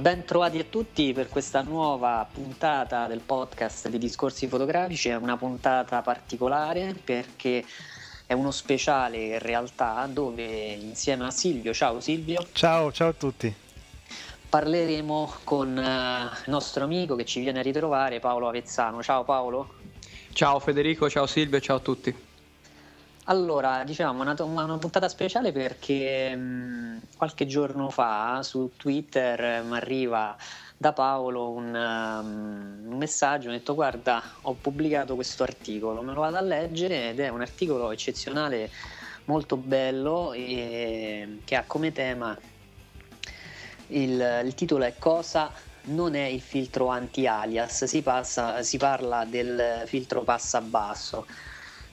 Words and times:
Ben 0.00 0.24
trovati 0.24 0.58
a 0.58 0.64
tutti 0.64 1.12
per 1.12 1.28
questa 1.28 1.60
nuova 1.60 2.26
puntata 2.32 3.06
del 3.06 3.20
podcast 3.20 3.90
di 3.90 3.98
Discorsi 3.98 4.46
Fotografici. 4.46 5.10
È 5.10 5.14
una 5.16 5.36
puntata 5.36 6.00
particolare 6.00 6.94
perché 7.04 7.62
è 8.24 8.32
uno 8.32 8.50
speciale 8.50 9.18
in 9.18 9.38
realtà 9.40 10.08
dove 10.10 10.42
insieme 10.44 11.26
a 11.26 11.30
Silvio, 11.30 11.74
ciao 11.74 12.00
Silvio, 12.00 12.46
Ciao, 12.52 12.90
ciao 12.92 13.08
a 13.08 13.12
tutti. 13.12 13.54
parleremo 14.48 15.34
con 15.44 15.76
eh, 15.76 16.30
il 16.46 16.50
nostro 16.50 16.84
amico 16.84 17.14
che 17.14 17.26
ci 17.26 17.40
viene 17.40 17.58
a 17.58 17.62
ritrovare, 17.62 18.20
Paolo 18.20 18.48
Avezzano. 18.48 19.02
Ciao 19.02 19.22
Paolo. 19.22 19.74
Ciao 20.32 20.58
Federico, 20.60 21.10
ciao 21.10 21.26
Silvio, 21.26 21.60
ciao 21.60 21.76
a 21.76 21.80
tutti. 21.80 22.28
Allora, 23.24 23.84
diciamo 23.84 24.22
una, 24.22 24.34
una 24.38 24.78
puntata 24.78 25.08
speciale 25.08 25.52
perché 25.52 26.34
mh, 26.34 27.00
qualche 27.16 27.46
giorno 27.46 27.90
fa 27.90 28.42
su 28.42 28.72
Twitter 28.76 29.62
mi 29.62 29.76
arriva 29.76 30.36
da 30.76 30.92
Paolo 30.92 31.50
un, 31.50 31.66
um, 31.74 32.90
un 32.90 32.96
messaggio, 32.96 33.48
mi 33.48 33.54
ha 33.54 33.58
detto 33.58 33.74
guarda 33.74 34.22
ho 34.42 34.54
pubblicato 34.56 35.14
questo 35.14 35.42
articolo, 35.42 36.02
me 36.02 36.14
lo 36.14 36.20
vado 36.20 36.38
a 36.38 36.40
leggere 36.40 37.10
ed 37.10 37.20
è 37.20 37.28
un 37.28 37.42
articolo 37.42 37.90
eccezionale, 37.90 38.70
molto 39.26 39.56
bello 39.58 40.32
e 40.32 41.42
che 41.44 41.56
ha 41.56 41.64
come 41.66 41.92
tema 41.92 42.36
il, 43.88 44.42
il 44.44 44.54
titolo 44.54 44.84
è 44.84 44.96
Cosa 44.98 45.52
non 45.82 46.14
è 46.14 46.24
il 46.24 46.40
filtro 46.40 46.88
anti-alias, 46.88 47.84
si, 47.84 48.02
passa- 48.02 48.62
si 48.62 48.76
parla 48.78 49.24
del 49.24 49.82
filtro 49.86 50.22
passa 50.22 50.60
basso. 50.60 51.26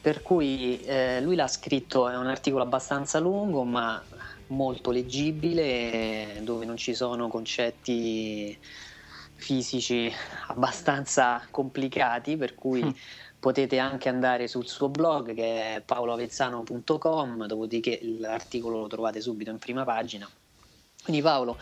Per 0.07 0.21
cui 0.21 0.79
eh, 0.83 1.19
lui 1.19 1.35
l'ha 1.35 1.49
scritto, 1.49 2.07
è 2.07 2.15
un 2.15 2.27
articolo 2.27 2.63
abbastanza 2.63 3.19
lungo 3.19 3.65
ma 3.65 4.01
molto 4.45 4.91
leggibile, 4.91 6.39
dove 6.43 6.63
non 6.63 6.77
ci 6.77 6.93
sono 6.93 7.27
concetti 7.27 8.57
fisici 9.35 10.09
abbastanza 10.47 11.45
complicati, 11.51 12.37
per 12.37 12.55
cui 12.55 12.85
Mm. 12.85 12.91
potete 13.37 13.79
anche 13.79 14.07
andare 14.07 14.47
sul 14.47 14.65
suo 14.65 14.87
blog 14.87 15.33
che 15.33 15.75
è 15.75 15.81
paoloavezzano.com, 15.81 17.45
dopodiché 17.45 17.99
l'articolo 18.01 18.79
lo 18.79 18.87
trovate 18.87 19.19
subito 19.19 19.51
in 19.51 19.59
prima 19.59 19.83
pagina. 19.83 20.25
Quindi 21.03 21.21
Paolo, 21.21 21.59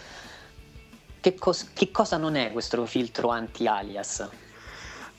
che, 1.20 1.34
cos- 1.34 1.74
che 1.74 1.90
cosa 1.90 2.18
non 2.18 2.36
è 2.36 2.52
questo 2.52 2.86
filtro 2.86 3.30
anti-alias? 3.30 4.45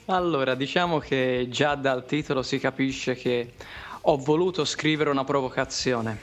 Allora, 0.09 0.55
diciamo 0.55 0.99
che 0.99 1.47
già 1.49 1.75
dal 1.75 2.05
titolo 2.05 2.41
si 2.41 2.59
capisce 2.59 3.13
che 3.13 3.51
ho 4.03 4.15
voluto 4.15 4.63
scrivere 4.63 5.09
una 5.09 5.25
provocazione. 5.25 6.17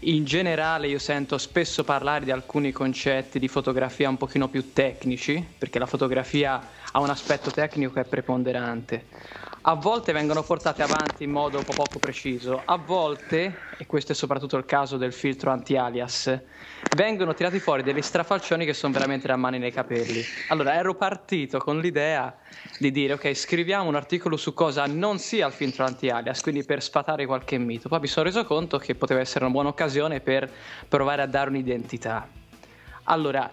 In 0.00 0.24
generale 0.24 0.88
io 0.88 0.98
sento 0.98 1.38
spesso 1.38 1.84
parlare 1.84 2.24
di 2.24 2.32
alcuni 2.32 2.72
concetti 2.72 3.38
di 3.38 3.46
fotografia 3.46 4.08
un 4.08 4.16
pochino 4.16 4.48
più 4.48 4.72
tecnici, 4.72 5.46
perché 5.56 5.78
la 5.78 5.86
fotografia 5.86 6.60
ha 6.90 6.98
un 6.98 7.10
aspetto 7.10 7.52
tecnico 7.52 7.92
che 7.92 8.00
è 8.00 8.04
preponderante. 8.04 9.04
A 9.64 9.74
volte 9.74 10.10
vengono 10.10 10.42
portate 10.42 10.82
avanti 10.82 11.22
in 11.22 11.30
modo 11.30 11.58
un 11.58 11.64
po' 11.64 11.72
poco 11.72 12.00
preciso, 12.00 12.64
a 12.64 12.76
volte, 12.78 13.68
e 13.76 13.86
questo 13.86 14.10
è 14.10 14.14
soprattutto 14.16 14.56
il 14.56 14.64
caso 14.64 14.96
del 14.96 15.12
filtro 15.12 15.52
anti-alias, 15.52 16.36
vengono 16.90 17.32
tirati 17.32 17.60
fuori 17.60 17.84
degli 17.84 18.02
strafalcioni 18.02 18.64
che 18.64 18.74
sono 18.74 18.92
veramente 18.92 19.28
da 19.28 19.36
mani 19.36 19.60
nei 19.60 19.70
capelli. 19.70 20.20
Allora, 20.48 20.74
ero 20.74 20.96
partito 20.96 21.58
con 21.58 21.78
l'idea 21.78 22.36
di 22.76 22.90
dire, 22.90 23.12
ok, 23.12 23.32
scriviamo 23.34 23.88
un 23.88 23.94
articolo 23.94 24.36
su 24.36 24.52
cosa 24.52 24.86
non 24.86 25.20
sia 25.20 25.46
il 25.46 25.52
filtro 25.52 25.84
anti-alias, 25.84 26.42
quindi 26.42 26.64
per 26.64 26.82
sfatare 26.82 27.24
qualche 27.24 27.56
mito. 27.56 27.88
Poi 27.88 28.00
mi 28.00 28.08
sono 28.08 28.26
reso 28.26 28.44
conto 28.44 28.78
che 28.78 28.96
poteva 28.96 29.20
essere 29.20 29.44
una 29.44 29.52
buona 29.52 29.68
occasione 29.68 30.18
per 30.18 30.50
provare 30.88 31.22
a 31.22 31.26
dare 31.26 31.50
un'identità. 31.50 32.28
Allora, 33.04 33.48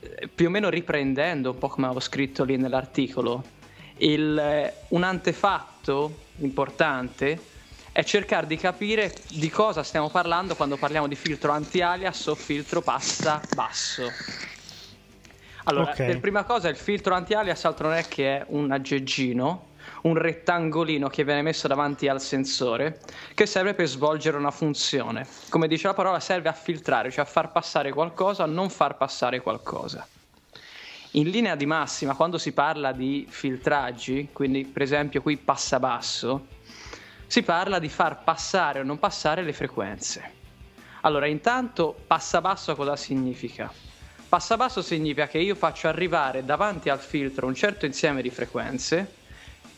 eh, 0.00 0.26
più 0.26 0.46
o 0.46 0.50
meno 0.50 0.70
riprendendo 0.70 1.50
un 1.50 1.58
po' 1.58 1.68
come 1.68 1.84
avevo 1.84 2.00
scritto 2.00 2.44
lì 2.44 2.56
nell'articolo, 2.56 3.58
il- 4.00 4.38
eh, 4.38 4.74
un 4.88 5.02
antefatto 5.02 6.28
importante 6.40 7.46
è 7.92 8.02
cercare 8.04 8.46
di 8.46 8.56
capire 8.56 9.12
di 9.28 9.50
cosa 9.50 9.82
stiamo 9.82 10.10
parlando 10.10 10.54
quando 10.54 10.76
parliamo 10.76 11.08
di 11.08 11.16
filtro 11.16 11.52
anti-alias 11.52 12.26
o 12.26 12.34
filtro 12.34 12.82
passa 12.82 13.40
basso. 13.54 14.10
Allora, 15.64 15.90
Ok. 15.90 15.96
per 15.96 16.20
prima 16.20 16.44
cosa 16.44 16.68
il 16.68 16.76
filtro 16.76 17.14
anti-alias 17.14 17.64
altro 17.64 17.88
non 17.88 17.96
è 17.96 18.08
che 18.08 18.38
è 18.38 18.44
un 18.48 18.70
aggeggino, 18.70 19.66
un 20.02 20.14
rettangolino 20.16 21.08
che 21.08 21.24
viene 21.24 21.42
messo 21.42 21.68
davanti 21.68 22.08
al 22.08 22.20
sensore 22.20 23.00
che 23.34 23.44
serve 23.44 23.74
per 23.74 23.86
svolgere 23.86 24.36
una 24.38 24.50
funzione. 24.50 25.26
Come 25.50 25.68
dice 25.68 25.88
la 25.88 25.94
parola, 25.94 26.20
serve 26.20 26.48
a 26.48 26.52
filtrare, 26.52 27.10
cioè 27.10 27.24
a 27.24 27.28
far 27.28 27.52
passare 27.52 27.92
qualcosa, 27.92 28.44
a 28.44 28.46
non 28.46 28.70
far 28.70 28.96
passare 28.96 29.40
qualcosa. 29.40 30.08
In 31.14 31.28
linea 31.28 31.56
di 31.56 31.66
massima, 31.66 32.14
quando 32.14 32.38
si 32.38 32.52
parla 32.52 32.92
di 32.92 33.26
filtraggi, 33.28 34.28
quindi 34.32 34.64
per 34.64 34.82
esempio 34.82 35.20
qui 35.22 35.36
passa 35.36 35.80
basso, 35.80 36.46
si 37.26 37.42
parla 37.42 37.80
di 37.80 37.88
far 37.88 38.22
passare 38.22 38.78
o 38.78 38.84
non 38.84 39.00
passare 39.00 39.42
le 39.42 39.52
frequenze. 39.52 40.32
Allora, 41.00 41.26
intanto 41.26 41.98
passa 42.06 42.40
basso 42.40 42.76
cosa 42.76 42.94
significa? 42.94 43.72
Passa 44.28 44.56
basso 44.56 44.82
significa 44.82 45.26
che 45.26 45.38
io 45.38 45.56
faccio 45.56 45.88
arrivare 45.88 46.44
davanti 46.44 46.90
al 46.90 47.00
filtro 47.00 47.48
un 47.48 47.54
certo 47.54 47.86
insieme 47.86 48.22
di 48.22 48.30
frequenze 48.30 49.14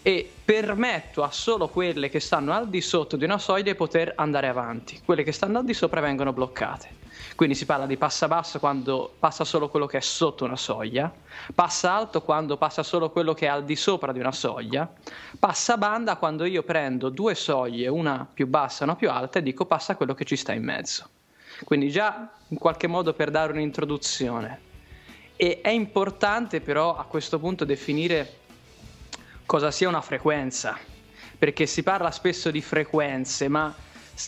e 0.02 0.30
permetto 0.44 1.22
a 1.22 1.30
solo 1.30 1.68
quelle 1.68 2.10
che 2.10 2.20
stanno 2.20 2.52
al 2.52 2.68
di 2.68 2.82
sotto 2.82 3.16
di 3.16 3.24
una 3.24 3.38
soglia 3.38 3.72
di 3.72 3.74
poter 3.74 4.12
andare 4.16 4.48
avanti. 4.48 5.00
Quelle 5.02 5.22
che 5.22 5.32
stanno 5.32 5.58
al 5.58 5.64
di 5.64 5.72
sopra 5.72 6.00
vengono 6.00 6.34
bloccate. 6.34 7.01
Quindi 7.34 7.54
si 7.54 7.66
parla 7.66 7.86
di 7.86 7.96
passa 7.96 8.28
basso 8.28 8.58
quando 8.58 9.14
passa 9.18 9.44
solo 9.44 9.68
quello 9.68 9.86
che 9.86 9.98
è 9.98 10.00
sotto 10.00 10.44
una 10.44 10.56
soglia, 10.56 11.12
passa 11.54 11.92
alto 11.92 12.22
quando 12.22 12.56
passa 12.56 12.82
solo 12.82 13.10
quello 13.10 13.34
che 13.34 13.46
è 13.46 13.48
al 13.48 13.64
di 13.64 13.76
sopra 13.76 14.12
di 14.12 14.18
una 14.18 14.32
soglia, 14.32 14.90
passa 15.38 15.76
banda 15.76 16.16
quando 16.16 16.44
io 16.44 16.62
prendo 16.62 17.08
due 17.08 17.34
soglie, 17.34 17.88
una 17.88 18.26
più 18.32 18.46
bassa 18.46 18.82
e 18.82 18.84
una 18.84 18.96
più 18.96 19.10
alta 19.10 19.38
e 19.38 19.42
dico 19.42 19.64
passa 19.64 19.96
quello 19.96 20.14
che 20.14 20.24
ci 20.24 20.36
sta 20.36 20.52
in 20.52 20.64
mezzo. 20.64 21.08
Quindi 21.64 21.90
già 21.90 22.30
in 22.48 22.58
qualche 22.58 22.86
modo 22.86 23.12
per 23.12 23.30
dare 23.30 23.52
un'introduzione. 23.52 24.70
E 25.36 25.60
è 25.60 25.70
importante 25.70 26.60
però 26.60 26.96
a 26.96 27.04
questo 27.04 27.38
punto 27.38 27.64
definire 27.64 28.38
cosa 29.46 29.70
sia 29.70 29.88
una 29.88 30.00
frequenza, 30.00 30.78
perché 31.38 31.66
si 31.66 31.82
parla 31.82 32.10
spesso 32.10 32.50
di 32.50 32.60
frequenze, 32.60 33.48
ma 33.48 33.74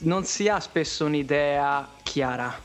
non 0.01 0.25
si 0.25 0.49
ha 0.49 0.59
spesso 0.61 1.05
un'idea 1.05 1.89
chiara. 2.03 2.64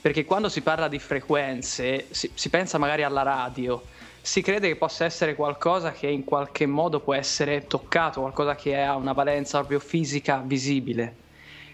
Perché 0.00 0.24
quando 0.24 0.48
si 0.48 0.60
parla 0.60 0.88
di 0.88 0.98
frequenze, 0.98 2.06
si, 2.10 2.30
si 2.34 2.48
pensa 2.50 2.78
magari 2.78 3.02
alla 3.02 3.22
radio, 3.22 3.82
si 4.20 4.42
crede 4.42 4.68
che 4.68 4.76
possa 4.76 5.04
essere 5.04 5.34
qualcosa 5.34 5.92
che 5.92 6.06
in 6.06 6.24
qualche 6.24 6.66
modo 6.66 7.00
può 7.00 7.14
essere 7.14 7.66
toccato, 7.66 8.20
qualcosa 8.20 8.54
che 8.54 8.80
ha 8.80 8.94
una 8.94 9.12
valenza 9.12 9.58
proprio 9.58 9.80
fisica 9.80 10.42
visibile. 10.44 11.16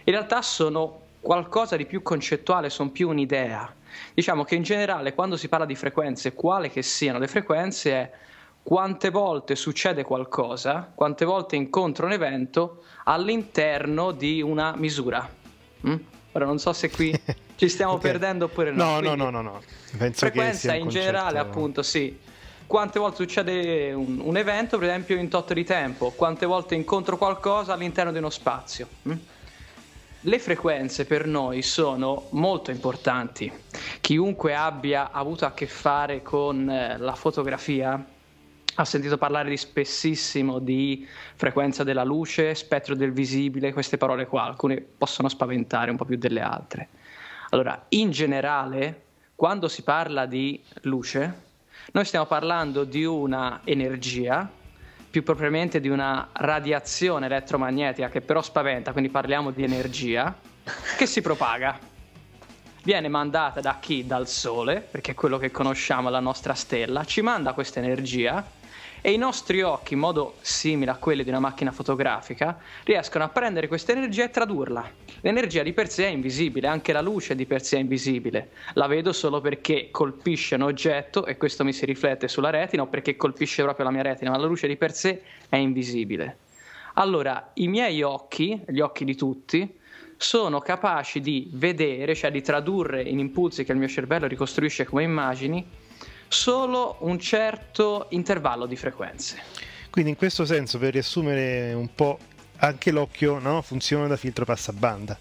In 0.04 0.12
realtà 0.12 0.40
sono 0.40 1.00
qualcosa 1.20 1.76
di 1.76 1.86
più 1.86 2.02
concettuale, 2.02 2.70
sono 2.70 2.90
più 2.90 3.08
un'idea. 3.08 3.74
Diciamo 4.12 4.44
che 4.44 4.54
in 4.54 4.62
generale 4.62 5.14
quando 5.14 5.36
si 5.36 5.48
parla 5.48 5.66
di 5.66 5.74
frequenze, 5.74 6.34
quale 6.34 6.70
che 6.70 6.82
siano 6.82 7.18
le 7.18 7.28
frequenze, 7.28 7.92
è 7.92 8.10
quante 8.62 9.10
volte 9.10 9.56
succede 9.56 10.04
qualcosa, 10.04 10.90
quante 10.94 11.24
volte 11.24 11.56
incontro 11.56 12.06
un 12.06 12.12
evento 12.12 12.84
all'interno 13.04 14.10
di 14.12 14.40
una 14.40 14.74
misura. 14.76 15.28
Mm? 15.86 15.96
Ora 16.36 16.46
non 16.46 16.58
so 16.58 16.72
se 16.72 16.90
qui 16.90 17.18
ci 17.54 17.68
stiamo 17.68 17.92
Ok. 17.92 18.00
perdendo 18.00 18.46
oppure 18.46 18.70
no. 18.72 18.84
No, 18.84 18.90
no, 18.92 19.00
Quindi 19.00 19.16
no, 19.18 19.30
no, 19.30 19.42
no. 19.42 19.62
Penso 19.96 20.26
che 20.26 20.32
frequenza 20.32 20.74
in 20.74 20.88
generale, 20.88 21.38
concetto- 21.38 21.48
appunto, 21.48 21.82
sì. 21.82 22.18
quante 22.66 22.98
volte 22.98 23.16
succede 23.16 23.92
un, 23.92 24.20
un, 24.20 24.36
evento, 24.36 24.76
per 24.78 24.88
esempio 24.88 25.16
in 25.16 25.28
tot 25.28 25.52
di 25.52 25.64
tempo, 25.64 26.10
quante 26.10 26.44
volte 26.44 26.74
incontro 26.74 27.16
qualcosa 27.16 27.72
all'interno 27.72 28.10
di 28.10 28.18
uno 28.18 28.30
spazio. 28.30 28.88
Hm? 29.02 29.12
Le 30.26 30.38
frequenze 30.38 31.04
per 31.04 31.26
noi 31.26 31.62
sono 31.62 32.28
molto 32.30 32.70
importanti. 32.70 33.52
Chiunque 34.00 34.54
abbia 34.54 35.10
avuto 35.12 35.44
a 35.44 35.52
che 35.52 35.66
fare 35.66 36.22
con 36.22 36.68
eh, 36.68 36.96
la 36.98 37.14
fotografia 37.14 38.04
ha 38.76 38.84
sentito 38.84 39.18
parlare 39.18 39.48
di 39.48 39.56
spessissimo 39.56 40.58
di 40.58 41.06
frequenza 41.36 41.84
della 41.84 42.02
luce, 42.02 42.54
spettro 42.54 42.94
del 42.94 43.12
visibile, 43.12 43.72
queste 43.72 43.96
parole 43.96 44.26
qua, 44.26 44.44
alcune 44.44 44.80
possono 44.80 45.28
spaventare 45.28 45.90
un 45.90 45.96
po' 45.96 46.04
più 46.04 46.16
delle 46.16 46.40
altre. 46.40 46.88
Allora, 47.50 47.86
in 47.90 48.10
generale, 48.10 49.02
quando 49.36 49.68
si 49.68 49.82
parla 49.82 50.26
di 50.26 50.60
luce, 50.82 51.42
noi 51.92 52.04
stiamo 52.04 52.26
parlando 52.26 52.84
di 52.84 53.04
una 53.04 53.60
energia, 53.64 54.50
più 55.10 55.22
propriamente 55.22 55.78
di 55.78 55.88
una 55.88 56.30
radiazione 56.32 57.26
elettromagnetica 57.26 58.08
che 58.08 58.20
però 58.20 58.42
spaventa, 58.42 58.90
quindi 58.90 59.10
parliamo 59.10 59.52
di 59.52 59.62
energia, 59.62 60.34
che 60.96 61.06
si 61.06 61.20
propaga. 61.20 61.78
Viene 62.82 63.08
mandata 63.08 63.60
da 63.60 63.78
chi? 63.80 64.04
Dal 64.04 64.26
Sole, 64.26 64.80
perché 64.80 65.12
è 65.12 65.14
quello 65.14 65.38
che 65.38 65.52
conosciamo, 65.52 66.10
la 66.10 66.20
nostra 66.20 66.54
stella, 66.54 67.04
ci 67.04 67.22
manda 67.22 67.52
questa 67.52 67.78
energia 67.78 68.53
e 69.06 69.12
i 69.12 69.18
nostri 69.18 69.60
occhi, 69.60 69.92
in 69.92 69.98
modo 69.98 70.36
simile 70.40 70.90
a 70.90 70.96
quelli 70.96 71.24
di 71.24 71.28
una 71.28 71.38
macchina 71.38 71.70
fotografica, 71.72 72.58
riescono 72.84 73.22
a 73.22 73.28
prendere 73.28 73.68
questa 73.68 73.92
energia 73.92 74.24
e 74.24 74.30
tradurla. 74.30 74.90
L'energia 75.20 75.62
di 75.62 75.74
per 75.74 75.90
sé 75.90 76.06
è 76.06 76.08
invisibile, 76.08 76.68
anche 76.68 76.90
la 76.94 77.02
luce 77.02 77.34
di 77.34 77.44
per 77.44 77.62
sé 77.62 77.76
è 77.76 77.80
invisibile. 77.80 78.52
La 78.72 78.86
vedo 78.86 79.12
solo 79.12 79.42
perché 79.42 79.88
colpisce 79.90 80.54
un 80.54 80.62
oggetto 80.62 81.26
e 81.26 81.36
questo 81.36 81.64
mi 81.64 81.74
si 81.74 81.84
riflette 81.84 82.28
sulla 82.28 82.48
retina 82.48 82.80
o 82.80 82.86
perché 82.86 83.14
colpisce 83.14 83.62
proprio 83.62 83.84
la 83.84 83.90
mia 83.90 84.00
retina, 84.00 84.30
ma 84.30 84.38
la 84.38 84.46
luce 84.46 84.66
di 84.66 84.76
per 84.78 84.94
sé 84.94 85.20
è 85.50 85.56
invisibile. 85.56 86.38
Allora, 86.94 87.50
i 87.56 87.68
miei 87.68 88.00
occhi, 88.00 88.58
gli 88.66 88.80
occhi 88.80 89.04
di 89.04 89.14
tutti, 89.14 89.80
sono 90.16 90.60
capaci 90.60 91.20
di 91.20 91.50
vedere, 91.52 92.14
cioè 92.14 92.30
di 92.30 92.40
tradurre 92.40 93.02
in 93.02 93.18
impulsi 93.18 93.64
che 93.64 93.72
il 93.72 93.78
mio 93.78 93.88
cervello 93.88 94.26
ricostruisce 94.26 94.86
come 94.86 95.02
immagini, 95.02 95.82
solo 96.34 96.96
un 97.00 97.18
certo 97.18 98.06
intervallo 98.10 98.66
di 98.66 98.76
frequenze. 98.76 99.40
Quindi 99.88 100.10
in 100.10 100.16
questo 100.16 100.44
senso, 100.44 100.78
per 100.78 100.92
riassumere 100.92 101.72
un 101.72 101.94
po', 101.94 102.18
anche 102.56 102.90
l'occhio 102.90 103.38
no, 103.38 103.62
funziona 103.62 104.08
da 104.08 104.16
filtro 104.16 104.44
passabanda. 104.44 105.16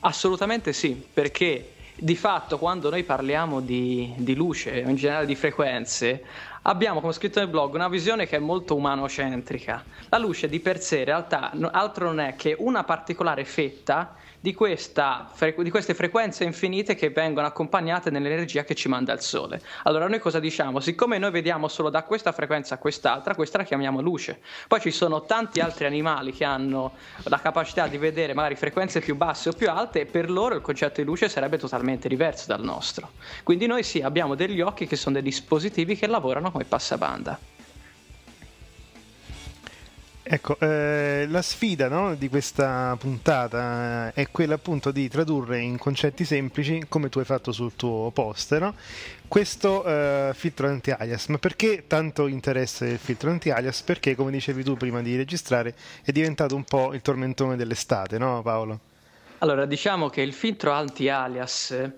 Assolutamente 0.00 0.72
sì, 0.72 0.90
perché 1.12 1.72
di 1.96 2.16
fatto 2.16 2.56
quando 2.56 2.88
noi 2.88 3.02
parliamo 3.02 3.60
di, 3.60 4.14
di 4.16 4.34
luce, 4.34 4.78
in 4.78 4.94
generale 4.94 5.26
di 5.26 5.34
frequenze, 5.34 6.24
abbiamo, 6.62 7.00
come 7.00 7.12
scritto 7.12 7.40
nel 7.40 7.48
blog, 7.48 7.74
una 7.74 7.88
visione 7.88 8.26
che 8.26 8.36
è 8.36 8.40
molto 8.40 8.76
umanocentrica. 8.76 9.84
La 10.08 10.18
luce 10.18 10.48
di 10.48 10.60
per 10.60 10.80
sé 10.80 10.98
in 10.98 11.04
realtà 11.06 11.50
altro 11.72 12.06
non 12.06 12.20
è 12.20 12.36
che 12.36 12.54
una 12.58 12.84
particolare 12.84 13.44
fetta 13.44 14.14
di, 14.40 14.54
questa, 14.54 15.30
di, 15.56 15.70
queste 15.70 15.94
frequenze 15.94 16.44
infinite 16.44 16.94
che 16.94 17.10
vengono 17.10 17.46
accompagnate 17.46 18.10
nell'energia 18.10 18.64
che 18.64 18.74
ci 18.74 18.88
manda 18.88 19.12
il 19.12 19.20
Sole. 19.20 19.60
Allora 19.84 20.08
noi 20.08 20.18
cosa 20.18 20.40
diciamo? 20.40 20.80
Siccome 20.80 21.18
noi 21.18 21.30
vediamo 21.30 21.68
solo 21.68 21.90
da 21.90 22.02
questa 22.04 22.32
frequenza 22.32 22.74
a 22.74 22.78
quest'altra, 22.78 23.34
questa 23.34 23.58
la 23.58 23.64
chiamiamo 23.64 24.00
luce. 24.00 24.40
Poi 24.66 24.80
ci 24.80 24.90
sono 24.90 25.24
tanti 25.24 25.60
altri 25.60 25.84
animali 25.84 26.32
che 26.32 26.44
hanno 26.44 26.92
la 27.24 27.38
capacità 27.38 27.86
di 27.86 27.98
vedere 27.98 28.32
magari 28.32 28.56
frequenze 28.56 29.00
più 29.00 29.14
basse 29.14 29.50
o 29.50 29.52
più 29.52 29.68
alte 29.68 30.00
e 30.00 30.06
per 30.06 30.30
loro 30.30 30.54
il 30.54 30.62
concetto 30.62 31.00
di 31.00 31.06
luce 31.06 31.28
sarebbe 31.28 31.58
totalmente 31.58 32.08
diverso 32.08 32.46
dal 32.46 32.62
nostro. 32.62 33.10
Quindi 33.42 33.66
noi 33.66 33.82
sì, 33.82 34.00
abbiamo 34.00 34.34
degli 34.34 34.60
occhi 34.62 34.86
che 34.86 34.96
sono 34.96 35.14
dei 35.14 35.22
dispositivi 35.22 35.96
che 35.96 36.06
lavorano 36.06 36.50
come 36.50 36.64
passabanda. 36.64 37.59
Ecco, 40.22 40.58
eh, 40.60 41.26
la 41.28 41.42
sfida 41.42 41.88
no, 41.88 42.14
di 42.14 42.28
questa 42.28 42.94
puntata 42.98 44.12
è 44.12 44.28
quella 44.30 44.54
appunto 44.54 44.90
di 44.90 45.08
tradurre 45.08 45.60
in 45.60 45.78
concetti 45.78 46.24
semplici, 46.24 46.84
come 46.88 47.08
tu 47.08 47.18
hai 47.18 47.24
fatto 47.24 47.52
sul 47.52 47.74
tuo 47.74 48.10
post, 48.10 48.56
no? 48.58 48.74
questo 49.26 49.84
eh, 49.84 50.32
filtro 50.34 50.66
anti-alias. 50.68 51.28
Ma 51.28 51.38
perché 51.38 51.84
tanto 51.86 52.26
interesse 52.26 52.86
il 52.86 52.98
filtro 52.98 53.30
anti-alias? 53.30 53.82
Perché, 53.82 54.14
come 54.14 54.30
dicevi 54.30 54.62
tu 54.62 54.76
prima 54.76 55.00
di 55.02 55.16
registrare, 55.16 55.74
è 56.02 56.12
diventato 56.12 56.54
un 56.54 56.64
po' 56.64 56.92
il 56.92 57.00
tormentone 57.00 57.56
dell'estate, 57.56 58.18
no 58.18 58.42
Paolo? 58.42 58.80
Allora, 59.38 59.64
diciamo 59.64 60.10
che 60.10 60.20
il 60.20 60.34
filtro 60.34 60.72
anti-alias 60.72 61.90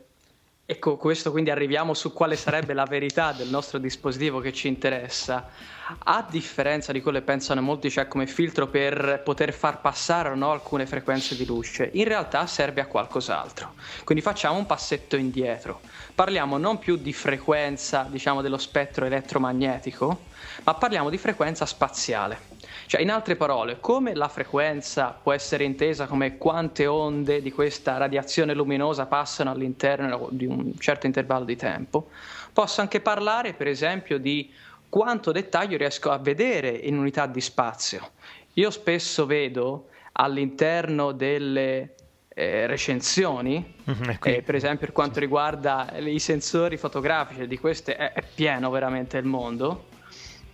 Ecco, 0.73 0.97
questo 0.97 1.31
quindi 1.31 1.51
arriviamo 1.51 1.93
su 1.93 2.15
quale 2.15 2.35
sarebbe 2.35 2.73
la 2.73 2.87
verità 2.87 3.33
del 3.33 3.49
nostro 3.49 3.79
dispositivo 3.79 4.41
che 4.41 4.55
ci 4.55 4.69
interessa. 4.69 5.51
A 5.99 6.27
differenza 6.27 6.93
di 6.93 7.03
quello 7.03 7.19
che 7.19 7.25
pensano 7.25 7.61
molti, 7.61 7.91
cioè 7.91 8.09
come 8.09 8.27
filtro 8.27 8.67
per 8.69 9.21
poter 9.23 9.53
far 9.53 9.83
passare 9.83 10.31
o 10.31 10.35
no 10.35 10.51
alcune 10.51 10.87
frequenze 10.87 11.37
di 11.37 11.45
luce, 11.45 11.91
in 11.93 12.05
realtà 12.05 12.47
serve 12.47 12.81
a 12.81 12.87
qualcos'altro. 12.87 13.75
Quindi 14.05 14.25
facciamo 14.25 14.57
un 14.57 14.65
passetto 14.65 15.17
indietro. 15.17 15.83
Parliamo 16.15 16.57
non 16.57 16.79
più 16.79 16.97
di 16.97 17.13
frequenza, 17.13 18.07
diciamo, 18.09 18.41
dello 18.41 18.57
spettro 18.57 19.05
elettromagnetico, 19.05 20.21
ma 20.65 20.73
parliamo 20.73 21.11
di 21.11 21.19
frequenza 21.19 21.67
spaziale. 21.67 22.52
Cioè, 22.93 23.01
in 23.01 23.11
altre 23.11 23.37
parole, 23.37 23.81
come 23.81 24.15
la 24.15 24.29
frequenza 24.29 25.19
può 25.23 25.33
essere 25.33 25.65
intesa 25.65 26.07
come 26.07 26.37
quante 26.37 26.87
onde 26.87 27.41
di 27.41 27.51
questa 27.51 27.97
radiazione 27.97 28.53
luminosa 28.53 29.07
passano 29.07 29.51
all'interno 29.51 30.29
di 30.31 30.45
un 30.45 30.75
certo 30.77 31.07
intervallo 31.07 31.47
di 31.47 31.57
tempo, 31.57 32.11
posso 32.53 32.83
anche 32.83 33.01
parlare, 33.01 33.55
per 33.55 33.67
esempio, 33.67 34.19
di 34.19 34.53
quanto 34.91 35.33
dettaglio 35.33 35.79
riesco 35.79 36.11
a 36.11 36.19
vedere 36.19 36.69
in 36.69 36.99
unità 36.99 37.25
di 37.25 37.41
spazio. 37.41 38.11
Io 38.53 38.71
spesso 38.71 39.25
vedo 39.25 39.89
all'interno 40.13 41.13
delle 41.13 41.95
eh, 42.29 42.67
recensioni, 42.67 43.75
mm-hmm, 43.91 44.11
eh, 44.23 44.43
per 44.43 44.55
esempio 44.55 44.85
per 44.85 44.93
quanto 44.93 45.19
riguarda 45.19 45.95
i 45.97 46.19
sensori 46.19 46.77
fotografici, 46.77 47.47
di 47.47 47.57
queste 47.57 47.97
è, 47.97 48.13
è 48.13 48.23
pieno 48.35 48.69
veramente 48.69 49.17
il 49.17 49.25
mondo. 49.25 49.85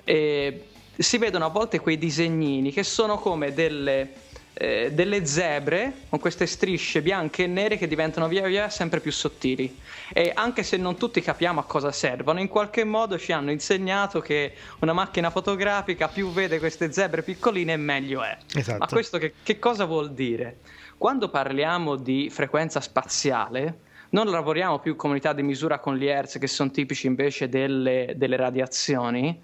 E 0.04 0.68
si 1.02 1.18
vedono 1.18 1.44
a 1.44 1.48
volte 1.48 1.78
quei 1.78 1.98
disegnini 1.98 2.72
che 2.72 2.82
sono 2.82 3.18
come 3.18 3.52
delle, 3.52 4.12
eh, 4.54 4.90
delle 4.92 5.24
zebre 5.24 5.92
con 6.08 6.18
queste 6.18 6.46
strisce 6.46 7.00
bianche 7.00 7.44
e 7.44 7.46
nere 7.46 7.78
che 7.78 7.86
diventano 7.86 8.26
via 8.26 8.46
via 8.46 8.68
sempre 8.68 9.00
più 9.00 9.12
sottili. 9.12 9.78
E 10.12 10.32
anche 10.34 10.62
se 10.62 10.76
non 10.76 10.96
tutti 10.96 11.20
capiamo 11.20 11.60
a 11.60 11.64
cosa 11.64 11.92
servono, 11.92 12.40
in 12.40 12.48
qualche 12.48 12.82
modo 12.82 13.18
ci 13.18 13.30
hanno 13.30 13.52
insegnato 13.52 14.20
che 14.20 14.54
una 14.80 14.92
macchina 14.92 15.30
fotografica 15.30 16.08
più 16.08 16.32
vede 16.32 16.58
queste 16.58 16.92
zebre 16.92 17.22
piccoline 17.22 17.76
meglio 17.76 18.22
è. 18.24 18.36
Esatto. 18.54 18.78
Ma 18.78 18.86
questo 18.86 19.18
che, 19.18 19.34
che 19.42 19.58
cosa 19.58 19.84
vuol 19.84 20.12
dire? 20.12 20.58
Quando 20.98 21.28
parliamo 21.28 21.94
di 21.94 22.28
frequenza 22.28 22.80
spaziale, 22.80 23.86
non 24.10 24.26
lavoriamo 24.26 24.78
più 24.78 24.96
con 24.96 25.10
unità 25.10 25.32
di 25.32 25.42
misura 25.42 25.78
con 25.78 25.96
gli 25.96 26.06
hertz 26.06 26.38
che 26.38 26.46
sono 26.46 26.70
tipici 26.70 27.06
invece 27.06 27.48
delle, 27.48 28.14
delle 28.16 28.36
radiazioni, 28.36 29.40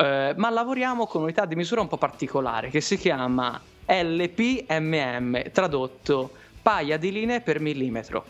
eh, 0.00 0.34
ma 0.36 0.50
lavoriamo 0.50 1.06
con 1.06 1.22
unità 1.22 1.44
di 1.44 1.54
misura 1.54 1.80
un 1.80 1.88
po' 1.88 1.98
particolare 1.98 2.70
che 2.70 2.80
si 2.80 2.96
chiama 2.96 3.60
LPMM, 3.86 5.50
tradotto 5.52 6.32
paia 6.62 6.96
di 6.96 7.12
linee 7.12 7.40
per 7.40 7.60
millimetro. 7.60 8.24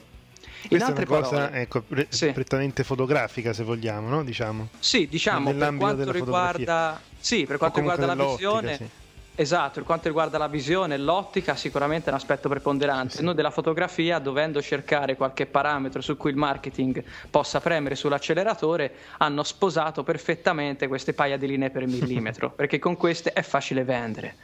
Questa 0.66 0.88
è 0.88 0.92
una 0.92 1.06
cosa 1.06 1.36
parole, 1.36 1.60
ecco, 1.60 1.80
pre- 1.82 2.06
sì. 2.10 2.32
prettamente 2.32 2.84
fotografica, 2.84 3.52
se 3.52 3.62
vogliamo, 3.62 4.08
no? 4.08 4.24
diciamo. 4.24 4.68
Sì, 4.78 5.08
diciamo, 5.08 5.52
per 5.52 5.76
quanto 5.76 6.12
riguarda, 6.12 7.00
sì, 7.18 7.46
per 7.46 7.56
quanto 7.56 7.78
riguarda 7.78 8.06
la 8.06 8.14
visione... 8.14 8.76
Sì 8.76 8.99
Esatto, 9.40 9.76
per 9.76 9.84
quanto 9.84 10.06
riguarda 10.08 10.36
la 10.36 10.48
visione, 10.48 10.98
l'ottica 10.98 11.54
sicuramente 11.56 12.08
è 12.08 12.08
un 12.10 12.16
aspetto 12.16 12.50
preponderante. 12.50 13.16
Sì. 13.16 13.22
Noi 13.22 13.32
della 13.32 13.50
fotografia, 13.50 14.18
dovendo 14.18 14.60
cercare 14.60 15.16
qualche 15.16 15.46
parametro 15.46 16.02
su 16.02 16.18
cui 16.18 16.28
il 16.28 16.36
marketing 16.36 17.02
possa 17.30 17.58
premere 17.58 17.94
sull'acceleratore, 17.94 18.92
hanno 19.16 19.42
sposato 19.42 20.02
perfettamente 20.02 20.88
queste 20.88 21.14
paia 21.14 21.38
di 21.38 21.46
linee 21.46 21.70
per 21.70 21.86
millimetro, 21.86 22.50
perché 22.54 22.78
con 22.78 22.98
queste 22.98 23.32
è 23.32 23.40
facile 23.40 23.82
vendere. 23.82 24.36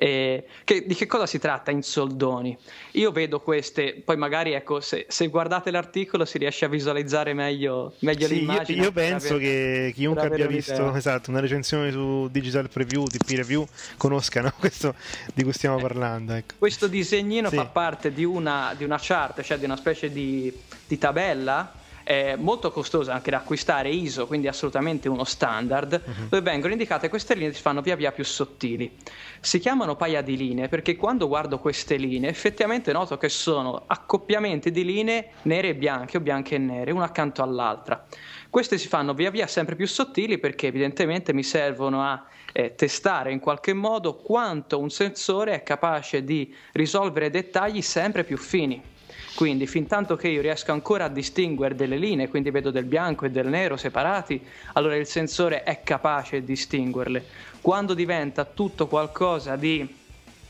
E 0.00 0.44
che, 0.62 0.86
di 0.86 0.94
che 0.94 1.06
cosa 1.06 1.26
si 1.26 1.40
tratta 1.40 1.72
in 1.72 1.82
soldoni? 1.82 2.56
Io 2.92 3.10
vedo 3.10 3.40
queste, 3.40 4.00
poi 4.04 4.16
magari 4.16 4.52
ecco, 4.52 4.80
se, 4.80 5.06
se 5.08 5.26
guardate 5.26 5.72
l'articolo 5.72 6.24
si 6.24 6.38
riesce 6.38 6.64
a 6.64 6.68
visualizzare 6.68 7.34
meglio, 7.34 7.94
meglio 8.00 8.28
sì, 8.28 8.34
l'immagine. 8.34 8.78
Io, 8.78 8.84
io 8.84 8.92
penso 8.92 9.34
avere, 9.34 9.86
che 9.86 9.92
chiunque 9.94 10.26
abbia 10.26 10.46
visto 10.46 10.94
esatto, 10.94 11.30
una 11.30 11.40
recensione 11.40 11.90
su 11.90 12.28
Digital 12.30 12.68
Preview, 12.68 13.06
TP 13.06 13.28
Review, 13.30 13.66
conosca 13.96 14.40
no? 14.40 14.52
questo 14.58 14.94
di 15.34 15.42
cui 15.42 15.52
stiamo 15.52 15.78
eh, 15.78 15.82
parlando. 15.82 16.34
Ecco. 16.34 16.54
Questo 16.58 16.86
disegnino 16.86 17.48
sì. 17.48 17.56
fa 17.56 17.66
parte 17.66 18.12
di 18.12 18.24
una, 18.24 18.74
di 18.76 18.84
una 18.84 18.98
chart, 19.00 19.42
cioè 19.42 19.58
di 19.58 19.64
una 19.64 19.76
specie 19.76 20.12
di, 20.12 20.52
di 20.86 20.96
tabella 20.96 21.72
eh, 22.10 22.36
molto 22.38 22.70
costosa 22.70 23.12
anche 23.12 23.30
da 23.30 23.36
acquistare 23.36 23.90
ISO, 23.90 24.26
quindi 24.26 24.48
assolutamente 24.48 25.10
uno 25.10 25.24
standard, 25.24 26.00
uh-huh. 26.02 26.28
dove 26.30 26.40
vengono 26.40 26.72
indicate 26.72 27.10
queste 27.10 27.34
linee 27.34 27.50
che 27.50 27.56
si 27.56 27.60
fanno 27.60 27.82
via 27.82 27.96
via 27.96 28.12
più 28.12 28.24
sottili. 28.24 28.96
Si 29.40 29.58
chiamano 29.58 29.94
paia 29.94 30.22
di 30.22 30.34
linee 30.34 30.68
perché 30.68 30.96
quando 30.96 31.28
guardo 31.28 31.58
queste 31.58 31.96
linee 31.96 32.30
effettivamente 32.30 32.92
noto 32.92 33.18
che 33.18 33.28
sono 33.28 33.82
accoppiamenti 33.86 34.70
di 34.70 34.86
linee 34.86 35.32
nere 35.42 35.68
e 35.68 35.74
bianche 35.74 36.16
o 36.16 36.20
bianche 36.20 36.54
e 36.54 36.58
nere, 36.58 36.92
una 36.92 37.04
accanto 37.04 37.42
all'altra. 37.42 38.06
Queste 38.48 38.78
si 38.78 38.88
fanno 38.88 39.12
via 39.12 39.30
via 39.30 39.46
sempre 39.46 39.76
più 39.76 39.86
sottili 39.86 40.38
perché 40.38 40.68
evidentemente 40.68 41.34
mi 41.34 41.42
servono 41.42 42.02
a 42.02 42.24
eh, 42.54 42.74
testare 42.74 43.32
in 43.32 43.38
qualche 43.38 43.74
modo 43.74 44.16
quanto 44.16 44.78
un 44.78 44.88
sensore 44.88 45.52
è 45.52 45.62
capace 45.62 46.24
di 46.24 46.54
risolvere 46.72 47.28
dettagli 47.28 47.82
sempre 47.82 48.24
più 48.24 48.38
fini. 48.38 48.96
Quindi, 49.38 49.68
fin 49.68 49.86
tanto 49.86 50.16
che 50.16 50.26
io 50.26 50.40
riesco 50.40 50.72
ancora 50.72 51.04
a 51.04 51.08
distinguere 51.08 51.76
delle 51.76 51.96
linee, 51.96 52.26
quindi 52.26 52.50
vedo 52.50 52.72
del 52.72 52.86
bianco 52.86 53.24
e 53.24 53.30
del 53.30 53.46
nero 53.46 53.76
separati, 53.76 54.44
allora 54.72 54.96
il 54.96 55.06
sensore 55.06 55.62
è 55.62 55.84
capace 55.84 56.40
di 56.40 56.46
distinguerle. 56.46 57.24
Quando 57.60 57.94
diventa 57.94 58.44
tutto 58.44 58.88
qualcosa 58.88 59.54
di 59.54 59.94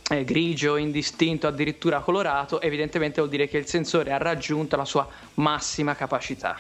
eh, 0.09 0.25
grigio, 0.25 0.77
indistinto, 0.77 1.47
addirittura 1.47 2.01
colorato, 2.01 2.63
evidentemente 2.63 3.21
vuol 3.21 3.29
dire 3.29 3.47
che 3.47 3.59
il 3.59 3.67
sensore 3.67 4.11
ha 4.11 4.17
raggiunto 4.17 4.75
la 4.77 4.87
sua 4.87 5.07
massima 5.35 5.95
capacità. 5.95 6.59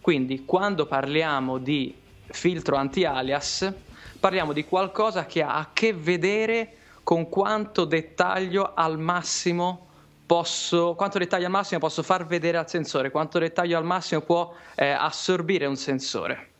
Quindi, 0.00 0.44
quando 0.44 0.86
parliamo 0.86 1.58
di 1.58 1.92
filtro 2.26 2.76
anti-alias, 2.76 3.72
parliamo 4.20 4.52
di 4.52 4.64
qualcosa 4.64 5.26
che 5.26 5.42
ha 5.42 5.56
a 5.56 5.70
che 5.72 5.92
vedere 5.92 6.76
con 7.02 7.28
quanto 7.28 7.84
dettaglio 7.84 8.74
al 8.74 8.96
massimo 8.96 9.83
posso, 10.26 10.94
quanto 10.94 11.18
dettaglio 11.18 11.46
al 11.46 11.50
massimo 11.50 11.80
posso 11.80 12.02
far 12.02 12.26
vedere 12.26 12.56
al 12.56 12.68
sensore, 12.68 13.10
quanto 13.10 13.38
dettaglio 13.38 13.76
al 13.76 13.84
massimo 13.84 14.20
può 14.20 14.54
eh, 14.74 14.90
assorbire 14.90 15.66
un 15.66 15.76
sensore. 15.76 16.50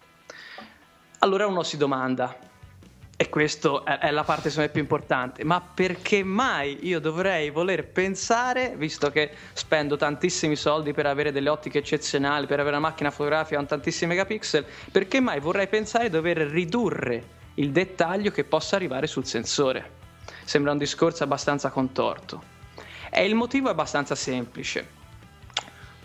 Allora 1.20 1.46
uno 1.46 1.62
si 1.62 1.76
domanda, 1.76 2.36
e 3.16 3.28
questa 3.28 3.82
è, 4.00 4.10
la 4.10 4.24
parte 4.24 4.50
secondo 4.50 4.66
me 4.66 4.72
più 4.72 4.82
importante, 4.82 5.44
ma 5.44 5.60
perché 5.60 6.22
mai 6.24 6.86
io 6.86 7.00
dovrei 7.00 7.50
voler 7.50 7.86
pensare, 7.86 8.74
visto 8.76 9.10
che 9.10 9.30
spendo 9.52 9.96
tantissimi 9.96 10.56
soldi 10.56 10.92
per 10.92 11.06
avere 11.06 11.32
delle 11.32 11.48
ottiche 11.48 11.78
eccezionali, 11.78 12.46
per 12.46 12.60
avere 12.60 12.76
una 12.76 12.88
macchina 12.88 13.10
fotografica 13.10 13.56
con 13.56 13.66
tantissimi 13.66 14.10
megapixel, 14.10 14.66
perché 14.90 15.20
mai 15.20 15.40
vorrei 15.40 15.68
pensare 15.68 16.04
di 16.04 16.10
dover 16.10 16.38
ridurre 16.38 17.42
il 17.54 17.70
dettaglio 17.70 18.30
che 18.30 18.44
possa 18.44 18.76
arrivare 18.76 19.06
sul 19.06 19.24
sensore? 19.24 20.02
Sembra 20.44 20.72
un 20.72 20.78
discorso 20.78 21.22
abbastanza 21.22 21.70
contorto. 21.70 22.53
E 23.16 23.24
il 23.24 23.36
motivo 23.36 23.68
è 23.68 23.70
abbastanza 23.70 24.16
semplice. 24.16 24.88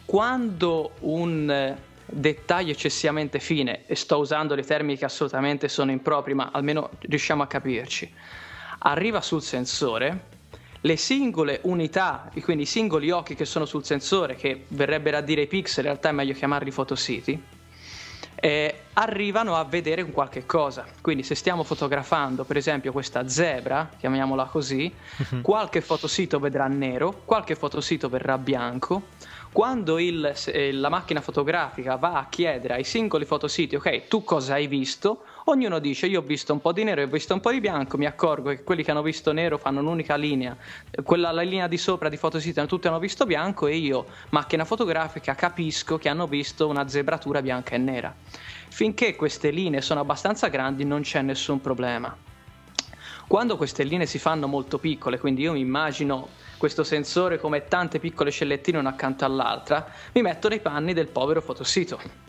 Quando 0.05 0.91
un 0.99 1.49
eh, 1.49 1.75
dettaglio 2.05 2.71
eccessivamente 2.71 3.39
fine, 3.39 3.87
e 3.87 3.95
sto 3.95 4.19
usando 4.19 4.53
le 4.53 4.61
termini 4.61 4.95
che 4.95 5.05
assolutamente 5.05 5.69
sono 5.69 5.89
impropri, 5.89 6.35
ma 6.35 6.51
almeno 6.53 6.91
riusciamo 6.99 7.41
a 7.41 7.47
capirci, 7.47 8.13
arriva 8.77 9.21
sul 9.21 9.41
sensore, 9.41 10.25
le 10.81 10.97
singole 10.97 11.61
unità, 11.63 12.29
quindi 12.43 12.61
i 12.61 12.67
singoli 12.67 13.09
occhi 13.09 13.33
che 13.33 13.45
sono 13.45 13.65
sul 13.65 13.83
sensore, 13.83 14.35
che 14.35 14.65
verrebbero 14.67 15.17
a 15.17 15.21
dire 15.21 15.41
i 15.41 15.47
pixel, 15.47 15.85
in 15.85 15.89
realtà 15.89 16.09
è 16.09 16.11
meglio 16.11 16.33
chiamarli 16.33 16.69
fotositi, 16.69 17.43
eh, 18.39 18.81
arrivano 18.93 19.55
a 19.55 19.63
vedere 19.63 20.01
un 20.01 20.11
qualche 20.11 20.45
cosa. 20.45 20.85
Quindi 21.01 21.23
se 21.23 21.35
stiamo 21.35 21.63
fotografando 21.63 22.43
per 22.43 22.57
esempio 22.57 22.91
questa 22.91 23.27
zebra, 23.27 23.89
chiamiamola 23.97 24.45
così, 24.45 24.91
uh-huh. 25.17 25.41
qualche 25.41 25.81
fotosito 25.81 26.39
vedrà 26.39 26.67
nero, 26.67 27.21
qualche 27.25 27.55
fotosito 27.55 28.09
verrà 28.09 28.37
bianco. 28.37 29.03
Quando 29.51 29.97
il, 29.97 30.33
eh, 30.47 30.71
la 30.71 30.89
macchina 30.89 31.21
fotografica 31.21 31.95
va 31.95 32.19
a 32.19 32.27
chiedere 32.29 32.75
ai 32.75 32.83
singoli 32.83 33.25
fotositi, 33.25 33.75
ok, 33.75 34.07
tu 34.07 34.23
cosa 34.23 34.53
hai 34.53 34.67
visto? 34.67 35.23
Ognuno 35.49 35.79
dice 35.79 36.05
io 36.05 36.19
ho 36.19 36.23
visto 36.23 36.53
un 36.53 36.61
po' 36.61 36.71
di 36.71 36.83
nero 36.83 37.01
e 37.01 37.05
ho 37.05 37.07
visto 37.07 37.33
un 37.33 37.39
po' 37.39 37.49
di 37.49 37.59
bianco, 37.59 37.97
mi 37.97 38.05
accorgo 38.05 38.51
che 38.51 38.61
quelli 38.61 38.83
che 38.83 38.91
hanno 38.91 39.01
visto 39.01 39.31
nero 39.31 39.57
fanno 39.57 39.79
un'unica 39.79 40.15
linea, 40.15 40.55
quella 41.01 41.31
la 41.31 41.41
linea 41.41 41.67
di 41.67 41.79
sopra 41.79 42.07
di 42.07 42.17
fotositi 42.17 42.63
tutti 42.67 42.87
hanno 42.87 42.99
visto 42.99 43.25
bianco 43.25 43.65
e 43.65 43.75
io, 43.75 44.05
macchina 44.29 44.63
fotografica, 44.63 45.33
capisco 45.33 45.97
che 45.97 46.07
hanno 46.07 46.27
visto 46.27 46.67
una 46.67 46.87
zebratura 46.87 47.41
bianca 47.41 47.73
e 47.73 47.79
nera. 47.79 48.13
Finché 48.69 49.15
queste 49.15 49.49
linee 49.49 49.81
sono 49.81 50.01
abbastanza 50.01 50.49
grandi 50.49 50.85
non 50.85 51.01
c'è 51.01 51.23
nessun 51.23 51.59
problema. 51.59 52.15
Quando 53.27 53.57
queste 53.57 53.81
linee 53.81 54.05
si 54.05 54.19
fanno 54.19 54.45
molto 54.45 54.77
piccole, 54.77 55.17
quindi 55.17 55.41
io 55.41 55.53
mi 55.53 55.61
immagino 55.61 56.27
questo 56.57 56.83
sensore 56.83 57.39
come 57.39 57.65
tante 57.65 57.97
piccole 57.97 58.29
cellettine 58.29 58.77
una 58.77 58.89
accanto 58.89 59.25
all'altra, 59.25 59.91
mi 60.13 60.21
metto 60.21 60.47
nei 60.47 60.59
panni 60.59 60.93
del 60.93 61.07
povero 61.07 61.41
fotosito 61.41 62.27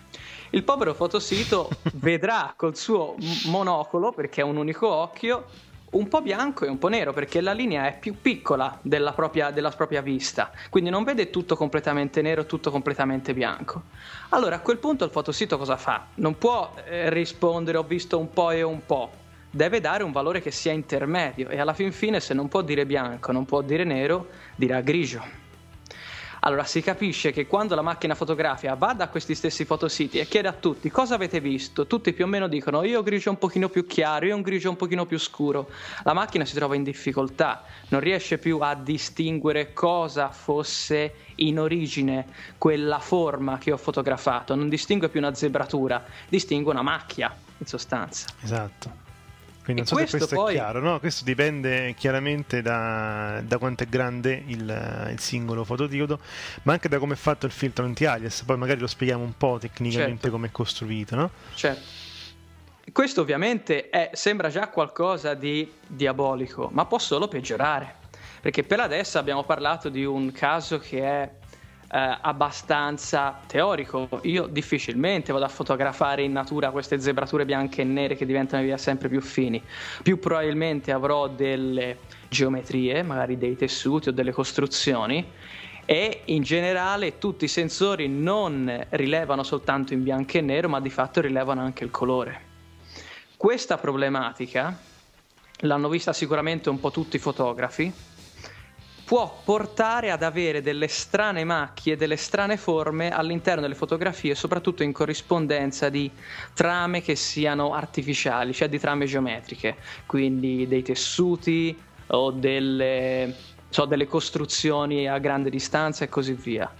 il 0.50 0.64
povero 0.64 0.94
fotosito 0.94 1.68
vedrà 1.94 2.52
col 2.56 2.76
suo 2.76 3.14
monocolo, 3.46 4.12
perché 4.12 4.40
ha 4.40 4.44
un 4.44 4.56
unico 4.56 4.88
occhio, 4.88 5.44
un 5.90 6.08
po' 6.08 6.22
bianco 6.22 6.64
e 6.64 6.68
un 6.68 6.78
po' 6.78 6.88
nero 6.88 7.12
perché 7.12 7.40
la 7.40 7.52
linea 7.52 7.86
è 7.86 7.98
più 7.98 8.14
piccola 8.20 8.78
della 8.82 9.12
propria, 9.12 9.50
della 9.50 9.70
propria, 9.70 10.00
vista, 10.00 10.52
quindi 10.68 10.88
non 10.90 11.02
vede 11.02 11.30
tutto 11.30 11.56
completamente 11.56 12.22
nero, 12.22 12.46
tutto 12.46 12.70
completamente 12.70 13.34
bianco. 13.34 13.82
Allora 14.30 14.56
a 14.56 14.60
quel 14.60 14.78
punto 14.78 15.04
il 15.04 15.10
fotosito 15.10 15.58
cosa 15.58 15.76
fa? 15.76 16.06
Non 16.16 16.38
può 16.38 16.72
eh, 16.84 17.10
rispondere 17.10 17.78
ho 17.78 17.82
visto 17.82 18.18
un 18.18 18.30
po' 18.30 18.50
e 18.50 18.62
un 18.62 18.84
po', 18.86 19.10
deve 19.50 19.80
dare 19.80 20.04
un 20.04 20.12
valore 20.12 20.40
che 20.40 20.52
sia 20.52 20.72
intermedio 20.72 21.48
e 21.48 21.58
alla 21.58 21.74
fin 21.74 21.92
fine 21.92 22.20
se 22.20 22.34
non 22.34 22.48
può 22.48 22.62
dire 22.62 22.86
bianco, 22.86 23.32
non 23.32 23.44
può 23.44 23.60
dire 23.60 23.84
nero, 23.84 24.28
dirà 24.54 24.80
grigio. 24.80 25.48
Allora 26.40 26.64
si 26.64 26.80
capisce 26.80 27.32
che 27.32 27.46
quando 27.46 27.74
la 27.74 27.82
macchina 27.82 28.14
fotografica 28.14 28.74
va 28.74 28.94
da 28.94 29.08
questi 29.08 29.34
stessi 29.34 29.66
fotositi 29.66 30.18
e 30.18 30.26
chiede 30.26 30.48
a 30.48 30.52
tutti 30.52 30.90
cosa 30.90 31.14
avete 31.14 31.38
visto, 31.38 31.86
tutti 31.86 32.14
più 32.14 32.24
o 32.24 32.28
meno 32.28 32.48
dicono 32.48 32.82
io 32.82 33.00
ho 33.00 33.02
grigio 33.02 33.28
un 33.28 33.38
pochino 33.38 33.68
più 33.68 33.86
chiaro, 33.86 34.26
io 34.26 34.36
un 34.36 34.42
grigio 34.42 34.70
un 34.70 34.76
pochino 34.76 35.04
più 35.04 35.18
scuro. 35.18 35.68
La 36.04 36.14
macchina 36.14 36.46
si 36.46 36.54
trova 36.54 36.74
in 36.74 36.82
difficoltà, 36.82 37.64
non 37.88 38.00
riesce 38.00 38.38
più 38.38 38.58
a 38.60 38.74
distinguere 38.74 39.74
cosa 39.74 40.30
fosse 40.30 41.14
in 41.36 41.58
origine 41.58 42.26
quella 42.56 43.00
forma 43.00 43.58
che 43.58 43.72
ho 43.72 43.76
fotografato, 43.76 44.54
non 44.54 44.70
distingue 44.70 45.10
più 45.10 45.20
una 45.20 45.34
zebratura, 45.34 46.02
distingue 46.28 46.72
una 46.72 46.82
macchia 46.82 47.34
in 47.58 47.66
sostanza. 47.66 48.28
Esatto. 48.40 49.09
Quindi 49.62 49.82
non 49.82 49.86
so 49.86 49.96
se 49.96 50.16
questo 50.16 50.34
poi... 50.34 50.54
è 50.54 50.56
chiaro, 50.56 50.80
no? 50.80 50.98
Questo 50.98 51.24
dipende 51.24 51.94
chiaramente 51.94 52.62
da, 52.62 53.42
da 53.44 53.58
quanto 53.58 53.84
è 53.84 53.86
grande 53.86 54.42
il, 54.46 55.08
il, 55.10 55.20
singolo 55.20 55.64
fotodiodo, 55.64 56.18
ma 56.62 56.72
anche 56.72 56.88
da 56.88 56.98
come 56.98 57.14
è 57.14 57.16
fatto 57.16 57.46
il 57.46 57.52
filtro 57.52 57.84
anti-alias. 57.84 58.42
Poi 58.44 58.56
magari 58.56 58.80
lo 58.80 58.86
spieghiamo 58.86 59.22
un 59.22 59.36
po' 59.36 59.58
tecnicamente 59.60 60.22
certo. 60.22 60.30
come 60.30 60.46
è 60.48 60.50
costruito, 60.50 61.14
no? 61.14 61.30
Certo. 61.54 62.08
Questo 62.92 63.20
ovviamente 63.20 63.90
è, 63.90 64.10
sembra 64.14 64.48
già 64.48 64.68
qualcosa 64.68 65.34
di 65.34 65.70
diabolico, 65.86 66.68
ma 66.72 66.86
può 66.86 66.98
solo 66.98 67.28
peggiorare. 67.28 67.98
Perché 68.40 68.64
per 68.64 68.80
adesso 68.80 69.18
abbiamo 69.18 69.44
parlato 69.44 69.90
di 69.90 70.04
un 70.04 70.32
caso 70.32 70.78
che 70.78 71.02
è 71.02 71.30
eh, 71.92 72.18
abbastanza 72.20 73.40
teorico. 73.46 74.08
Io 74.22 74.46
difficilmente 74.46 75.32
vado 75.32 75.44
a 75.44 75.48
fotografare 75.48 76.22
in 76.22 76.32
natura 76.32 76.70
queste 76.70 77.00
zebrature 77.00 77.44
bianche 77.44 77.82
e 77.82 77.84
nere 77.84 78.16
che 78.16 78.26
diventano 78.26 78.62
via 78.62 78.76
sempre 78.76 79.08
più 79.08 79.20
fini. 79.20 79.62
Più 80.02 80.18
probabilmente 80.18 80.92
avrò 80.92 81.28
delle 81.28 81.98
geometrie, 82.28 83.02
magari 83.02 83.36
dei 83.36 83.56
tessuti 83.56 84.10
o 84.10 84.12
delle 84.12 84.32
costruzioni 84.32 85.26
e 85.84 86.22
in 86.26 86.42
generale 86.42 87.18
tutti 87.18 87.46
i 87.46 87.48
sensori 87.48 88.08
non 88.08 88.86
rilevano 88.90 89.42
soltanto 89.42 89.92
in 89.92 90.04
bianco 90.04 90.38
e 90.38 90.40
nero, 90.40 90.68
ma 90.68 90.80
di 90.80 90.90
fatto 90.90 91.20
rilevano 91.20 91.62
anche 91.62 91.82
il 91.82 91.90
colore. 91.90 92.48
Questa 93.36 93.76
problematica 93.78 94.78
l'hanno 95.62 95.88
vista 95.88 96.12
sicuramente 96.12 96.70
un 96.70 96.78
po' 96.78 96.92
tutti 96.92 97.16
i 97.16 97.18
fotografi 97.18 97.92
può 99.10 99.40
portare 99.42 100.12
ad 100.12 100.22
avere 100.22 100.62
delle 100.62 100.86
strane 100.86 101.42
macchie, 101.42 101.96
delle 101.96 102.14
strane 102.14 102.56
forme 102.56 103.10
all'interno 103.10 103.60
delle 103.60 103.74
fotografie, 103.74 104.36
soprattutto 104.36 104.84
in 104.84 104.92
corrispondenza 104.92 105.88
di 105.88 106.08
trame 106.54 107.02
che 107.02 107.16
siano 107.16 107.74
artificiali, 107.74 108.54
cioè 108.54 108.68
di 108.68 108.78
trame 108.78 109.06
geometriche, 109.06 109.78
quindi 110.06 110.68
dei 110.68 110.82
tessuti 110.82 111.76
o 112.06 112.30
delle, 112.30 113.34
so, 113.68 113.84
delle 113.84 114.06
costruzioni 114.06 115.08
a 115.08 115.18
grande 115.18 115.50
distanza 115.50 116.04
e 116.04 116.08
così 116.08 116.34
via. 116.34 116.72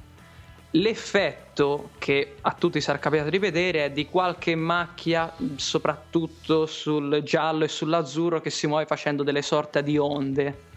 L'effetto 0.75 1.90
che 1.99 2.37
a 2.42 2.52
tutti 2.52 2.80
sarà 2.80 3.00
capitato 3.00 3.30
di 3.30 3.38
vedere 3.38 3.87
è 3.87 3.90
di 3.90 4.06
qualche 4.06 4.54
macchia, 4.54 5.34
soprattutto 5.56 6.66
sul 6.66 7.22
giallo 7.25 7.64
e 7.64 7.68
sull'azzurro, 7.68 8.40
che 8.40 8.50
si 8.50 8.68
muove 8.68 8.87
facendo 8.87 9.25
delle 9.25 9.42
sorte 9.42 9.82
di 9.82 9.99
onde 9.99 10.68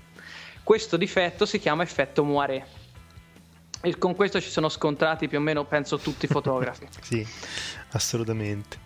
questo 0.63 0.97
difetto 0.97 1.45
si 1.45 1.59
chiama 1.59 1.83
effetto 1.83 2.23
moiré. 2.23 2.65
E 3.81 3.97
con 3.97 4.15
questo 4.15 4.39
ci 4.39 4.49
sono 4.49 4.69
scontrati 4.69 5.27
più 5.27 5.39
o 5.39 5.41
meno, 5.41 5.65
penso, 5.65 5.97
tutti 5.97 6.25
i 6.25 6.27
fotografi. 6.27 6.87
sì, 7.01 7.25
assolutamente. 7.91 8.77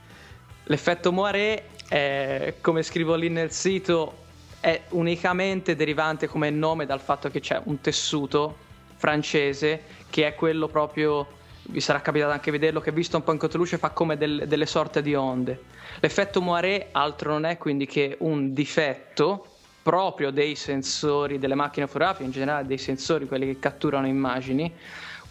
L'effetto 0.63 1.11
moiré, 1.11 1.69
è, 1.87 2.55
come 2.61 2.81
scrivo 2.81 3.15
lì 3.15 3.29
nel 3.29 3.51
sito, 3.51 4.25
è 4.59 4.81
unicamente 4.89 5.75
derivante 5.75 6.27
come 6.27 6.49
nome 6.49 6.85
dal 6.85 6.99
fatto 6.99 7.29
che 7.29 7.39
c'è 7.39 7.61
un 7.65 7.79
tessuto 7.79 8.65
francese 8.95 9.83
che 10.09 10.25
è 10.25 10.33
quello 10.33 10.67
proprio 10.67 11.35
vi 11.69 11.81
sarà 11.81 12.01
capitato 12.01 12.31
anche 12.31 12.51
vederlo, 12.51 12.79
che 12.79 12.91
visto 12.91 13.17
un 13.17 13.23
po' 13.23 13.33
in 13.33 13.37
controluce 13.37 13.77
fa 13.77 13.89
come 13.89 14.17
del, 14.17 14.45
delle 14.47 14.65
sorte 14.65 15.01
di 15.01 15.15
onde. 15.15 15.63
L'effetto 15.99 16.41
moiré 16.41 16.89
altro 16.91 17.31
non 17.31 17.45
è 17.45 17.57
quindi 17.57 17.85
che 17.85 18.15
un 18.19 18.53
difetto 18.53 19.56
proprio 19.87 20.31
dei 20.31 20.55
sensori 20.55 21.39
delle 21.39 21.55
macchine 21.55 21.87
fotografiche, 21.87 22.25
in 22.25 22.31
generale 22.31 22.67
dei 22.67 22.77
sensori, 22.77 23.25
quelli 23.25 23.45
che 23.45 23.57
catturano 23.57 24.05
immagini, 24.05 24.73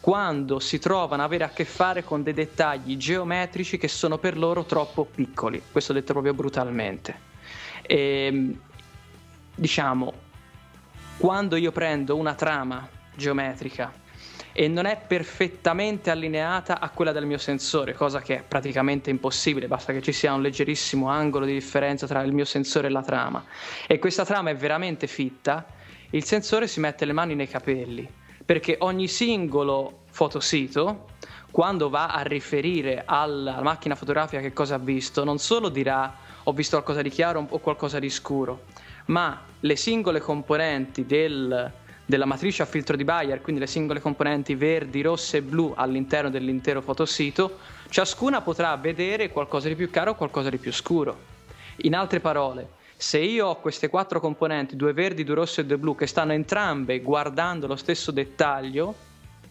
quando 0.01 0.61
si 0.61 0.79
trovano 0.79 1.21
ad 1.21 1.29
avere 1.29 1.45
a 1.45 1.51
che 1.51 1.67
fare 1.67 2.03
con 2.03 2.23
dei 2.23 2.33
dettagli 2.33 2.97
geometrici 2.97 3.77
che 3.77 3.87
sono 3.87 4.17
per 4.17 4.39
loro 4.39 4.65
troppo 4.65 5.05
piccoli, 5.05 5.61
questo 5.71 5.93
detto 5.93 6.15
proprio 6.15 6.33
brutalmente. 6.33 7.15
E, 7.83 7.97
ehm, 7.99 8.59
diciamo, 9.55 10.15
quando 11.19 11.57
io 11.57 11.71
prendo 11.71 12.17
una 12.17 12.33
trama 12.33 12.89
geometrica 13.15 13.93
e 14.59 14.69
non 14.69 14.87
è 14.87 14.99
perfettamente 15.07 16.11
allineata 16.11 16.81
a 16.81 16.89
quella 16.89 17.13
del 17.13 17.27
mio 17.27 17.37
sensore, 17.37 17.93
cosa 17.93 18.23
che 18.23 18.39
è 18.39 18.43
praticamente 18.43 19.11
impossibile, 19.11 19.69
basta 19.69 19.93
che 19.93 20.01
ci 20.01 20.13
sia 20.13 20.33
un 20.33 20.41
leggerissimo 20.41 21.11
angolo 21.11 21.45
di 21.45 21.53
differenza 21.53 22.07
tra 22.07 22.23
il 22.23 22.33
mio 22.33 22.47
sensore 22.47 22.87
e 22.87 22.91
la 22.91 23.03
trama. 23.03 23.45
E 23.87 23.99
questa 23.99 24.25
trama 24.25 24.49
è 24.49 24.57
veramente 24.57 25.09
fitta, 25.09 25.67
il 26.09 26.25
sensore 26.25 26.69
si 26.69 26.81
mette 26.81 27.05
le 27.05 27.13
mani 27.13 27.35
nei 27.35 27.49
capelli, 27.49 28.09
perché 28.47 28.77
ogni 28.81 29.09
singolo 29.09 30.05
fotosito, 30.11 31.09
quando 31.51 31.91
va 31.91 32.07
a 32.07 32.23
riferire 32.23 33.03
alla 33.05 33.61
macchina 33.61 33.95
fotografica 33.95 34.41
che 34.41 34.55
cosa 34.55 34.77
ha 34.77 34.79
visto, 34.79 35.23
non 35.23 35.37
solo 35.37 35.69
dirà 35.69 36.17
ho 36.45 36.53
visto 36.55 36.77
qualcosa 36.77 37.03
di 37.03 37.11
chiaro 37.11 37.47
o 37.47 37.59
qualcosa 37.59 37.99
di 37.99 38.09
scuro, 38.09 38.63
ma 39.07 39.39
le 39.61 39.77
singole 39.77 40.21
componenti 40.21 41.05
del 41.05 41.85
della 42.07 42.25
matrice 42.25 42.63
a 42.63 42.67
filtro 42.67 42.97
di 42.97 43.03
Bayer, 43.03 43.41
quindi 43.41 43.61
le 43.61 43.67
singole 43.67 44.01
componenti 44.01 44.55
verdi, 44.55 45.03
rosse 45.03 45.39
e 45.39 45.43
blu 45.43 45.75
all'interno 45.77 46.31
dell'intero 46.31 46.81
fotosito, 46.81 47.59
ciascuna 47.89 48.41
potrà 48.43 48.77
vedere 48.77 49.31
qualcosa 49.31 49.67
di 49.67 49.75
più 49.75 49.91
chiaro 49.91 50.13
o 50.13 50.15
qualcosa 50.15 50.49
di 50.49 50.59
più 50.59 50.73
scuro. 50.73 51.35
In 51.79 51.97
altre 51.97 52.21
parole, 52.21 52.69
se 52.97 53.19
io 53.19 53.49
ho 53.49 53.61
queste 53.61 53.89
quattro 53.89 54.21
componenti, 54.21 54.77
due 54.77 54.93
verdi, 54.93 55.25
due 55.25 55.35
rossi 55.35 55.61
e 55.61 55.67
due 55.67 55.79
blu, 55.79 55.97
che 55.97 56.07
stanno 56.07 56.33
entrambe 56.33 57.01
guardando 57.01 57.67
lo 57.67 57.77
stesso 57.77 58.13
dettaglio, 58.13 58.95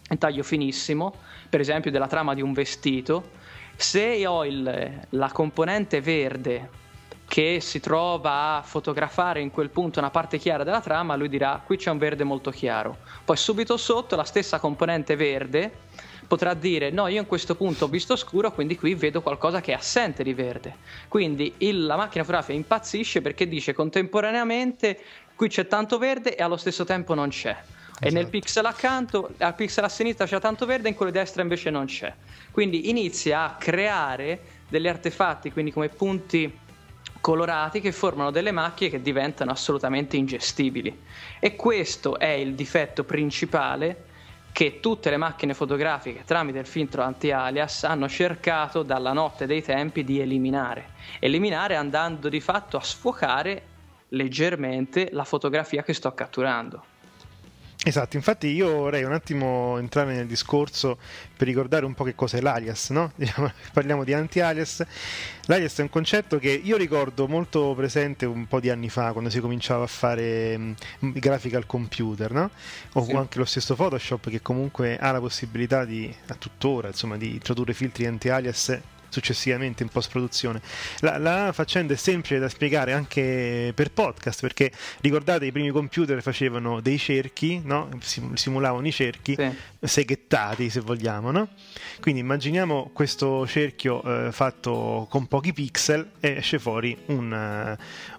dettaglio 0.08 0.42
finissimo, 0.42 1.14
per 1.50 1.60
esempio 1.60 1.90
della 1.90 2.08
trama 2.08 2.32
di 2.32 2.40
un 2.40 2.54
vestito, 2.54 3.30
se 3.76 4.26
ho 4.26 4.46
il, 4.46 5.06
la 5.10 5.30
componente 5.30 6.00
verde 6.00 6.84
che 7.26 7.58
si 7.60 7.80
trova 7.80 8.56
a 8.56 8.62
fotografare 8.62 9.40
in 9.40 9.50
quel 9.50 9.70
punto 9.70 9.98
una 9.98 10.10
parte 10.10 10.38
chiara 10.38 10.64
della 10.64 10.80
trama, 10.80 11.16
lui 11.16 11.28
dirà 11.28 11.60
qui 11.64 11.76
c'è 11.76 11.90
un 11.90 11.98
verde 11.98 12.24
molto 12.24 12.50
chiaro. 12.50 12.98
Poi 13.24 13.36
subito 13.36 13.76
sotto 13.76 14.16
la 14.16 14.24
stessa 14.24 14.58
componente 14.58 15.16
verde 15.16 15.84
potrà 16.26 16.54
dire 16.54 16.90
no, 16.90 17.06
io 17.08 17.20
in 17.20 17.26
questo 17.26 17.54
punto 17.54 17.84
ho 17.84 17.88
visto 17.88 18.16
scuro, 18.16 18.52
quindi 18.52 18.76
qui 18.76 18.94
vedo 18.94 19.22
qualcosa 19.22 19.60
che 19.60 19.72
è 19.72 19.74
assente 19.74 20.22
di 20.22 20.34
verde. 20.34 20.76
Quindi 21.08 21.54
il, 21.58 21.84
la 21.84 21.96
macchina 21.96 22.24
fotografica 22.24 22.56
impazzisce 22.56 23.20
perché 23.20 23.48
dice 23.48 23.72
contemporaneamente 23.72 24.98
qui 25.34 25.48
c'è 25.48 25.66
tanto 25.66 25.98
verde 25.98 26.36
e 26.36 26.42
allo 26.42 26.56
stesso 26.56 26.84
tempo 26.84 27.14
non 27.14 27.28
c'è. 27.28 27.50
Esatto. 27.50 27.98
E 28.00 28.10
nel 28.10 28.22
esatto. 28.22 28.30
pixel 28.30 28.64
accanto, 28.66 29.30
al 29.38 29.54
pixel 29.54 29.84
a 29.84 29.88
sinistra 29.88 30.26
c'è 30.26 30.38
tanto 30.38 30.66
verde, 30.66 30.88
in 30.88 30.94
quello 30.94 31.10
di 31.10 31.18
destra 31.18 31.42
invece 31.42 31.70
non 31.70 31.86
c'è. 31.86 32.12
Quindi 32.50 32.88
inizia 32.88 33.44
a 33.44 33.54
creare 33.56 34.40
degli 34.68 34.86
artefatti, 34.86 35.50
quindi 35.50 35.72
come 35.72 35.88
punti 35.88 36.64
colorati 37.26 37.80
che 37.80 37.90
formano 37.90 38.30
delle 38.30 38.52
macchie 38.52 38.88
che 38.88 39.02
diventano 39.02 39.50
assolutamente 39.50 40.16
ingestibili. 40.16 41.02
E 41.40 41.56
questo 41.56 42.20
è 42.20 42.28
il 42.28 42.54
difetto 42.54 43.02
principale 43.02 44.04
che 44.52 44.78
tutte 44.78 45.10
le 45.10 45.16
macchine 45.16 45.52
fotografiche 45.52 46.22
tramite 46.24 46.60
il 46.60 46.66
filtro 46.66 47.02
anti-alias 47.02 47.82
hanno 47.82 48.08
cercato 48.08 48.84
dalla 48.84 49.12
notte 49.12 49.46
dei 49.46 49.60
tempi 49.60 50.04
di 50.04 50.20
eliminare. 50.20 50.90
Eliminare 51.18 51.74
andando 51.74 52.28
di 52.28 52.40
fatto 52.40 52.76
a 52.76 52.80
sfocare 52.80 53.62
leggermente 54.10 55.08
la 55.10 55.24
fotografia 55.24 55.82
che 55.82 55.94
sto 55.94 56.14
catturando. 56.14 56.94
Esatto, 57.86 58.16
infatti 58.16 58.48
io 58.48 58.78
vorrei 58.78 59.04
un 59.04 59.12
attimo 59.12 59.78
entrare 59.78 60.12
nel 60.12 60.26
discorso 60.26 60.98
per 61.36 61.46
ricordare 61.46 61.84
un 61.84 61.94
po' 61.94 62.02
che 62.02 62.16
cos'è 62.16 62.40
l'alias, 62.40 62.90
no? 62.90 63.12
Diciamo, 63.14 63.52
parliamo 63.72 64.02
di 64.02 64.12
anti-alias. 64.12 64.84
L'alias 65.44 65.78
è 65.78 65.82
un 65.82 65.88
concetto 65.88 66.40
che 66.40 66.50
io 66.50 66.76
ricordo 66.76 67.28
molto 67.28 67.74
presente 67.76 68.26
un 68.26 68.48
po' 68.48 68.58
di 68.58 68.70
anni 68.70 68.88
fa, 68.88 69.12
quando 69.12 69.30
si 69.30 69.38
cominciava 69.38 69.84
a 69.84 69.86
fare 69.86 70.56
mh, 70.58 70.74
grafica 70.98 71.58
al 71.58 71.66
computer, 71.66 72.32
no? 72.32 72.50
O 72.94 73.04
sì. 73.04 73.12
anche 73.12 73.38
lo 73.38 73.44
stesso 73.44 73.76
Photoshop 73.76 74.30
che 74.30 74.42
comunque 74.42 74.98
ha 74.98 75.12
la 75.12 75.20
possibilità 75.20 75.84
di, 75.84 76.12
a 76.26 76.34
tuttora, 76.34 76.88
insomma, 76.88 77.16
di 77.16 77.34
introdurre 77.34 77.72
filtri 77.72 78.04
anti-alias 78.04 78.80
successivamente 79.16 79.82
in 79.82 79.88
post 79.88 80.10
produzione. 80.10 80.60
La, 81.00 81.16
la, 81.16 81.52
faccenda 81.52 81.94
è 81.94 81.96
semplice 81.96 82.38
da 82.38 82.48
spiegare 82.50 82.92
anche 82.92 83.72
per 83.74 83.90
podcast 83.90 84.42
perché 84.42 84.70
ricordate 85.00 85.46
i 85.46 85.52
primi 85.52 85.70
computer 85.70 86.20
facevano 86.20 86.80
dei 86.80 86.98
cerchi, 86.98 87.62
no? 87.64 87.88
simulavano 88.34 88.86
i 88.86 88.92
cerchi 88.92 89.34
sì. 89.34 89.50
seghettati 89.80 90.68
se 90.68 90.80
vogliamo, 90.80 91.30
no? 91.30 91.48
quindi 92.00 92.20
immaginiamo 92.20 92.90
questo 92.92 93.46
cerchio 93.46 94.02
eh, 94.02 94.32
fatto 94.32 95.06
con 95.08 95.26
pochi 95.26 95.54
pixel 95.54 96.10
e 96.20 96.36
esce 96.36 96.58
fuori 96.58 96.96
un, 97.06 97.32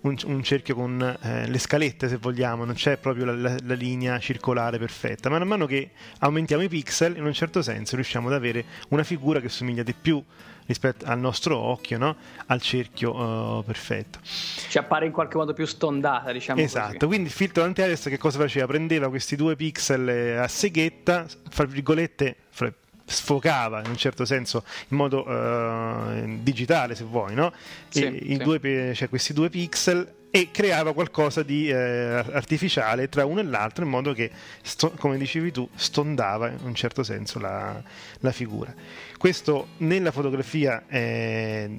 uh, 0.02 0.08
un, 0.08 0.18
un 0.26 0.44
cerchio 0.44 0.74
con 0.74 1.18
eh, 1.22 1.48
le 1.48 1.60
scalette 1.60 2.10
se 2.10 2.18
vogliamo, 2.18 2.66
non 2.66 2.74
c'è 2.74 2.98
proprio 2.98 3.26
la, 3.26 3.34
la, 3.34 3.56
la 3.64 3.74
linea 3.76 4.18
circolare 4.20 4.80
perfetta, 4.80 5.30
man 5.30 5.48
mano 5.48 5.68
che 5.68 5.92
aumentiamo 6.20 6.64
i 6.64 6.70
pixel 6.70 7.18
in 7.18 7.26
un 7.26 7.34
certo 7.34 7.62
senso 7.62 7.96
riusciamo 7.96 8.28
ad 8.30 8.34
avere 8.34 8.66
una 8.90 9.04
figura 9.04 9.40
che 9.40 9.50
somiglia 9.50 9.84
di 9.84 9.94
più 9.94 10.24
rispetto 10.68 11.06
al 11.06 11.18
nostro 11.18 11.58
occhio, 11.58 11.98
no? 11.98 12.16
al 12.46 12.62
cerchio 12.62 13.16
uh, 13.16 13.64
perfetto. 13.64 14.20
Ci 14.24 14.78
appare 14.78 15.06
in 15.06 15.12
qualche 15.12 15.38
modo 15.38 15.54
più 15.54 15.66
stondata, 15.66 16.32
diciamo 16.32 16.62
Esatto, 16.62 16.94
così. 16.94 17.06
quindi 17.06 17.28
il 17.28 17.34
filtro 17.34 17.64
anti-alias 17.64 18.04
che 18.04 18.18
cosa 18.18 18.38
faceva? 18.38 18.68
Prendeva 18.68 19.10
questi 19.10 19.36
due 19.36 19.56
pixel 19.56 20.08
eh, 20.08 20.36
a 20.36 20.48
seghetta, 20.48 21.26
fra 21.50 21.66
virgolette, 21.66 22.36
fra 22.50 22.72
sfocava 23.10 23.80
in 23.80 23.90
un 23.90 23.96
certo 23.96 24.26
senso 24.26 24.66
in 24.90 24.98
modo 24.98 25.26
uh, 25.26 26.42
digitale 26.42 26.94
se 26.94 27.06
vuoi 27.06 27.34
no? 27.36 27.54
Sì, 27.88 28.02
sì. 28.02 28.36
Due, 28.36 28.94
cioè 28.94 29.08
questi 29.08 29.32
due 29.32 29.50
pixel 29.50 30.16
e 30.30 30.52
creava 30.52 30.94
qualcosa 30.94 31.42
di 31.44 31.70
eh, 31.70 31.76
artificiale 31.76 33.10
tra 33.10 33.26
uno 33.26 33.40
e 33.40 33.44
l'altro 33.44 33.86
in 33.86 33.90
modo 33.90 34.14
che, 34.14 34.30
sto, 34.62 34.92
come 34.98 35.18
dicevi 35.18 35.52
tu, 35.52 35.68
stondava 35.76 36.50
in 36.50 36.60
un 36.64 36.76
certo 36.76 37.04
senso 37.04 37.40
la, 37.40 37.82
la 38.20 38.32
figura. 38.32 38.74
Questo 39.18 39.70
nella 39.78 40.12
fotografia 40.12 40.84
è, 40.88 41.70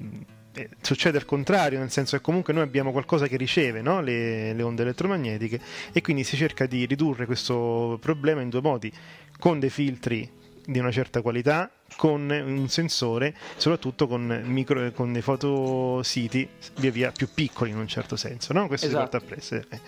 è, 0.51 0.69
succede 0.81 1.17
al 1.17 1.25
contrario, 1.25 1.79
nel 1.79 1.91
senso 1.91 2.17
che 2.17 2.23
comunque 2.23 2.53
noi 2.53 2.63
abbiamo 2.63 2.91
qualcosa 2.91 3.27
che 3.27 3.37
riceve 3.37 3.81
no? 3.81 4.01
le, 4.01 4.53
le 4.53 4.63
onde 4.63 4.81
elettromagnetiche 4.81 5.59
e 5.91 6.01
quindi 6.01 6.23
si 6.23 6.35
cerca 6.35 6.65
di 6.65 6.85
ridurre 6.85 7.25
questo 7.25 7.97
problema 8.01 8.41
in 8.41 8.49
due 8.49 8.61
modi, 8.61 8.91
con 9.37 9.59
dei 9.59 9.69
filtri 9.69 10.37
di 10.71 10.79
una 10.79 10.91
certa 10.91 11.21
qualità 11.21 11.69
con 11.95 12.29
un 12.29 12.69
sensore, 12.69 13.35
soprattutto 13.57 14.07
con, 14.07 14.41
micro, 14.45 14.91
con 14.91 15.11
dei 15.11 15.21
fotositi 15.21 16.47
via 16.77 16.91
via 16.91 17.11
più 17.11 17.27
piccoli 17.33 17.71
in 17.71 17.77
un 17.77 17.87
certo 17.87 18.15
senso. 18.15 18.53
No? 18.53 18.67
Questo 18.67 18.87
esatto. 18.87 19.03
si 19.03 19.09
porta 19.09 19.25
a 19.25 19.27
prese. 19.27 19.65
Eh, 19.69 19.79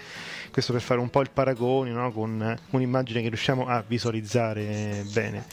questo 0.51 0.73
per 0.73 0.81
fare 0.81 0.99
un 0.99 1.09
po' 1.09 1.21
il 1.21 1.29
paragone 1.31 1.91
no? 1.91 2.11
con 2.11 2.59
un'immagine 2.71 3.21
che 3.21 3.27
riusciamo 3.27 3.67
a 3.67 3.83
visualizzare 3.85 5.05
bene, 5.11 5.45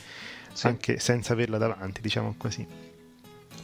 sì. 0.52 0.66
anche 0.66 0.98
senza 0.98 1.34
averla 1.34 1.58
davanti, 1.58 2.00
diciamo 2.00 2.34
così. 2.36 2.87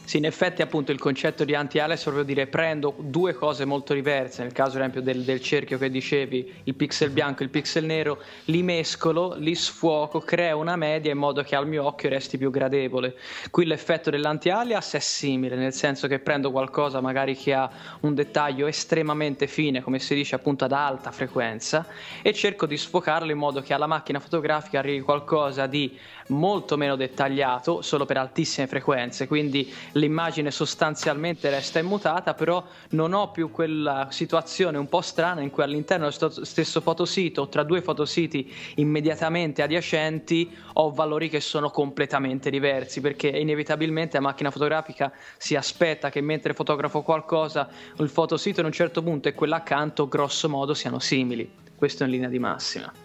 Sì, 0.05 0.17
in 0.17 0.25
effetti 0.25 0.61
appunto 0.61 0.91
il 0.91 0.99
concetto 0.99 1.43
di 1.45 1.55
anti-alias 1.55 2.01
è 2.01 2.03
proprio 2.03 2.23
dire 2.23 2.45
prendo 2.45 2.93
due 2.99 3.33
cose 3.33 3.65
molto 3.65 3.95
diverse, 3.95 4.43
nel 4.43 4.51
caso 4.51 4.75
ad 4.75 4.81
esempio 4.81 5.01
del, 5.01 5.23
del, 5.23 5.41
cerchio 5.41 5.79
che 5.79 5.89
dicevi, 5.89 6.61
il 6.65 6.75
pixel 6.75 7.09
bianco 7.09 7.41
e 7.41 7.45
il 7.45 7.49
pixel 7.49 7.85
nero, 7.85 8.21
li 8.45 8.61
mescolo, 8.61 9.33
li 9.35 9.55
sfuoco, 9.55 10.19
creo 10.19 10.59
una 10.59 10.75
media 10.75 11.11
in 11.11 11.17
modo 11.17 11.41
che 11.41 11.55
al 11.55 11.67
mio 11.67 11.85
occhio 11.87 12.09
resti 12.09 12.37
più 12.37 12.51
gradevole. 12.51 13.15
Qui 13.49 13.65
l'effetto 13.65 14.11
dell'anti-alias 14.11 14.93
è 14.93 14.99
simile, 14.99 15.55
nel 15.55 15.73
senso 15.73 16.07
che 16.07 16.19
prendo 16.19 16.51
qualcosa 16.51 17.01
magari 17.01 17.35
che 17.35 17.55
ha 17.55 17.67
un 18.01 18.13
dettaglio 18.13 18.67
estremamente 18.67 19.47
fine, 19.47 19.81
come 19.81 19.97
si 19.97 20.13
dice 20.13 20.35
appunto 20.35 20.65
ad 20.65 20.71
alta 20.71 21.11
frequenza, 21.11 21.87
e 22.21 22.31
cerco 22.31 22.67
di 22.67 22.77
sfocarlo 22.77 23.31
in 23.31 23.39
modo 23.39 23.59
che 23.61 23.73
alla 23.73 23.87
macchina 23.87 24.19
fotografica 24.19 24.77
arrivi 24.77 25.01
qualcosa 25.01 25.65
di 25.65 25.97
molto 26.27 26.77
meno 26.77 26.95
dettagliato, 26.95 27.81
solo 27.81 28.05
per 28.05 28.17
altissime 28.17 28.67
frequenze, 28.67 29.27
quindi 29.27 29.71
l'immagine 29.93 30.51
sostanzialmente 30.51 31.49
resta 31.49 31.79
immutata, 31.79 32.33
però 32.33 32.63
non 32.91 33.13
ho 33.13 33.31
più 33.31 33.51
quella 33.51 34.07
situazione 34.09 34.77
un 34.77 34.87
po' 34.87 35.01
strana 35.01 35.41
in 35.41 35.51
cui 35.51 35.63
all'interno 35.63 36.09
dello 36.09 36.43
stesso 36.43 36.81
fotosito, 36.81 37.47
tra 37.47 37.63
due 37.63 37.81
fotositi 37.81 38.51
immediatamente 38.75 39.61
adiacenti, 39.61 40.55
ho 40.73 40.91
valori 40.91 41.29
che 41.29 41.39
sono 41.39 41.69
completamente 41.69 42.49
diversi, 42.49 43.01
perché 43.01 43.27
inevitabilmente 43.27 44.17
la 44.17 44.23
macchina 44.23 44.51
fotografica 44.51 45.11
si 45.37 45.55
aspetta 45.55 46.09
che 46.09 46.21
mentre 46.21 46.53
fotografo 46.53 47.01
qualcosa, 47.01 47.69
il 47.99 48.09
fotosito 48.09 48.61
in 48.61 48.65
un 48.65 48.71
certo 48.71 49.01
punto 49.03 49.27
e 49.27 49.33
quello 49.33 49.55
accanto, 49.55 50.07
grosso 50.07 50.49
modo, 50.49 50.73
siano 50.73 50.99
simili. 50.99 51.63
Questo 51.75 52.03
in 52.03 52.09
linea 52.09 52.29
di 52.29 52.39
massima. 52.39 53.04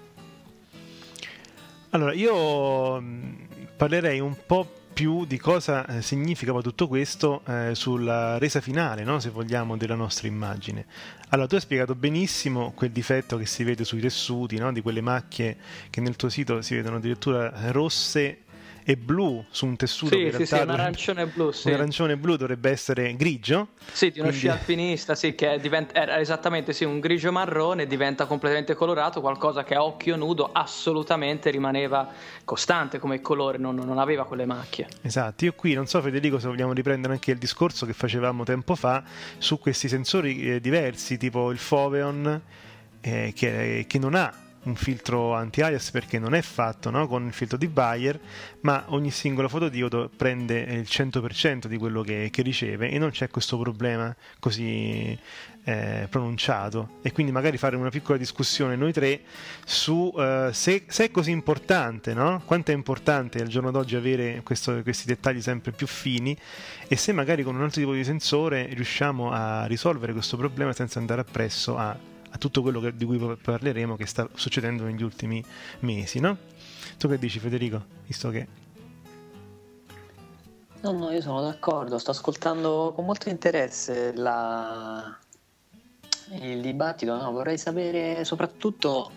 Allora, 1.93 2.13
io 2.13 3.03
parlerei 3.77 4.21
un 4.21 4.37
po' 4.47 4.65
più 4.93 5.25
di 5.25 5.39
cosa 5.39 5.85
eh, 5.87 6.03
significa 6.03 6.53
tutto 6.61 6.87
questo 6.87 7.43
eh, 7.47 7.75
sulla 7.75 8.39
resa 8.39 8.61
finale, 8.61 9.03
no? 9.03 9.19
se 9.19 9.31
vogliamo, 9.31 9.77
della 9.77 9.97
nostra 9.97 10.29
immagine. 10.29 10.87
Allora, 11.31 11.49
tu 11.49 11.57
hai 11.57 11.61
spiegato 11.61 11.97
benissimo 11.97 12.71
quel 12.77 12.93
difetto 12.93 13.37
che 13.39 13.47
si 13.47 13.65
vede 13.65 13.83
sui 13.83 14.01
tessuti, 14.01 14.57
no? 14.57 14.73
di 14.73 14.83
quelle 14.83 15.01
macchie 15.01 15.57
che 15.91 16.01
nel 16.01 16.15
tuo 16.15 16.29
sito 16.29 16.63
si 16.63 16.77
vedono 16.77 16.97
addirittura 16.97 17.53
rosse 17.73 18.43
e 18.91 18.97
blu 18.97 19.45
su 19.51 19.67
un 19.67 19.77
tessuto 19.77 20.17
sì, 20.17 20.21
che 20.21 20.27
in 20.27 20.31
sì, 20.33 20.37
realtà 20.39 20.47
sì, 20.57 20.61
un 20.63 20.67
dovrebbe- 20.67 20.83
arancione 20.83 21.27
blu, 21.27 21.51
sì. 21.53 21.69
un 21.69 21.75
arancione 21.75 22.17
blu 22.17 22.37
dovrebbe 22.37 22.71
essere 22.71 23.15
grigio. 23.15 23.69
Sì, 23.93 24.11
di 24.11 24.19
uno 24.19 24.29
Quindi- 24.31 24.47
sci 24.47 24.49
alpinista, 24.49 25.15
sì, 25.15 25.35
che 25.37 25.59
diventa, 25.61 25.95
era 25.95 26.19
esattamente 26.19 26.73
sì, 26.73 26.85
un 26.85 26.99
grigio 26.99 27.31
marrone, 27.31 27.87
diventa 27.87 28.27
completamente 28.27 28.75
colorato, 28.75 29.21
qualcosa 29.21 29.63
che 29.63 29.75
a 29.77 29.85
occhio 29.85 30.17
nudo 30.17 30.51
assolutamente 30.53 31.51
rimaneva 31.51 32.09
costante 32.45 32.99
come 32.99 33.21
colore, 33.21 33.59
non, 33.59 33.77
non 33.77 33.99
aveva 33.99 34.25
quelle 34.27 34.45
macchie. 34.47 34.89
Esatto, 35.03 35.45
io 35.45 35.53
qui 35.53 35.75
non 35.75 35.87
so 35.87 36.01
Federico 36.03 36.41
se 36.41 36.49
vogliamo 36.49 36.73
riprendere 36.73 37.13
anche 37.13 37.31
il 37.31 37.39
discorso 37.39 37.87
che 37.87 37.93
facevamo 37.93 38.43
tempo 38.43 38.75
fa 38.75 39.05
su 39.39 39.59
questi 39.61 39.87
sensori 39.89 40.55
eh, 40.55 40.61
diversi, 40.61 41.17
tipo 41.17 41.53
il 41.53 41.59
Foveon, 41.59 42.41
eh, 43.01 43.33
che, 43.37 43.85
che 43.89 43.99
non 43.99 44.15
ha 44.15 44.33
un 44.65 44.75
filtro 44.75 45.35
anti-alias 45.35 45.91
perché 45.91 46.19
non 46.19 46.35
è 46.35 46.43
fatto 46.43 46.91
no, 46.91 47.07
con 47.07 47.27
il 47.27 47.33
filtro 47.33 47.57
di 47.57 47.69
Bayer, 47.69 48.19
ma 48.61 48.85
ogni 48.89 49.11
singolo 49.11 49.49
fotodiodo 49.49 50.11
prende 50.15 50.59
il 50.61 50.87
100% 50.89 51.67
di 51.67 51.79
quello 51.79 52.03
che, 52.03 52.29
che 52.31 52.43
riceve 52.43 52.91
e 52.91 52.99
non 52.99 53.11
c'è 53.11 53.29
questo 53.29 53.59
problema 53.59 54.15
così 54.39 55.19
eh, 55.65 56.07
pronunciato. 56.11 56.99
E 57.03 57.13
quindi 57.13 57.33
magari 57.33 57.57
fare 57.57 57.77
una 57.77 57.91
piccola 57.91 58.19
discussione 58.19 58.77
noi 58.77 58.93
tre 58.93 59.21
su 59.65 60.13
eh, 60.17 60.51
se, 60.53 60.85
se 60.89 61.05
è 61.05 61.11
così 61.11 61.31
importante, 61.31 62.13
no? 62.13 62.43
quanto 62.45 62.71
è 62.71 62.75
importante 62.75 63.41
al 63.41 63.49
giorno 63.49 63.71
d'oggi 63.71 63.97
avere 63.97 64.43
questo- 64.43 64.83
questi 64.83 65.07
dettagli 65.07 65.41
sempre 65.41 65.73
più 65.73 65.87
fini 65.87 66.37
e 66.87 66.97
se 66.97 67.13
magari 67.13 67.43
con 67.43 67.55
un 67.55 67.63
altro 67.63 67.81
tipo 67.81 67.95
di 67.95 68.05
sensore 68.05 68.67
riusciamo 68.73 69.31
a 69.31 69.65
risolvere 69.67 70.13
questo 70.13 70.37
problema 70.37 70.73
senza 70.73 70.99
andare 70.99 71.23
appresso 71.23 71.77
a, 71.77 71.97
a 72.31 72.39
tutto 72.39 72.63
quello 72.63 72.81
che- 72.81 72.97
di 72.97 73.05
cui 73.05 73.19
parleremo 73.19 73.97
che 73.97 74.07
sta 74.07 74.29
succedendo 74.35 74.85
negli 74.85 75.03
ultimi 75.03 75.45
mesi. 75.81 76.21
No? 76.21 76.37
Tu 76.99 77.09
che 77.09 77.19
dici 77.19 77.39
Federico? 77.39 77.85
Visto 78.07 78.31
che... 78.31 78.47
No, 80.83 80.93
no, 80.93 81.11
io 81.11 81.21
sono 81.21 81.43
d'accordo, 81.43 81.99
sto 81.99 82.13
ascoltando 82.13 82.93
con 82.95 83.05
molto 83.05 83.29
interesse 83.29 84.15
la- 84.15 85.19
il 86.41 86.61
dibattito, 86.63 87.15
no, 87.17 87.31
vorrei 87.33 87.59
sapere 87.59 88.25
soprattutto 88.25 89.11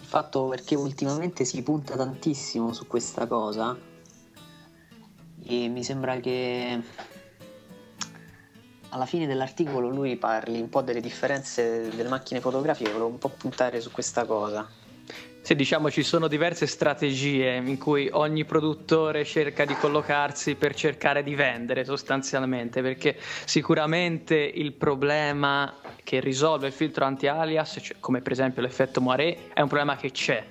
il 0.00 0.06
fatto 0.06 0.46
perché 0.48 0.74
ultimamente 0.74 1.44
si 1.44 1.62
punta 1.62 1.94
tantissimo 1.96 2.72
su 2.72 2.86
questa 2.86 3.26
cosa 3.26 3.76
e 5.44 5.68
mi 5.68 5.84
sembra 5.84 6.18
che 6.18 6.82
alla 8.90 9.06
fine 9.06 9.26
dell'articolo 9.26 9.88
lui 9.88 10.16
parli 10.16 10.60
un 10.60 10.68
po' 10.68 10.82
delle 10.82 11.00
differenze 11.00 11.88
delle 11.94 12.08
macchine 12.08 12.40
fotografiche, 12.40 12.90
volevo 12.90 13.08
un 13.08 13.18
po' 13.18 13.28
puntare 13.28 13.80
su 13.80 13.90
questa 13.90 14.24
cosa. 14.24 14.68
Sì, 15.46 15.54
diciamo 15.54 15.92
ci 15.92 16.02
sono 16.02 16.26
diverse 16.26 16.66
strategie 16.66 17.54
in 17.54 17.78
cui 17.78 18.08
ogni 18.10 18.44
produttore 18.44 19.24
cerca 19.24 19.64
di 19.64 19.76
collocarsi 19.76 20.56
per 20.56 20.74
cercare 20.74 21.22
di 21.22 21.36
vendere 21.36 21.84
sostanzialmente, 21.84 22.82
perché 22.82 23.16
sicuramente 23.44 24.34
il 24.34 24.72
problema 24.72 25.72
che 26.02 26.18
risolve 26.18 26.66
il 26.66 26.72
filtro 26.72 27.04
anti-alias, 27.04 27.78
cioè, 27.80 27.96
come 28.00 28.22
per 28.22 28.32
esempio 28.32 28.60
l'effetto 28.60 29.00
Moiré, 29.00 29.52
è 29.52 29.60
un 29.60 29.68
problema 29.68 29.94
che 29.94 30.10
c'è. 30.10 30.44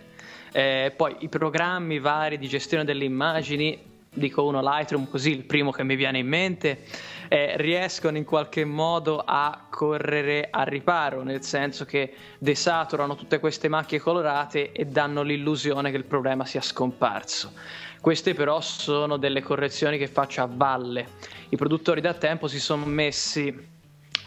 Eh, 0.53 0.93
poi 0.95 1.17
i 1.19 1.27
programmi 1.27 1.99
vari 1.99 2.37
di 2.37 2.47
gestione 2.47 2.85
delle 2.85 3.03
immagini, 3.03 3.77
dico 4.15 4.43
uno 4.43 4.61
Lightroom 4.61 5.07
così, 5.07 5.31
il 5.31 5.43
primo 5.43 5.71
che 5.71 5.83
mi 5.83 5.95
viene 5.95 6.19
in 6.19 6.27
mente, 6.27 6.83
eh, 7.27 7.53
riescono 7.57 8.17
in 8.17 8.23
qualche 8.23 8.65
modo 8.65 9.21
a 9.23 9.67
correre 9.69 10.47
a 10.49 10.63
riparo, 10.63 11.23
nel 11.23 11.43
senso 11.43 11.85
che 11.85 12.13
desaturano 12.39 13.15
tutte 13.15 13.39
queste 13.39 13.67
macchie 13.67 13.99
colorate 13.99 14.71
e 14.71 14.85
danno 14.85 15.21
l'illusione 15.21 15.91
che 15.91 15.97
il 15.97 16.05
problema 16.05 16.45
sia 16.45 16.61
scomparso. 16.61 17.53
Queste 18.01 18.33
però 18.33 18.61
sono 18.61 19.17
delle 19.17 19.41
correzioni 19.41 19.97
che 19.97 20.07
faccio 20.07 20.41
a 20.41 20.49
valle. 20.51 21.07
I 21.49 21.57
produttori 21.57 22.01
da 22.01 22.13
tempo 22.13 22.47
si 22.47 22.59
sono 22.59 22.85
messi 22.85 23.73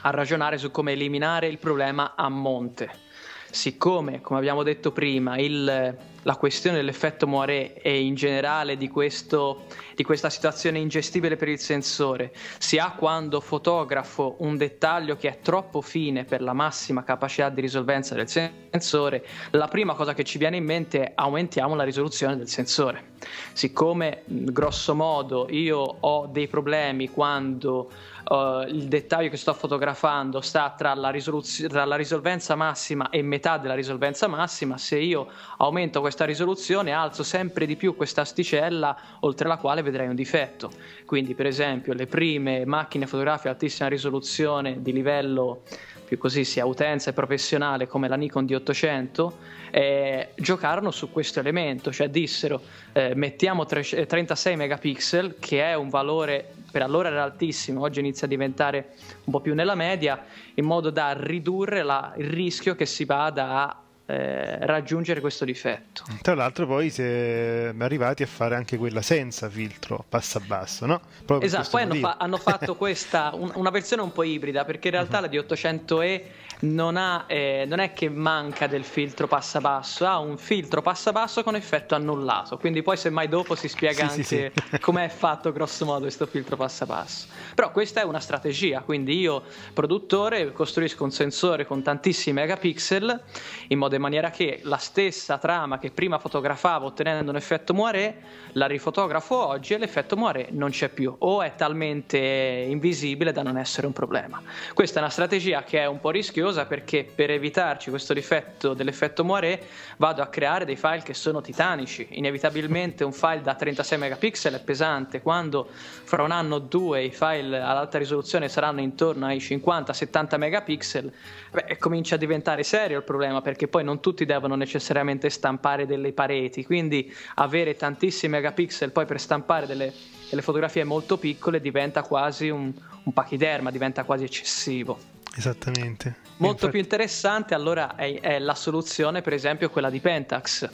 a 0.03 0.11
ragionare 0.11 0.59
su 0.59 0.71
come 0.71 0.93
eliminare 0.93 1.47
il 1.47 1.59
problema 1.59 2.15
a 2.17 2.29
monte. 2.29 3.07
Siccome, 3.51 4.21
come 4.21 4.39
abbiamo 4.39 4.63
detto 4.63 4.93
prima, 4.93 5.39
il- 5.39 5.97
la 6.23 6.37
questione 6.37 6.77
dell'effetto 6.77 7.27
Moiré 7.27 7.81
e 7.81 8.01
in 8.03 8.15
generale 8.15 8.77
di, 8.77 8.89
questo- 8.89 9.65
di 9.95 10.05
questa 10.05 10.29
situazione 10.29 10.79
ingestibile 10.79 11.37
per 11.37 11.49
il 11.49 11.59
sensore 11.59 12.33
si 12.59 12.77
ha 12.77 12.91
quando 12.93 13.41
fotografo 13.41 14.37
un 14.41 14.59
dettaglio 14.59 15.17
che 15.17 15.29
è 15.31 15.39
troppo 15.41 15.81
fine 15.81 16.25
per 16.25 16.43
la 16.43 16.53
massima 16.53 17.03
capacità 17.03 17.49
di 17.49 17.63
risolvenza 17.63 18.15
del 18.15 18.29
sensore, 18.29 19.25
la 19.53 19.69
prima 19.69 19.95
cosa 19.95 20.13
che 20.13 20.25
ci 20.25 20.37
viene 20.37 20.59
in 20.59 20.65
mente 20.65 21.03
è 21.03 21.13
aumentiamo 21.15 21.75
la 21.75 21.85
risoluzione 21.85 22.37
del 22.37 22.49
sensore. 22.49 23.17
Siccome 23.55 24.23
grosso 24.27 24.95
modo 24.95 25.47
io 25.51 25.79
ho 25.79 26.27
dei 26.27 26.47
problemi 26.47 27.09
quando 27.09 27.91
eh, 28.31 28.67
il 28.69 28.87
dettaglio 28.87 29.31
che 29.31 29.37
sto 29.37 29.55
fotografando 29.55 30.41
sta 30.41 30.75
tra 30.77 30.95
la, 30.95 31.11
risoluzio- 31.11 31.69
tra 31.69 31.85
la 31.85 31.97
risolvenza 31.97 32.55
massima 32.55 33.09
e 33.09 33.23
metà 33.23 33.38
della 33.61 33.75
risolvenza 33.75 34.27
massima, 34.27 34.77
se 34.79 34.99
io 34.99 35.29
aumento 35.59 36.01
questa 36.01 36.25
risoluzione 36.25 36.93
alzo 36.93 37.23
sempre 37.23 37.67
di 37.67 37.77
più 37.77 37.95
questa 37.95 38.23
asticella 38.23 38.97
oltre 39.21 39.47
la 39.47 39.57
quale 39.57 39.83
vedrei 39.83 40.09
un 40.09 40.17
difetto. 40.17 40.71
Quindi 41.07 41.35
per 41.35 41.47
esempio 41.47 41.93
le 41.93 42.07
prime 42.07 42.67
macchine 42.67 43.07
fotografiche 43.07 43.49
a 43.49 43.53
altissima 43.53 43.89
risoluzione 43.89 44.83
di 44.83 44.93
livello 44.93 45.63
più 46.09 46.17
così 46.17 46.45
sia 46.45 46.65
utenza 46.65 47.11
e 47.11 47.13
professionale 47.13 47.87
come 47.87 48.09
la 48.09 48.17
Nikon 48.17 48.47
D800 48.47 49.33
eh, 49.71 50.31
giocarono 50.37 50.91
su 50.91 51.13
questo 51.13 51.39
elemento, 51.39 51.93
cioè 51.93 52.09
dissero 52.09 52.63
eh, 52.93 53.15
mettiamo 53.15 53.67
tre- 53.67 53.83
36 54.07 54.57
megapixel 54.57 55.37
che 55.39 55.63
è 55.63 55.75
un 55.75 55.91
valore 55.91 56.53
per 56.71 56.83
allora 56.83 57.09
era 57.09 57.23
altissimo, 57.23 57.83
oggi 57.83 58.01
inizia 58.01 58.27
a 58.27 58.31
diventare 58.31 58.95
un 59.25 59.33
po' 59.33 59.41
più 59.41 59.55
nella 59.55 59.75
media, 59.75 60.25
in 60.55 60.65
modo 60.65 60.91
da 60.91 61.13
ridurre 61.13 61.83
la- 61.83 62.15
il 62.17 62.29
rischio 62.29 62.75
che 62.75 62.87
si 62.87 63.05
vada 63.05 63.65
a 63.69 63.83
eh, 64.11 64.65
raggiungere 64.65 65.21
questo 65.21 65.45
difetto. 65.45 66.03
Tra 66.23 66.35
l'altro 66.35 66.67
poi 66.67 66.89
si 66.89 67.03
è 67.03 67.75
arrivati 67.79 68.23
a 68.23 68.27
fare 68.27 68.55
anche 68.55 68.79
quella 68.79 69.03
senza 69.03 69.51
filtro 69.51 70.03
passa 70.09 70.41
basso, 70.41 70.87
no? 70.87 70.99
Proprio 71.27 71.47
Esatto, 71.47 71.69
poi 71.71 71.83
hanno, 71.83 71.95
fa- 71.97 72.17
hanno 72.19 72.39
fatto 72.39 72.75
questa, 72.77 73.33
un- 73.35 73.53
una 73.55 73.69
versione 73.69 74.01
un 74.01 74.11
po' 74.13 74.23
ibrida, 74.23 74.65
perché 74.65 74.89
in 74.89 74.95
realtà 74.95 75.21
la 75.21 75.27
D800E 75.29 76.23
non, 76.61 76.97
ha, 76.97 77.25
eh, 77.27 77.65
non 77.69 77.79
è 77.79 77.93
che 77.93 78.09
manca 78.09 78.67
del 78.67 78.85
filtro 78.85 79.27
passa 79.27 79.61
basso, 79.61 80.07
ha 80.07 80.19
un 80.19 80.37
filtro 80.39 80.83
passa 80.83 81.13
basso 81.13 81.43
con 81.43 81.55
effetto 81.55 81.95
annullato, 81.95 82.59
quindi 82.59 82.83
poi 82.83 82.97
semmai 82.97 83.29
dopo 83.29 83.55
si 83.55 83.69
spiega 83.69 84.09
Sì, 84.09 84.23
sì, 84.25 84.35
anche 84.37 84.53
sì. 84.71 84.79
com'è 84.81 85.09
fatto 85.09 85.53
grosso 85.53 85.85
modo 85.85 86.01
questo 86.01 86.27
filtro 86.27 86.57
passa 86.57 86.87
basso. 86.87 87.27
Però 87.55 87.71
questa 87.71 88.01
è 88.01 88.05
una 88.05 88.21
strategia, 88.21 88.81
quindi 88.81 89.19
io 89.19 89.43
produttore 89.73 90.53
costruisco 90.53 91.05
un 91.05 91.11
sensore 91.11 91.67
con 91.67 91.83
tantissimi 91.83 92.41
megapixel 92.41 93.23
in 93.69 93.79
modo 93.79 93.95
e 93.95 93.99
maniera 93.99 94.31
che 94.31 94.61
la 94.63 94.79
stessa 94.79 95.39
trama 95.39 95.79
che 95.79 95.91
prima 95.91 96.19
fotografavo 96.19 96.87
ottenendo 96.87 97.31
un 97.31 97.37
effetto 97.37 97.75
moiré 97.75 98.23
la 98.53 98.67
rifotografo 98.67 99.47
oggi 99.47 99.75
e 99.75 99.79
l'effetto 99.79 100.17
moiré 100.17 100.49
non 100.51 100.71
c'è 100.71 100.89
più 100.89 101.15
o 101.19 101.43
è 101.43 101.55
talmente 101.55 102.19
invisibile 102.19 103.33
da 103.33 103.43
non 103.43 103.59
essere 103.59 103.87
un 103.87 103.93
problema. 103.93 104.43
Questa 104.75 104.99
è 104.99 105.03
una 105.03 105.11
strategia 105.11 105.63
che 105.63 105.81
è 105.81 105.87
un 105.87 106.01
po' 106.01 106.11
rischiosa 106.11 106.48
perché 106.49 107.07
per 107.15 107.31
evitarci 107.31 107.91
questo 107.91 108.15
difetto 108.15 108.73
dell'effetto 108.73 109.25
moiré 109.25 109.63
vado 109.99 110.23
a 110.23 110.27
creare 110.29 110.65
dei 110.65 110.77
file 110.77 111.03
che 111.03 111.15
sono 111.15 111.41
titanici. 111.41 112.07
Inevitabilmente 112.13 113.05
un 113.05 113.13
file 113.13 113.43
da 113.43 113.55
36 113.55 113.99
megapixel 113.99 114.55
è 114.55 114.61
pesante, 114.61 115.21
quando 115.21 115.69
fra 115.71 116.23
un 116.23 116.31
anno 116.31 116.57
o 116.57 116.59
due 116.59 117.05
i 117.05 117.11
file 117.11 117.61
ad 117.61 117.77
alta 117.77 117.99
risoluzione 117.99 118.49
saranno 118.49 118.81
intorno 118.81 119.27
ai 119.27 119.39
50-70 119.39 120.39
megapixel, 120.39 121.13
beh, 121.53 121.77
comincia 121.79 122.15
a 122.15 122.19
diventare 122.19 122.63
serio 122.63 122.99
il 122.99 123.05
problema 123.05 123.43
perché 123.43 123.69
poi 123.69 123.85
non 123.85 124.01
tutti 124.01 124.25
devono 124.25 124.55
necessariamente 124.55 125.29
stampare 125.31 125.87
delle 125.87 126.13
pareti, 126.13 126.65
quindi 126.65 127.15
avere 127.35 127.77
tantissimi 127.77 128.33
megapixel 128.33 128.91
poi 128.91 129.05
per 129.05 129.21
stampare 129.21 129.67
delle, 129.67 129.93
delle 130.31 130.43
fotografie 130.43 130.85
molto 130.85 131.19
piccole 131.19 131.61
diventa 131.61 132.03
quasi 132.03 132.49
un, 132.49 132.73
un 133.03 133.13
pachiderma, 133.13 133.71
diventa 133.71 134.05
quasi 134.05 134.25
eccessivo. 134.25 135.17
Esattamente. 135.39 136.17
Molto 136.39 136.67
Infatti- 136.67 136.71
più 136.73 136.81
interessante 136.81 137.55
allora 137.55 137.95
è, 137.95 138.21
è 138.21 138.39
la 138.39 138.55
soluzione, 138.55 139.23
per 139.23 139.33
esempio, 139.33 139.71
quella 139.71 139.89
di 139.91 140.01
Pentax, 140.01 140.69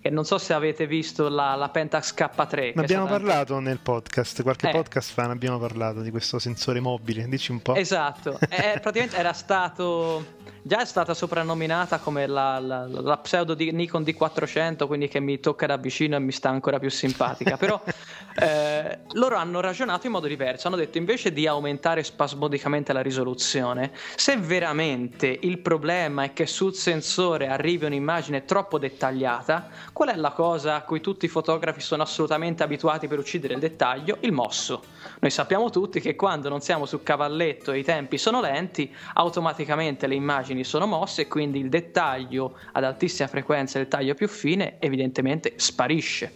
che 0.00 0.10
non 0.10 0.24
so 0.24 0.38
se 0.38 0.52
avete 0.54 0.86
visto 0.86 1.28
la, 1.28 1.56
la 1.56 1.68
Pentax 1.68 2.14
K3. 2.14 2.72
Ne 2.76 2.82
abbiamo 2.82 3.06
parlato 3.06 3.58
nel 3.58 3.78
podcast, 3.80 4.42
qualche 4.42 4.68
Eh. 4.68 4.72
podcast 4.72 5.12
fa 5.12 5.26
ne 5.26 5.32
abbiamo 5.32 5.58
parlato 5.58 6.00
di 6.02 6.10
questo 6.10 6.38
sensore 6.38 6.78
mobile, 6.80 7.26
dici 7.28 7.50
un 7.50 7.60
po'. 7.60 7.74
Esatto, 7.74 8.38
Eh, 8.48 8.78
praticamente 8.80 9.16
era 9.16 9.32
stato. 9.32 10.36
Già 10.68 10.82
è 10.82 10.84
stata 10.84 11.14
soprannominata 11.14 11.98
come 11.98 12.26
la, 12.26 12.58
la- 12.58 12.86
la 12.86 13.16
pseudo 13.16 13.54
di 13.54 13.72
Nikon 13.72 14.02
D400, 14.02 14.86
quindi 14.86 15.08
che 15.08 15.18
mi 15.18 15.40
tocca 15.40 15.64
da 15.64 15.78
vicino 15.78 16.14
e 16.14 16.18
mi 16.18 16.30
sta 16.30 16.50
ancora 16.50 16.78
più 16.78 16.90
simpatica. 16.90 17.56
Però 17.56 17.82
eh, 18.38 18.98
loro 19.12 19.36
hanno 19.36 19.60
ragionato 19.60 20.04
in 20.04 20.12
modo 20.12 20.26
diverso. 20.26 20.66
Hanno 20.66 20.76
detto 20.76 20.98
invece 20.98 21.32
di 21.32 21.46
aumentare 21.46 22.02
spasmodicamente 22.02 22.92
la 22.92 23.00
risoluzione, 23.00 23.92
se 24.14 24.36
veramente 24.36 25.38
il 25.40 25.56
problema 25.60 26.24
è 26.24 26.34
che 26.34 26.44
sul 26.44 26.74
sensore 26.74 27.48
arrivi 27.48 27.86
un'immagine 27.86 28.44
troppo 28.44 28.78
dettagliata, 28.78 29.70
qual 29.94 30.10
è 30.10 30.16
la 30.16 30.32
cosa 30.32 30.74
a 30.74 30.82
cui 30.82 31.00
tutti 31.00 31.24
i 31.24 31.28
fotografi 31.28 31.80
sono 31.80 32.02
assolutamente 32.02 32.62
abituati 32.62 33.08
per 33.08 33.18
uccidere 33.18 33.54
il 33.54 33.60
dettaglio? 33.60 34.18
Il 34.20 34.32
mosso. 34.32 34.82
Noi 35.20 35.30
sappiamo 35.30 35.70
tutti 35.70 35.98
che 35.98 36.14
quando 36.14 36.50
non 36.50 36.60
siamo 36.60 36.84
su 36.84 37.02
cavalletto 37.02 37.72
e 37.72 37.78
i 37.78 37.84
tempi 37.84 38.18
sono 38.18 38.42
lenti, 38.42 38.94
automaticamente 39.14 40.06
le 40.06 40.14
immagini 40.58 40.64
sono 40.64 40.86
mosse 40.86 41.22
e 41.22 41.28
quindi 41.28 41.60
il 41.60 41.68
dettaglio 41.68 42.56
ad 42.72 42.84
altissima 42.84 43.28
frequenza, 43.28 43.78
il 43.78 43.88
taglio 43.88 44.14
più 44.14 44.28
fine, 44.28 44.76
evidentemente 44.80 45.54
sparisce. 45.56 46.34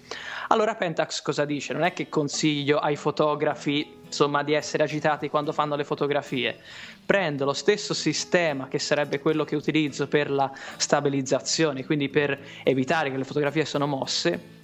Allora 0.48 0.74
Pentax 0.74 1.22
cosa 1.22 1.44
dice? 1.44 1.72
Non 1.72 1.82
è 1.82 1.92
che 1.92 2.08
consiglio 2.08 2.78
ai 2.78 2.96
fotografi 2.96 4.00
insomma 4.04 4.42
di 4.42 4.52
essere 4.52 4.82
agitati 4.82 5.30
quando 5.30 5.52
fanno 5.52 5.74
le 5.76 5.84
fotografie. 5.84 6.58
Prendo 7.04 7.44
lo 7.44 7.54
stesso 7.54 7.94
sistema 7.94 8.68
che 8.68 8.78
sarebbe 8.78 9.18
quello 9.18 9.44
che 9.44 9.56
utilizzo 9.56 10.06
per 10.06 10.30
la 10.30 10.50
stabilizzazione, 10.76 11.84
quindi 11.84 12.08
per 12.08 12.38
evitare 12.62 13.10
che 13.10 13.16
le 13.16 13.24
fotografie 13.24 13.64
sono 13.64 13.86
mosse 13.86 14.60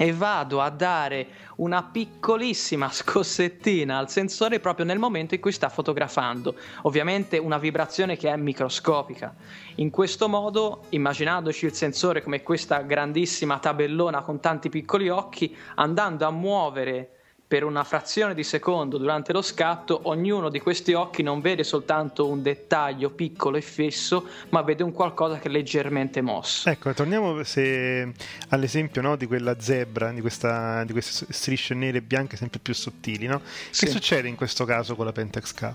e 0.00 0.12
vado 0.12 0.60
a 0.60 0.70
dare 0.70 1.26
una 1.56 1.82
piccolissima 1.82 2.88
scossettina 2.88 3.98
al 3.98 4.08
sensore 4.08 4.60
proprio 4.60 4.86
nel 4.86 5.00
momento 5.00 5.34
in 5.34 5.40
cui 5.40 5.50
sta 5.50 5.68
fotografando. 5.68 6.54
Ovviamente 6.82 7.36
una 7.36 7.58
vibrazione 7.58 8.16
che 8.16 8.30
è 8.30 8.36
microscopica. 8.36 9.34
In 9.76 9.90
questo 9.90 10.28
modo, 10.28 10.84
immaginandoci 10.90 11.66
il 11.66 11.74
sensore 11.74 12.22
come 12.22 12.44
questa 12.44 12.82
grandissima 12.82 13.58
tabellona 13.58 14.22
con 14.22 14.38
tanti 14.38 14.68
piccoli 14.68 15.08
occhi, 15.08 15.54
andando 15.74 16.24
a 16.24 16.30
muovere 16.30 17.17
per 17.48 17.64
una 17.64 17.82
frazione 17.82 18.34
di 18.34 18.44
secondo 18.44 18.98
durante 18.98 19.32
lo 19.32 19.40
scatto, 19.40 20.00
ognuno 20.04 20.50
di 20.50 20.60
questi 20.60 20.92
occhi 20.92 21.22
non 21.22 21.40
vede 21.40 21.64
soltanto 21.64 22.26
un 22.28 22.42
dettaglio 22.42 23.08
piccolo 23.08 23.56
e 23.56 23.62
fisso, 23.62 24.26
ma 24.50 24.60
vede 24.60 24.82
un 24.82 24.92
qualcosa 24.92 25.38
che 25.38 25.48
è 25.48 25.50
leggermente 25.50 26.20
mosso. 26.20 26.68
Ecco, 26.68 26.92
torniamo 26.92 27.42
se- 27.44 28.12
all'esempio 28.50 29.00
no, 29.00 29.16
di 29.16 29.26
quella 29.26 29.58
zebra, 29.58 30.10
di, 30.12 30.20
questa- 30.20 30.84
di 30.84 30.92
queste 30.92 31.26
strisce 31.32 31.72
nere 31.72 31.98
e 31.98 32.02
bianche 32.02 32.36
sempre 32.36 32.58
più 32.60 32.74
sottili. 32.74 33.26
No? 33.26 33.38
Che 33.40 33.42
Sì. 33.70 33.86
succede 33.88 34.28
in 34.28 34.36
questo 34.36 34.66
caso 34.66 34.94
con 34.94 35.06
la 35.06 35.12
Pentax 35.12 35.54
K? 35.54 35.74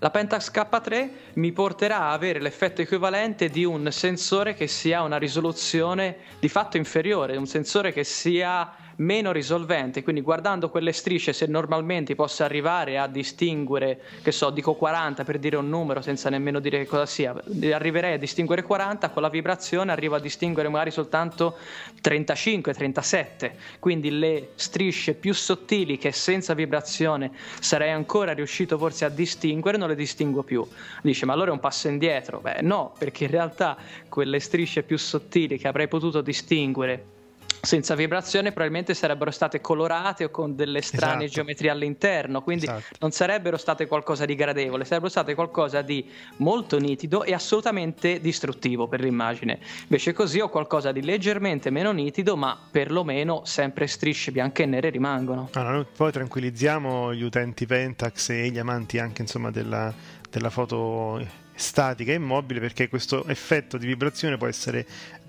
La 0.00 0.10
Pentax 0.10 0.50
K3 0.52 1.08
mi 1.34 1.50
porterà 1.52 2.00
a 2.02 2.12
avere 2.12 2.40
l'effetto 2.40 2.82
equivalente 2.82 3.48
di 3.48 3.64
un 3.64 3.90
sensore 3.90 4.54
che 4.54 4.66
sia 4.66 4.98
a 4.98 5.02
una 5.02 5.16
risoluzione 5.18 6.16
di 6.38 6.48
fatto 6.48 6.76
inferiore, 6.76 7.36
un 7.36 7.46
sensore 7.46 7.92
che 7.92 8.04
sia 8.04 8.70
meno 9.00 9.32
risolvente, 9.32 10.02
quindi 10.02 10.20
guardando 10.20 10.68
quelle 10.68 10.92
strisce 10.92 11.32
se 11.32 11.46
normalmente 11.46 12.14
posso 12.14 12.44
arrivare 12.44 12.98
a 12.98 13.06
distinguere, 13.06 14.00
che 14.22 14.32
so, 14.32 14.50
dico 14.50 14.74
40 14.74 15.24
per 15.24 15.38
dire 15.38 15.56
un 15.56 15.68
numero 15.68 16.00
senza 16.02 16.28
nemmeno 16.28 16.60
dire 16.60 16.78
che 16.78 16.86
cosa 16.86 17.06
sia, 17.06 17.34
arriverei 17.72 18.14
a 18.14 18.18
distinguere 18.18 18.62
40, 18.62 19.10
con 19.10 19.22
la 19.22 19.28
vibrazione 19.28 19.92
arrivo 19.92 20.16
a 20.16 20.20
distinguere 20.20 20.68
magari 20.68 20.90
soltanto 20.90 21.56
35, 22.00 22.74
37, 22.74 23.56
quindi 23.78 24.10
le 24.18 24.50
strisce 24.54 25.14
più 25.14 25.32
sottili 25.32 25.96
che 25.96 26.12
senza 26.12 26.52
vibrazione 26.54 27.30
sarei 27.60 27.90
ancora 27.90 28.32
riuscito 28.32 28.76
forse 28.76 29.06
a 29.06 29.08
distinguere, 29.08 29.78
non 29.78 29.88
le 29.88 29.94
distingo 29.94 30.42
più. 30.42 30.66
Dice, 31.02 31.24
ma 31.24 31.32
allora 31.32 31.50
è 31.50 31.52
un 31.52 31.60
passo 31.60 31.88
indietro? 31.88 32.40
Beh, 32.40 32.60
no, 32.60 32.92
perché 32.98 33.24
in 33.24 33.30
realtà 33.30 33.76
quelle 34.08 34.40
strisce 34.40 34.82
più 34.82 34.98
sottili 34.98 35.56
che 35.56 35.68
avrei 35.68 35.88
potuto 35.88 36.20
distinguere 36.20 37.18
senza 37.60 37.94
vibrazione 37.94 38.50
probabilmente 38.52 38.94
sarebbero 38.94 39.30
state 39.30 39.60
colorate 39.60 40.24
o 40.24 40.30
con 40.30 40.54
delle 40.54 40.80
strane 40.82 41.24
Esatto. 41.24 41.30
geometrie 41.32 41.70
all'interno, 41.70 42.42
quindi 42.42 42.64
Esatto. 42.64 42.96
non 43.00 43.10
sarebbero 43.10 43.56
state 43.56 43.86
qualcosa 43.86 44.24
di 44.24 44.34
gradevole, 44.34 44.84
sarebbero 44.84 45.10
state 45.10 45.34
qualcosa 45.34 45.82
di 45.82 46.08
molto 46.36 46.78
nitido 46.78 47.22
e 47.24 47.34
assolutamente 47.34 48.20
distruttivo 48.20 48.88
per 48.88 49.00
l'immagine. 49.00 49.58
Invece 49.82 50.12
così 50.12 50.40
ho 50.40 50.48
qualcosa 50.48 50.92
di 50.92 51.02
leggermente 51.02 51.70
meno 51.70 51.92
nitido, 51.92 52.36
ma 52.36 52.58
perlomeno 52.70 53.42
sempre 53.44 53.86
strisce 53.86 54.32
bianche 54.32 54.62
e 54.62 54.66
nere 54.66 54.90
rimangono. 54.90 55.48
Allora, 55.52 55.72
noi 55.72 55.86
poi 55.94 56.12
tranquillizziamo 56.12 57.14
gli 57.14 57.22
utenti 57.22 57.66
Pentax 57.66 58.30
e 58.30 58.50
gli 58.50 58.58
amanti 58.58 58.98
anche 58.98 59.22
insomma, 59.22 59.50
della, 59.50 59.92
della 60.30 60.50
foto 60.50 61.24
statica 61.54 62.12
e 62.12 62.14
immobile 62.14 62.58
perché 62.60 62.88
questo 62.88 63.26
effetto 63.26 63.76
di 63.76 63.86
vibrazione 63.86 64.38
può 64.38 64.46
essere 64.46 64.86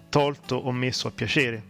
tolto 0.10 0.56
o 0.56 0.72
messo 0.72 1.08
a 1.08 1.12
piacere. 1.12 1.64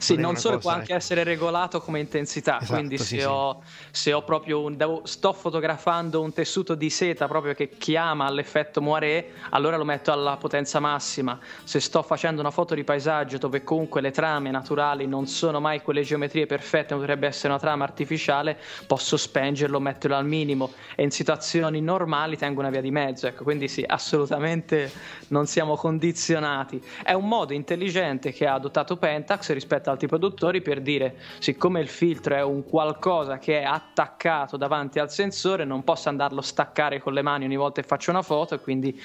Sì, 0.00 0.16
non 0.16 0.36
solo 0.36 0.56
cosa, 0.56 0.68
può 0.68 0.70
anche 0.78 0.92
ecco. 0.92 1.00
essere 1.00 1.24
regolato 1.24 1.80
come 1.80 2.00
intensità, 2.00 2.58
Esatto, 2.60 2.72
quindi 2.72 2.96
sì, 2.96 3.04
se, 3.04 3.20
sì. 3.20 3.26
Ho, 3.26 3.62
se 3.90 4.12
ho 4.14 4.22
proprio 4.22 4.62
un, 4.62 4.76
devo- 4.76 5.02
sto 5.04 5.34
fotografando 5.34 6.22
un 6.22 6.32
tessuto 6.32 6.74
di 6.74 6.88
seta 6.88 7.28
proprio 7.28 7.52
che 7.52 7.68
chiama 7.76 8.24
all'effetto 8.24 8.80
moiré, 8.80 9.32
allora 9.50 9.76
lo 9.76 9.84
metto 9.84 10.10
alla 10.10 10.38
potenza 10.38 10.80
massima. 10.80 11.38
Se 11.64 11.80
sto 11.80 12.02
facendo 12.02 12.40
una 12.40 12.50
foto 12.50 12.74
di 12.74 12.82
paesaggio 12.82 13.36
dove 13.36 13.62
comunque 13.62 14.00
le 14.00 14.10
trame 14.10 14.50
naturali 14.50 15.06
non 15.06 15.26
sono 15.26 15.60
mai 15.60 15.82
quelle 15.82 16.02
geometrie 16.02 16.46
perfette, 16.46 16.94
ma 16.94 17.00
dovrebbe 17.00 17.26
essere 17.26 17.48
una 17.48 17.58
trama 17.60 17.84
artificiale, 17.84 18.58
posso 18.86 19.18
spengerlo, 19.18 19.80
metterlo 19.80 20.16
al 20.16 20.24
minimo 20.24 20.72
e 20.96 21.02
in 21.02 21.10
situazioni 21.10 21.82
normali 21.82 22.38
tengo 22.38 22.60
una 22.60 22.70
via 22.70 22.80
di 22.80 22.90
mezzo. 22.90 23.26
Ecco, 23.26 23.44
quindi 23.44 23.68
sì, 23.68 23.84
assolutamente 23.86 24.90
non 25.28 25.46
siamo 25.46 25.76
condizionati. 25.76 26.82
È 27.02 27.12
un 27.12 27.28
modo 27.28 27.52
intelligente 27.52 28.32
che 28.32 28.46
ha 28.46 28.54
adottato 28.54 28.96
Pentax 28.96 29.52
rispetto 29.52 29.89
altri 29.90 30.06
produttori 30.06 30.62
per 30.62 30.80
dire 30.80 31.16
siccome 31.38 31.80
il 31.80 31.88
filtro 31.88 32.34
è 32.34 32.42
un 32.42 32.64
qualcosa 32.64 33.38
che 33.38 33.60
è 33.60 33.64
attaccato 33.64 34.56
davanti 34.56 34.98
al 34.98 35.10
sensore 35.10 35.64
non 35.64 35.84
posso 35.84 36.08
andarlo 36.08 36.40
a 36.40 36.42
staccare 36.42 37.00
con 37.00 37.12
le 37.12 37.22
mani 37.22 37.44
ogni 37.44 37.56
volta 37.56 37.80
che 37.80 37.86
faccio 37.86 38.10
una 38.10 38.22
foto 38.22 38.54
e 38.54 38.60
quindi 38.60 39.00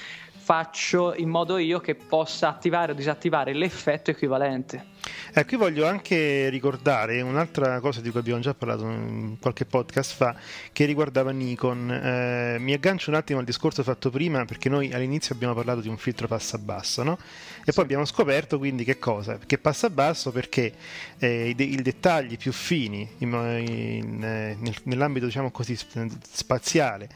faccio 0.46 1.12
in 1.16 1.28
modo 1.28 1.58
io 1.58 1.80
che 1.80 1.96
possa 1.96 2.46
attivare 2.46 2.92
o 2.92 2.94
disattivare 2.94 3.52
l'effetto 3.52 4.12
equivalente. 4.12 4.94
Eh, 5.34 5.44
qui 5.44 5.56
voglio 5.56 5.86
anche 5.88 6.48
ricordare 6.50 7.20
un'altra 7.20 7.80
cosa 7.80 8.00
di 8.00 8.10
cui 8.10 8.20
abbiamo 8.20 8.38
già 8.40 8.54
parlato 8.54 8.84
in 8.84 9.38
qualche 9.40 9.64
podcast 9.64 10.14
fa, 10.14 10.36
che 10.72 10.84
riguardava 10.84 11.32
Nikon. 11.32 11.90
Eh, 11.90 12.56
mi 12.60 12.72
aggancio 12.72 13.10
un 13.10 13.16
attimo 13.16 13.40
al 13.40 13.44
discorso 13.44 13.82
fatto 13.82 14.08
prima, 14.08 14.44
perché 14.44 14.68
noi 14.68 14.92
all'inizio 14.92 15.34
abbiamo 15.34 15.52
parlato 15.52 15.80
di 15.80 15.88
un 15.88 15.96
filtro 15.96 16.28
passa 16.28 16.58
basso, 16.58 17.02
no? 17.02 17.18
E 17.64 17.72
poi 17.72 17.82
abbiamo 17.82 18.04
scoperto 18.04 18.56
quindi 18.58 18.84
che 18.84 19.00
cosa? 19.00 19.40
Che 19.44 19.58
passa 19.58 19.90
basso 19.90 20.30
perché 20.30 20.72
eh, 21.18 21.48
i, 21.48 21.54
de- 21.56 21.64
i 21.64 21.82
dettagli 21.82 22.36
più 22.36 22.52
fini 22.52 23.08
in- 23.18 23.64
in- 23.66 24.22
eh, 24.22 24.56
nel- 24.60 24.80
nell'ambito, 24.84 25.26
diciamo 25.26 25.50
così, 25.50 25.74
sp- 25.74 26.06
spaziale 26.22 27.08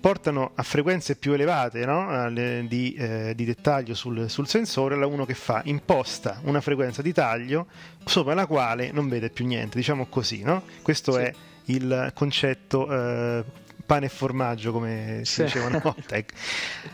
portano 0.00 0.52
a 0.54 0.62
frequenze 0.62 1.16
più 1.16 1.32
elevate 1.32 1.84
no? 1.84 2.30
Di, 2.30 2.94
eh, 2.94 3.32
di 3.34 3.44
dettaglio 3.44 3.94
sul, 3.94 4.28
sul 4.30 4.46
sensore, 4.46 4.96
la 4.96 5.06
uno 5.06 5.24
che 5.24 5.34
fa 5.34 5.60
imposta 5.64 6.40
una 6.44 6.60
frequenza 6.60 7.02
di 7.02 7.12
taglio 7.12 7.66
sopra 8.04 8.34
la 8.34 8.46
quale 8.46 8.90
non 8.92 9.08
vede 9.08 9.30
più 9.30 9.46
niente, 9.46 9.76
diciamo 9.76 10.06
così, 10.06 10.42
no? 10.42 10.62
Questo 10.82 11.12
Sì. 11.12 11.18
è 11.20 11.32
il 11.66 12.12
concetto 12.14 12.90
eh, 12.90 13.44
pane 13.88 14.04
e 14.04 14.08
formaggio, 14.10 14.70
come 14.70 15.20
si 15.24 15.32
Sì. 15.32 15.44
diceva 15.44 15.66
una 15.68 15.78
volta. 15.82 16.14
ecco. 16.14 16.34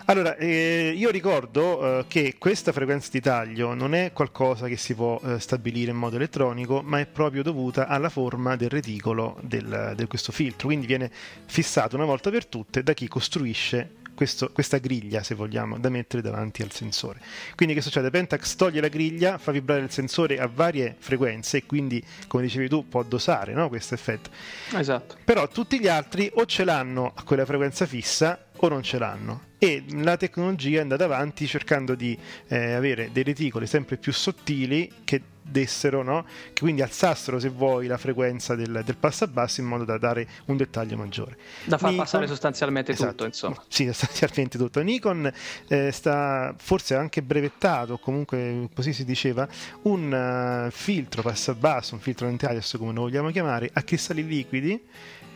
Allora, 0.05 0.37
eh, 0.37 0.95
io 0.97 1.11
ricordo 1.11 1.99
eh, 1.99 2.05
che 2.07 2.37
questa 2.39 2.71
frequenza 2.71 3.09
di 3.11 3.21
taglio 3.21 3.75
non 3.75 3.95
è 3.97 4.13
qualcosa 4.13 4.69
che 4.69 4.77
si 4.77 4.95
può 4.95 5.21
eh, 5.25 5.41
stabilire 5.41 5.91
in 5.91 5.97
modo 5.97 6.15
elettronico, 6.15 6.83
ma 6.85 7.01
è 7.01 7.07
proprio 7.07 7.43
dovuta 7.43 7.89
alla 7.89 8.11
forma 8.11 8.55
del 8.55 8.69
reticolo 8.71 9.37
del- 9.43 9.95
di 9.97 10.07
questo 10.07 10.31
filtro. 10.31 10.69
Quindi 10.69 10.87
viene 10.87 11.11
fissato 11.47 11.97
una 11.97 12.05
volta 12.05 12.31
per 12.31 12.47
tutte 12.47 12.85
da 12.85 12.93
chi 12.93 13.09
costruisce 13.09 13.91
questo- 14.15 14.51
questa 14.53 14.79
griglia, 14.79 15.23
se 15.23 15.35
vogliamo, 15.35 15.79
da 15.79 15.89
mettere 15.89 16.23
davanti 16.23 16.63
al 16.63 16.73
sensore. 16.73 17.21
Quindi 17.55 17.75
che 17.75 17.81
succede? 17.81 18.11
Pentax 18.11 18.55
toglie 18.57 18.81
la 18.81 18.89
griglia, 18.89 19.39
fa 19.39 19.53
vibrare 19.53 19.83
il 19.83 19.91
sensore 19.91 20.39
a 20.39 20.47
varie 20.47 20.97
frequenze 20.99 21.59
e 21.59 21.67
quindi, 21.67 22.03
come 22.27 22.43
dicevi 22.45 22.69
tu, 22.69 22.89
può 22.89 23.03
dosare 23.03 23.53
no, 23.53 23.69
questo 23.69 23.95
effetto. 23.95 24.31
Esatto. 24.77 25.17
Però 25.25 25.49
tutti 25.49 25.81
gli 25.81 25.89
altri 25.89 26.31
o 26.35 26.47
ce 26.47 26.65
l'hanno 26.65 27.13
a 27.15 27.23
quella 27.23 27.45
frequenza 27.45 27.87
fissa 27.87 28.44
o 28.67 28.69
non 28.69 28.83
ce 28.83 28.99
l'hanno. 28.99 29.53
E 29.59 29.85
la 29.91 30.17
tecnologia 30.17 30.79
è 30.79 30.83
andata 30.83 31.05
avanti 31.05 31.47
cercando 31.47 31.95
di 31.95 32.17
eh, 32.49 32.73
avere 32.73 33.11
dei 33.13 33.23
reticoli 33.23 33.67
sempre 33.67 33.97
più 33.97 34.13
sottili 34.13 34.91
che 35.05 35.23
dessero, 35.47 36.03
no? 36.03 36.25
che 36.53 36.63
quindi 36.63 36.81
alzassero 36.81 37.39
se 37.39 37.51
vuoi 37.51 37.87
la 37.87 37.99
frequenza 37.99 38.55
del, 38.55 38.83
del 38.85 38.97
passabasso 38.97 39.61
in 39.61 39.67
modo 39.67 39.85
da 39.85 39.99
dare 39.99 40.27
un 40.47 40.57
dettaglio 40.57 40.97
maggiore. 40.97 41.37
Da 41.65 41.77
far 41.77 41.91
Nikon- 41.91 41.97
passare 41.97 42.27
sostanzialmente 42.27 42.93
Esatto. 42.93 43.11
tutto, 43.11 43.25
insomma. 43.27 43.63
Sì, 43.69 43.85
sostanzialmente 43.93 44.59
tutto. 44.59 44.81
Nikon 44.81 45.31
eh, 45.69 45.93
sta 45.93 46.55
forse 46.57 46.95
anche 46.95 47.23
brevettato, 47.23 47.99
comunque 47.99 48.69
così 48.75 48.93
si 48.93 49.05
diceva, 49.05 49.47
un 49.83 50.13
eh, 50.13 50.71
filtro 50.71 51.23
passabasso, 51.23 51.95
un 51.95 52.01
filtro 52.01 52.27
anti-alias 52.27 52.77
come 52.79 52.93
lo 52.93 53.03
vogliamo 53.03 53.31
chiamare, 53.31 53.71
a 53.73 53.83
cristalli 53.83 54.27
liquidi 54.27 54.83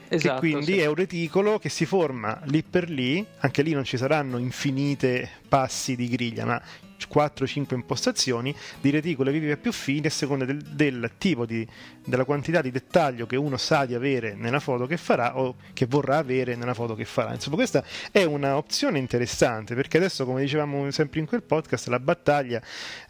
Esatto, 0.08 0.34
che 0.34 0.38
quindi 0.38 0.72
sì. 0.72 0.78
è 0.78 0.86
un 0.86 0.94
reticolo 0.94 1.58
che 1.58 1.68
si 1.68 1.84
forma 1.84 2.40
lì 2.44 2.62
per 2.62 2.88
lì, 2.88 3.24
anche 3.38 3.62
lì 3.62 3.72
non 3.72 3.84
ci 3.84 3.96
saranno 3.96 4.38
infinite 4.38 5.28
passi 5.48 5.96
di 5.96 6.08
griglia, 6.08 6.44
ma 6.44 6.60
4-5 7.10 7.74
impostazioni 7.74 8.54
di 8.80 8.90
reticole 8.90 9.30
vive 9.30 9.56
più 9.56 9.72
fini 9.72 10.06
a 10.06 10.10
seconda 10.10 10.44
del, 10.44 10.58
del 10.58 11.12
tipo 11.18 11.46
di, 11.46 11.66
della 12.04 12.24
quantità 12.24 12.60
di 12.60 12.70
dettaglio 12.70 13.26
che 13.26 13.36
uno 13.36 13.56
sa 13.56 13.84
di 13.84 13.94
avere 13.94 14.34
nella 14.34 14.60
foto 14.60 14.86
che 14.86 14.96
farà 14.96 15.38
o 15.38 15.56
che 15.72 15.86
vorrà 15.86 16.16
avere 16.18 16.56
nella 16.56 16.74
foto 16.74 16.94
che 16.94 17.04
farà. 17.04 17.32
Insomma, 17.32 17.56
questa 17.56 17.84
è 18.10 18.24
una 18.24 18.56
opzione 18.56 18.98
interessante 18.98 19.74
perché 19.74 19.98
adesso, 19.98 20.24
come 20.24 20.40
dicevamo 20.40 20.90
sempre 20.90 21.20
in 21.20 21.26
quel 21.26 21.42
podcast, 21.42 21.88
la 21.88 22.00
battaglia, 22.00 22.60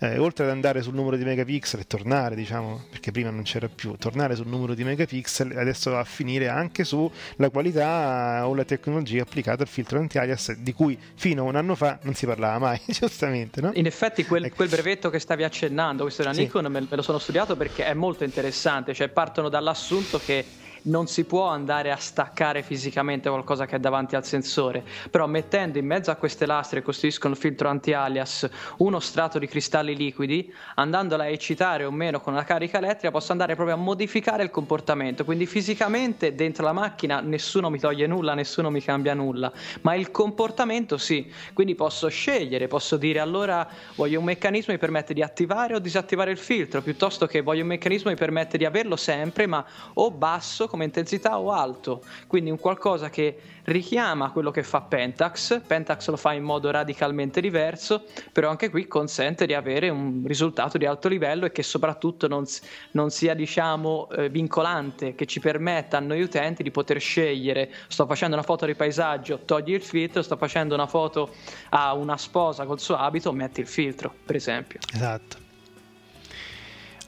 eh, 0.00 0.18
oltre 0.18 0.44
ad 0.44 0.50
andare 0.50 0.82
sul 0.82 0.94
numero 0.94 1.16
di 1.16 1.24
megapixel 1.24 1.80
e 1.80 1.86
tornare, 1.86 2.34
diciamo, 2.34 2.84
perché 2.90 3.10
prima 3.10 3.30
non 3.30 3.42
c'era 3.42 3.68
più, 3.68 3.96
tornare 3.96 4.34
sul 4.34 4.48
numero 4.48 4.74
di 4.74 4.84
megapixel, 4.84 5.56
adesso 5.56 5.90
va 5.90 6.00
a 6.00 6.04
finire 6.04 6.48
anche 6.48 6.84
sulla 6.84 7.50
qualità 7.50 8.46
o 8.46 8.54
la 8.54 8.64
tecnologia 8.64 9.22
applicata 9.22 9.62
al 9.62 9.68
filtro 9.68 9.98
anti-alias 9.98 10.54
di 10.54 10.72
cui 10.72 10.98
fino 11.14 11.42
a 11.42 11.44
un 11.44 11.56
anno 11.56 11.74
fa 11.74 11.98
non 12.02 12.14
si 12.14 12.26
parlava 12.26 12.58
mai, 12.58 12.80
giustamente, 12.86 13.60
no? 13.60 13.70
In 13.78 13.86
effetti 13.86 14.24
quel, 14.24 14.44
Ecco. 14.46 14.56
quel 14.56 14.68
brevetto 14.68 15.08
che 15.08 15.20
stavi 15.20 15.44
accennando, 15.44 16.02
questo 16.02 16.22
era 16.22 16.32
Sì. 16.32 16.42
Nikon, 16.42 16.66
me, 16.66 16.80
me 16.80 16.96
lo 16.96 17.02
sono 17.02 17.18
studiato 17.18 17.56
perché 17.56 17.84
è 17.84 17.94
molto 17.94 18.24
interessante, 18.24 18.92
cioè 18.92 19.08
partono 19.08 19.48
dall'assunto 19.48 20.18
che 20.18 20.46
non 20.82 21.06
si 21.06 21.24
può 21.24 21.46
andare 21.46 21.90
a 21.90 21.96
staccare 21.96 22.62
fisicamente 22.62 23.28
qualcosa 23.28 23.66
che 23.66 23.76
è 23.76 23.78
davanti 23.78 24.16
al 24.16 24.24
sensore, 24.24 24.84
però 25.10 25.26
mettendo 25.26 25.78
in 25.78 25.86
mezzo 25.86 26.10
a 26.10 26.16
queste 26.16 26.46
lastre 26.46 26.80
che 26.80 26.84
costituiscono 26.84 27.34
il 27.34 27.40
filtro 27.40 27.68
anti-alias 27.68 28.48
uno 28.78 29.00
strato 29.00 29.38
di 29.38 29.46
cristalli 29.46 29.96
liquidi, 29.96 30.52
andandola 30.76 31.24
a 31.24 31.28
eccitare 31.28 31.84
o 31.84 31.90
meno 31.90 32.20
con 32.20 32.32
una 32.32 32.44
carica 32.44 32.78
elettrica, 32.78 33.10
posso 33.10 33.32
andare 33.32 33.54
proprio 33.54 33.74
a 33.74 33.78
modificare 33.78 34.42
il 34.42 34.50
comportamento, 34.50 35.24
quindi 35.24 35.46
fisicamente 35.46 36.34
dentro 36.34 36.64
la 36.64 36.72
macchina 36.72 37.20
nessuno 37.20 37.70
mi 37.70 37.78
toglie 37.78 38.06
nulla, 38.06 38.34
nessuno 38.34 38.70
mi 38.70 38.80
cambia 38.80 39.14
nulla, 39.14 39.52
ma 39.82 39.94
il 39.94 40.10
comportamento 40.10 40.96
sì, 40.98 41.30
quindi 41.52 41.74
posso 41.74 42.08
scegliere, 42.08 42.68
posso 42.68 42.96
dire 42.96 43.18
allora 43.18 43.66
voglio 43.94 44.18
un 44.18 44.24
meccanismo 44.24 44.66
che 44.66 44.72
mi 44.72 44.78
permette 44.78 45.14
di 45.14 45.22
attivare 45.22 45.74
o 45.74 45.78
disattivare 45.78 46.30
il 46.30 46.38
filtro, 46.38 46.82
piuttosto 46.82 47.26
che 47.26 47.40
voglio 47.40 47.62
un 47.62 47.68
meccanismo 47.68 48.04
che 48.04 48.10
mi 48.10 48.16
permette 48.16 48.58
di 48.58 48.64
averlo 48.64 48.96
sempre, 48.96 49.46
ma 49.46 49.64
o 49.94 50.10
basso 50.10 50.67
come 50.68 50.84
intensità 50.84 51.38
o 51.38 51.50
alto, 51.50 52.02
quindi 52.26 52.50
un 52.50 52.58
qualcosa 52.58 53.10
che 53.10 53.36
richiama 53.64 54.30
quello 54.30 54.50
che 54.50 54.62
fa 54.62 54.80
Pentax, 54.80 55.60
Pentax 55.66 56.08
lo 56.08 56.16
fa 56.16 56.32
in 56.32 56.42
modo 56.42 56.70
radicalmente 56.70 57.40
diverso, 57.40 58.04
però 58.32 58.48
anche 58.50 58.70
qui 58.70 58.86
consente 58.86 59.46
di 59.46 59.54
avere 59.54 59.88
un 59.88 60.22
risultato 60.26 60.78
di 60.78 60.86
alto 60.86 61.08
livello 61.08 61.46
e 61.46 61.52
che 61.52 61.62
soprattutto 61.62 62.28
non, 62.28 62.44
non 62.92 63.10
sia 63.10 63.34
diciamo 63.34 64.08
eh, 64.10 64.28
vincolante, 64.28 65.14
che 65.14 65.26
ci 65.26 65.40
permetta 65.40 65.98
a 65.98 66.00
noi 66.00 66.22
utenti 66.22 66.62
di 66.62 66.70
poter 66.70 66.98
scegliere, 66.98 67.70
sto 67.88 68.06
facendo 68.06 68.36
una 68.36 68.44
foto 68.44 68.64
di 68.66 68.74
paesaggio, 68.74 69.40
togli 69.44 69.72
il 69.72 69.82
filtro, 69.82 70.22
sto 70.22 70.36
facendo 70.36 70.74
una 70.74 70.86
foto 70.86 71.34
a 71.70 71.94
una 71.94 72.16
sposa 72.16 72.64
col 72.64 72.80
suo 72.80 72.96
abito, 72.96 73.32
metti 73.32 73.60
il 73.60 73.66
filtro, 73.66 74.14
per 74.24 74.36
esempio. 74.36 74.78
Esatto. 74.92 75.47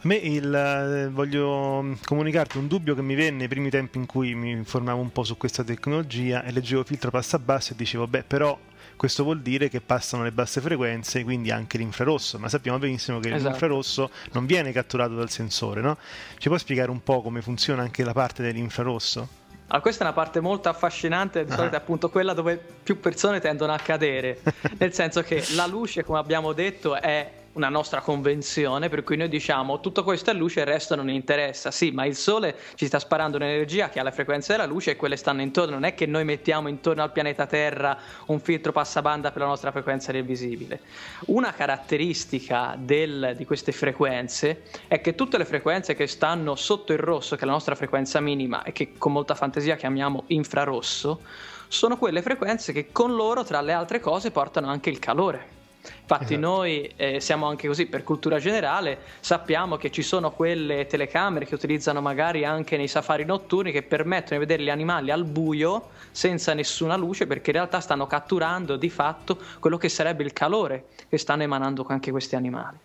A 0.02 0.06
me 0.06 0.14
il, 0.14 0.54
eh, 0.54 1.08
voglio 1.10 1.82
mm, 1.82 1.92
comunicarti 2.06 2.56
un 2.56 2.66
dubbio 2.68 2.94
che 2.94 3.02
mi 3.02 3.14
venne 3.14 3.38
nei 3.40 3.48
primi 3.48 3.68
tempi 3.68 3.98
in 3.98 4.06
cui 4.06 4.34
mi 4.34 4.50
informavo 4.50 4.98
un 5.00 5.12
po' 5.12 5.24
su 5.24 5.36
questa 5.36 5.62
tecnologia 5.62 6.42
e 6.42 6.52
leggevo 6.52 6.84
filtro 6.84 7.10
passa 7.10 7.38
basso 7.38 7.74
e 7.74 7.76
dicevo, 7.76 8.06
beh, 8.06 8.22
però 8.22 8.58
questo 8.96 9.24
vuol 9.24 9.40
dire 9.42 9.68
che 9.68 9.82
passano 9.82 10.22
le 10.22 10.32
basse 10.32 10.62
frequenze, 10.62 11.22
quindi 11.22 11.50
anche 11.50 11.76
l'infrarosso, 11.76 12.38
ma 12.38 12.48
sappiamo 12.48 12.78
benissimo 12.78 13.18
che 13.20 13.28
Esatto. 13.32 13.50
l'infrarosso 13.50 14.10
non 14.32 14.46
viene 14.46 14.72
catturato 14.72 15.14
dal 15.14 15.28
sensore, 15.28 15.82
no? 15.82 15.98
Ci 16.38 16.48
puoi 16.48 16.58
spiegare 16.58 16.90
un 16.90 17.02
po' 17.02 17.20
come 17.20 17.42
funziona 17.42 17.82
anche 17.82 18.02
la 18.02 18.12
parte 18.14 18.42
dell'infrarosso? 18.42 19.28
Allora, 19.66 19.80
questa 19.82 20.02
è 20.02 20.06
una 20.06 20.14
parte 20.16 20.40
molto 20.40 20.68
affascinante, 20.70 21.44
di 21.44 21.52
Ah. 21.52 21.56
solito 21.56 21.74
è 21.74 21.78
appunto 21.78 22.08
quella 22.08 22.32
dove 22.32 22.56
più 22.82 22.98
persone 23.00 23.38
tendono 23.38 23.72
a 23.74 23.78
cadere, 23.78 24.40
nel 24.78 24.94
senso 24.94 25.22
che 25.22 25.44
la 25.54 25.66
luce, 25.66 26.04
come 26.04 26.18
abbiamo 26.18 26.52
detto, 26.54 26.96
è 26.98 27.32
una 27.52 27.68
nostra 27.68 28.00
convenzione, 28.00 28.88
per 28.88 29.02
cui 29.02 29.16
noi 29.16 29.28
diciamo 29.28 29.80
tutto 29.80 30.04
questo 30.04 30.30
è 30.30 30.34
luce 30.34 30.60
e 30.60 30.62
il 30.62 30.68
resto 30.68 30.94
non 30.94 31.08
interessa. 31.10 31.70
Sì, 31.70 31.90
ma 31.90 32.04
il 32.04 32.14
sole 32.14 32.56
ci 32.74 32.86
sta 32.86 32.98
sparando 32.98 33.36
un'energia 33.38 33.88
che 33.88 33.98
ha 33.98 34.04
le 34.04 34.12
frequenze 34.12 34.52
della 34.52 34.66
luce 34.66 34.92
e 34.92 34.96
quelle 34.96 35.16
stanno 35.16 35.42
intorno. 35.42 35.72
Non 35.74 35.84
è 35.84 35.94
che 35.94 36.06
noi 36.06 36.24
mettiamo 36.24 36.68
intorno 36.68 37.02
al 37.02 37.10
pianeta 37.10 37.46
Terra 37.46 37.98
un 38.26 38.38
filtro 38.40 38.70
passabanda 38.70 39.32
per 39.32 39.42
la 39.42 39.48
nostra 39.48 39.72
frequenza 39.72 40.12
del 40.12 40.24
visibile. 40.24 40.80
Una 41.26 41.52
caratteristica 41.52 42.76
del- 42.78 43.34
di 43.36 43.44
queste 43.44 43.72
frequenze 43.72 44.62
è 44.86 45.00
che 45.00 45.16
tutte 45.16 45.36
le 45.36 45.44
frequenze 45.44 45.94
che 45.94 46.06
stanno 46.06 46.54
sotto 46.54 46.92
il 46.92 46.98
rosso, 46.98 47.34
che 47.34 47.42
è 47.42 47.46
la 47.46 47.52
nostra 47.52 47.74
frequenza 47.74 48.20
minima 48.20 48.62
e 48.62 48.72
che 48.72 48.92
con 48.96 49.12
molta 49.12 49.34
fantasia 49.34 49.74
chiamiamo 49.76 50.24
infrarosso, 50.28 51.22
sono 51.66 51.96
quelle 51.96 52.22
frequenze 52.22 52.72
che 52.72 52.90
con 52.92 53.14
loro, 53.14 53.42
tra 53.44 53.60
le 53.60 53.72
altre 53.72 54.00
cose, 54.00 54.30
portano 54.30 54.68
anche 54.68 54.90
il 54.90 54.98
calore. 54.98 55.58
Infatti 55.82 56.34
Esatto. 56.34 56.40
noi 56.40 56.92
eh, 56.96 57.20
siamo 57.20 57.46
anche 57.46 57.66
così, 57.66 57.86
per 57.86 58.02
cultura 58.02 58.38
generale, 58.38 58.98
sappiamo 59.20 59.76
che 59.76 59.90
ci 59.90 60.02
sono 60.02 60.30
quelle 60.30 60.86
telecamere 60.86 61.46
che 61.46 61.54
utilizzano 61.54 62.00
magari 62.00 62.44
anche 62.44 62.76
nei 62.76 62.88
safari 62.88 63.24
notturni 63.24 63.72
che 63.72 63.82
permettono 63.82 64.38
di 64.40 64.46
vedere 64.46 64.62
gli 64.62 64.70
animali 64.70 65.10
al 65.10 65.24
buio 65.24 65.90
senza 66.10 66.52
nessuna 66.52 66.96
luce 66.96 67.26
perché 67.26 67.50
in 67.50 67.56
realtà 67.56 67.80
stanno 67.80 68.06
catturando 68.06 68.76
di 68.76 68.90
fatto 68.90 69.38
quello 69.58 69.78
che 69.78 69.88
sarebbe 69.88 70.22
il 70.22 70.32
calore 70.32 70.86
che 71.08 71.16
stanno 71.16 71.42
emanando 71.44 71.86
anche 71.88 72.10
questi 72.10 72.36
animali. 72.36 72.76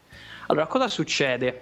Allora, 0.48 0.68
cosa 0.68 0.88
succede? 0.88 1.62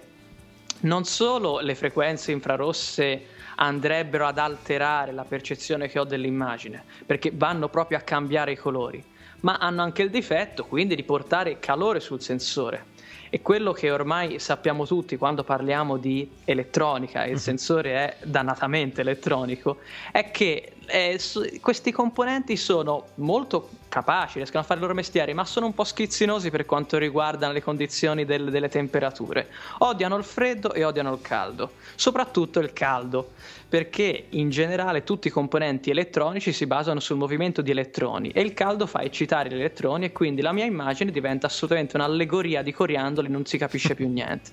Non 0.80 1.04
solo 1.04 1.60
le 1.60 1.74
frequenze 1.74 2.30
infrarosse 2.30 3.26
andrebbero 3.56 4.26
ad 4.26 4.38
alterare 4.38 5.12
la 5.12 5.24
percezione 5.24 5.88
che 5.88 5.98
ho 5.98 6.04
dell'immagine, 6.04 6.84
perché 7.06 7.30
vanno 7.32 7.68
proprio 7.68 7.98
a 7.98 8.02
cambiare 8.02 8.52
i 8.52 8.56
colori, 8.56 9.02
ma 9.44 9.58
hanno 9.58 9.82
anche 9.82 10.02
il 10.02 10.10
difetto 10.10 10.64
quindi 10.64 10.96
di 10.96 11.04
portare 11.04 11.58
calore 11.60 12.00
sul 12.00 12.20
sensore. 12.20 12.92
E 13.30 13.42
quello 13.42 13.72
che 13.72 13.90
ormai 13.90 14.38
sappiamo 14.38 14.86
tutti 14.86 15.16
quando 15.16 15.42
parliamo 15.42 15.96
di 15.96 16.30
elettronica, 16.44 17.24
e 17.24 17.32
il 17.32 17.40
sensore 17.40 17.92
è 17.94 18.16
dannatamente 18.22 19.00
elettronico, 19.00 19.78
è 20.12 20.30
che 20.30 20.74
eh, 20.86 21.18
questi 21.60 21.90
componenti 21.90 22.56
sono 22.56 23.06
molto 23.16 23.70
capaci, 23.94 24.38
riescono 24.38 24.60
a 24.60 24.64
fare 24.64 24.80
il 24.80 24.86
loro 24.86 24.96
mestiere, 24.96 25.32
ma 25.34 25.44
sono 25.44 25.66
un 25.66 25.74
po' 25.74 25.84
schizzinosi 25.84 26.50
per 26.50 26.66
quanto 26.66 26.98
riguarda 26.98 27.52
le 27.52 27.62
condizioni 27.62 28.24
del- 28.24 28.50
delle 28.50 28.68
temperature. 28.68 29.50
Odiano 29.78 30.16
il 30.16 30.24
freddo 30.24 30.72
e 30.72 30.82
odiano 30.82 31.12
il 31.12 31.20
caldo, 31.20 31.74
soprattutto 31.94 32.58
il 32.58 32.72
caldo, 32.72 33.30
perché 33.68 34.26
in 34.30 34.50
generale 34.50 35.04
tutti 35.04 35.28
i 35.28 35.30
componenti 35.30 35.90
elettronici 35.90 36.52
si 36.52 36.66
basano 36.66 36.98
sul 36.98 37.16
movimento 37.16 37.62
di 37.62 37.70
elettroni 37.70 38.30
e 38.30 38.40
il 38.40 38.52
caldo 38.52 38.86
fa 38.86 39.02
eccitare 39.02 39.48
gli 39.48 39.54
elettroni 39.54 40.06
e 40.06 40.12
quindi 40.12 40.42
la 40.42 40.52
mia 40.52 40.64
immagine 40.64 41.12
diventa 41.12 41.46
assolutamente 41.46 41.96
un'allegoria 41.96 42.62
di 42.62 42.72
coriandoli, 42.72 43.28
non 43.28 43.46
si 43.46 43.58
capisce 43.58 43.94
più 43.94 44.08
niente. 44.08 44.50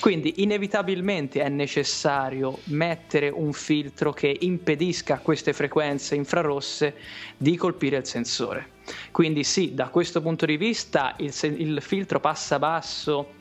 Quindi 0.00 0.42
inevitabilmente 0.42 1.40
è 1.40 1.48
necessario 1.48 2.58
mettere 2.64 3.28
un 3.28 3.52
filtro 3.52 4.12
che 4.12 4.36
impedisca 4.40 5.14
a 5.14 5.18
queste 5.18 5.52
frequenze 5.52 6.16
infrarosse 6.16 6.96
di 7.36 7.56
colpire 7.56 7.98
il 7.98 8.06
sensore. 8.06 8.71
Quindi 9.10 9.44
sì, 9.44 9.74
da 9.74 9.88
questo 9.88 10.20
punto 10.20 10.46
di 10.46 10.56
vista 10.56 11.14
il, 11.18 11.34
il 11.42 11.80
filtro 11.82 12.20
passa 12.20 12.58
basso 12.58 13.40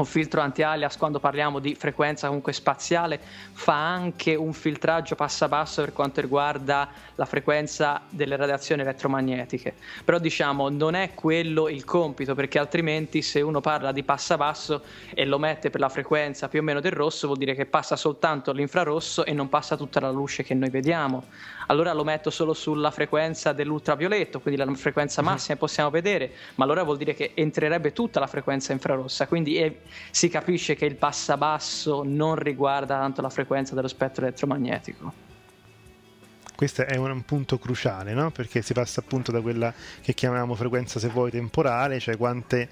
o 0.00 0.04
filtro 0.04 0.40
anti-alias 0.40 0.96
quando 0.96 1.18
parliamo 1.18 1.58
di 1.58 1.74
frequenza 1.74 2.26
comunque 2.26 2.52
spaziale 2.52 3.20
fa 3.52 3.74
anche 3.74 4.34
un 4.34 4.52
filtraggio 4.52 5.14
passa 5.14 5.48
basso 5.48 5.82
per 5.82 5.92
quanto 5.92 6.20
riguarda 6.20 6.88
la 7.16 7.24
frequenza 7.24 8.02
delle 8.08 8.36
radiazioni 8.36 8.82
elettromagnetiche. 8.82 9.74
Però 10.04 10.18
diciamo 10.18 10.68
non 10.68 10.94
è 10.94 11.14
quello 11.14 11.68
il 11.68 11.84
compito 11.84 12.34
perché 12.34 12.58
altrimenti 12.58 13.22
se 13.22 13.40
uno 13.40 13.60
parla 13.60 13.90
di 13.90 14.04
passa 14.04 14.36
basso 14.36 14.82
e 15.12 15.24
lo 15.24 15.38
mette 15.38 15.70
per 15.70 15.80
la 15.80 15.88
frequenza 15.88 16.48
più 16.48 16.60
o 16.60 16.62
meno 16.62 16.80
del 16.80 16.92
rosso 16.92 17.26
vuol 17.26 17.38
dire 17.38 17.54
che 17.54 17.66
passa 17.66 17.96
soltanto 17.96 18.52
l'infrarosso 18.52 19.24
e 19.24 19.32
non 19.32 19.48
passa 19.48 19.76
tutta 19.76 19.98
la 19.98 20.10
luce 20.10 20.44
che 20.44 20.54
noi 20.54 20.70
vediamo 20.70 21.24
allora 21.68 21.92
lo 21.92 22.04
metto 22.04 22.28
solo 22.28 22.52
sulla 22.52 22.90
frequenza 22.90 23.52
dell'ultravioletto 23.52 24.40
quindi 24.40 24.62
la 24.62 24.74
frequenza 24.74 25.22
massima 25.22 25.54
che 25.54 25.60
possiamo 25.60 25.88
vedere 25.88 26.32
ma 26.56 26.64
allora 26.64 26.82
vuol 26.82 26.96
dire 26.96 27.14
che 27.14 27.32
entrerebbe 27.34 27.92
tutta 27.92 28.20
la 28.20 28.26
frequenza 28.26 28.72
infrarossa. 28.72 29.26
Quindi 29.26 29.56
è- 29.56 29.74
si 30.10 30.28
capisce 30.28 30.74
che 30.74 30.84
il 30.84 30.96
passabasso 30.96 32.02
non 32.04 32.36
riguarda 32.36 32.98
tanto 32.98 33.22
la 33.22 33.30
frequenza 33.30 33.74
dello 33.74 33.88
spettro 33.88 34.24
elettromagnetico. 34.24 35.26
Questo 36.54 36.84
è 36.84 36.96
un, 36.96 37.10
un 37.10 37.24
punto 37.24 37.58
cruciale, 37.58 38.12
no? 38.14 38.30
perché 38.32 38.62
si 38.62 38.72
passa 38.72 39.00
appunto 39.00 39.30
da 39.30 39.40
quella 39.40 39.72
che 40.00 40.12
chiamiamo 40.12 40.56
frequenza, 40.56 40.98
se 40.98 41.08
vuoi, 41.08 41.30
temporale, 41.30 42.00
cioè 42.00 42.16
quante 42.16 42.68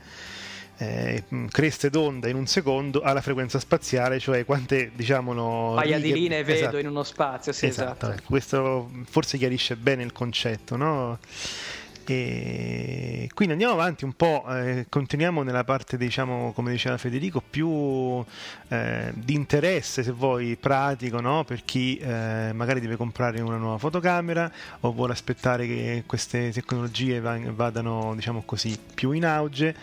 eh, 0.79 1.25
creste 1.51 1.91
d'onda 1.91 2.29
in 2.29 2.37
un 2.37 2.47
secondo 2.47 3.01
alla 3.01 3.21
frequenza 3.21 3.59
spaziale, 3.59 4.19
cioè 4.19 4.45
quante 4.45 4.91
diciamo 4.95 5.75
paia 5.75 5.97
righe... 5.97 6.13
di 6.13 6.21
linee 6.21 6.45
vedo 6.45 6.59
esatto. 6.59 6.79
in 6.79 6.89
uno 6.89 7.03
spazio. 7.03 7.53
Sì, 7.53 7.67
esatto. 7.67 8.07
esatto. 8.11 8.23
Questo 8.27 8.91
forse 9.09 9.39
chiarisce 9.39 9.77
bene 9.77 10.03
il 10.03 10.13
concetto, 10.13 10.77
no? 10.77 11.19
E 12.09 13.29
quindi 13.35 13.55
andiamo 13.55 13.73
avanti 13.73 14.05
un 14.05 14.13
po', 14.13 14.45
eh, 14.49 14.87
continuiamo 14.89 15.43
nella 15.43 15.65
parte, 15.65 15.97
diciamo, 15.97 16.53
come 16.53 16.71
diceva 16.71 16.97
Federico, 16.99 17.43
più 17.43 18.25
eh, 18.69 19.11
di 19.13 19.35
interesse, 19.35 20.05
se 20.05 20.13
vuoi, 20.13 20.57
pratico, 20.57 21.21
no? 21.21 21.43
per 21.43 21.65
chi 21.65 21.97
eh, 21.97 22.53
magari 22.55 22.79
deve 22.79 22.95
comprare 22.95 23.41
una 23.41 23.57
nuova 23.57 23.79
fotocamera 23.79 24.51
o 24.81 24.93
vuole 24.93 25.15
aspettare 25.15 25.67
che 25.67 26.05
queste 26.07 26.53
tecnologie 26.53 27.19
vadano, 27.21 28.15
diciamo 28.15 28.43
così, 28.47 28.79
più 28.95 29.11
in 29.11 29.25
auge 29.25 29.75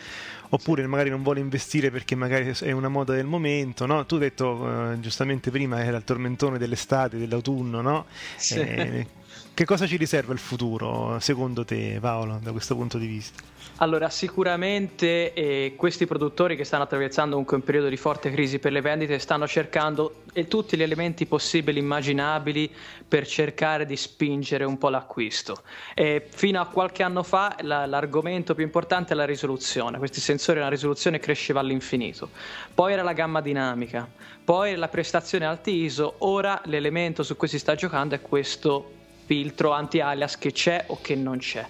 oppure 0.54 0.86
magari 0.86 1.10
non 1.10 1.24
vuole 1.24 1.40
investire 1.40 1.90
perché 1.90 2.16
magari 2.16 2.54
è 2.60 2.72
una 2.72 2.88
moda 2.88 3.14
del 3.14 3.26
momento, 3.26 3.88
no? 3.88 4.06
Tu 4.06 4.16
hai 4.16 4.22
detto 4.22 4.92
eh, 4.92 5.00
giustamente 5.00 5.50
prima 5.50 5.84
era 5.84 5.98
il 5.98 6.04
tormentone 6.04 6.60
dell'estate, 6.60 7.18
dell'autunno, 7.18 7.82
no? 7.82 8.06
Sì. 8.36 8.60
Eh, 8.60 9.08
che 9.56 9.66
cosa 9.66 9.88
ci 9.88 9.98
riserva 9.98 10.34
il 10.34 10.40
futuro, 10.40 11.20
secondo 11.20 11.66
te, 11.66 11.98
Paolo, 12.00 12.40
da 12.42 12.52
questo 12.52 12.76
punto 12.76 12.98
di 12.98 13.08
vista? 13.08 13.42
Allora, 13.78 14.10
sicuramente 14.10 15.34
eh, 15.34 15.74
questi 15.76 16.06
produttori 16.06 16.56
che 16.56 16.64
stanno 16.64 16.84
attraversando 16.84 17.32
comunque 17.32 17.58
un 17.58 17.64
periodo 17.64 17.90
di 17.90 17.98
forte 17.98 18.32
crisi 18.32 18.60
per 18.60 18.72
le 18.72 18.82
vendite 18.82 19.18
stanno 19.20 19.48
cercando 19.48 20.24
eh, 20.34 20.48
tutti 20.48 20.78
gli 20.78 20.84
elementi 20.84 21.26
possibili, 21.26 21.80
immaginabili 21.80 22.72
per 23.08 23.26
cercare 23.28 23.86
di 23.86 23.96
spingere 23.96 24.64
un 24.64 24.78
po' 24.78 24.90
l'acquisto. 24.90 25.64
E 25.96 26.28
fino 26.30 26.62
a 26.62 26.68
qualche 26.68 27.04
anno 27.04 27.24
fa 27.24 27.56
la, 27.62 27.86
l'argomento 27.86 28.54
più 28.54 28.64
importante 28.64 29.14
è 29.14 29.16
la 29.16 29.26
risoluzione. 29.26 29.98
Questi 29.98 30.20
sensori, 30.20 30.43
la 30.52 30.68
risoluzione 30.68 31.20
cresceva 31.20 31.62
all'infinito. 31.62 32.30
Poi 32.74 32.94
era 32.94 33.04
la 33.04 33.14
gamma 33.14 33.40
dinamica, 33.40 34.08
poi 34.44 34.76
la 34.76 34.90
prestazione 34.90 35.46
alti 35.46 35.84
ISO. 35.84 36.16
Ora 36.20 36.62
l'elemento 36.66 37.24
su 37.24 37.38
cui 37.38 37.48
si 37.48 37.60
sta 37.60 37.76
giocando 37.76 38.16
è 38.16 38.22
questo 38.22 38.92
filtro 39.26 39.72
anti-alias 39.72 40.38
che 40.38 40.52
c'è 40.52 40.84
o 40.88 41.00
che 41.02 41.16
non 41.16 41.38
c'è. 41.38 41.66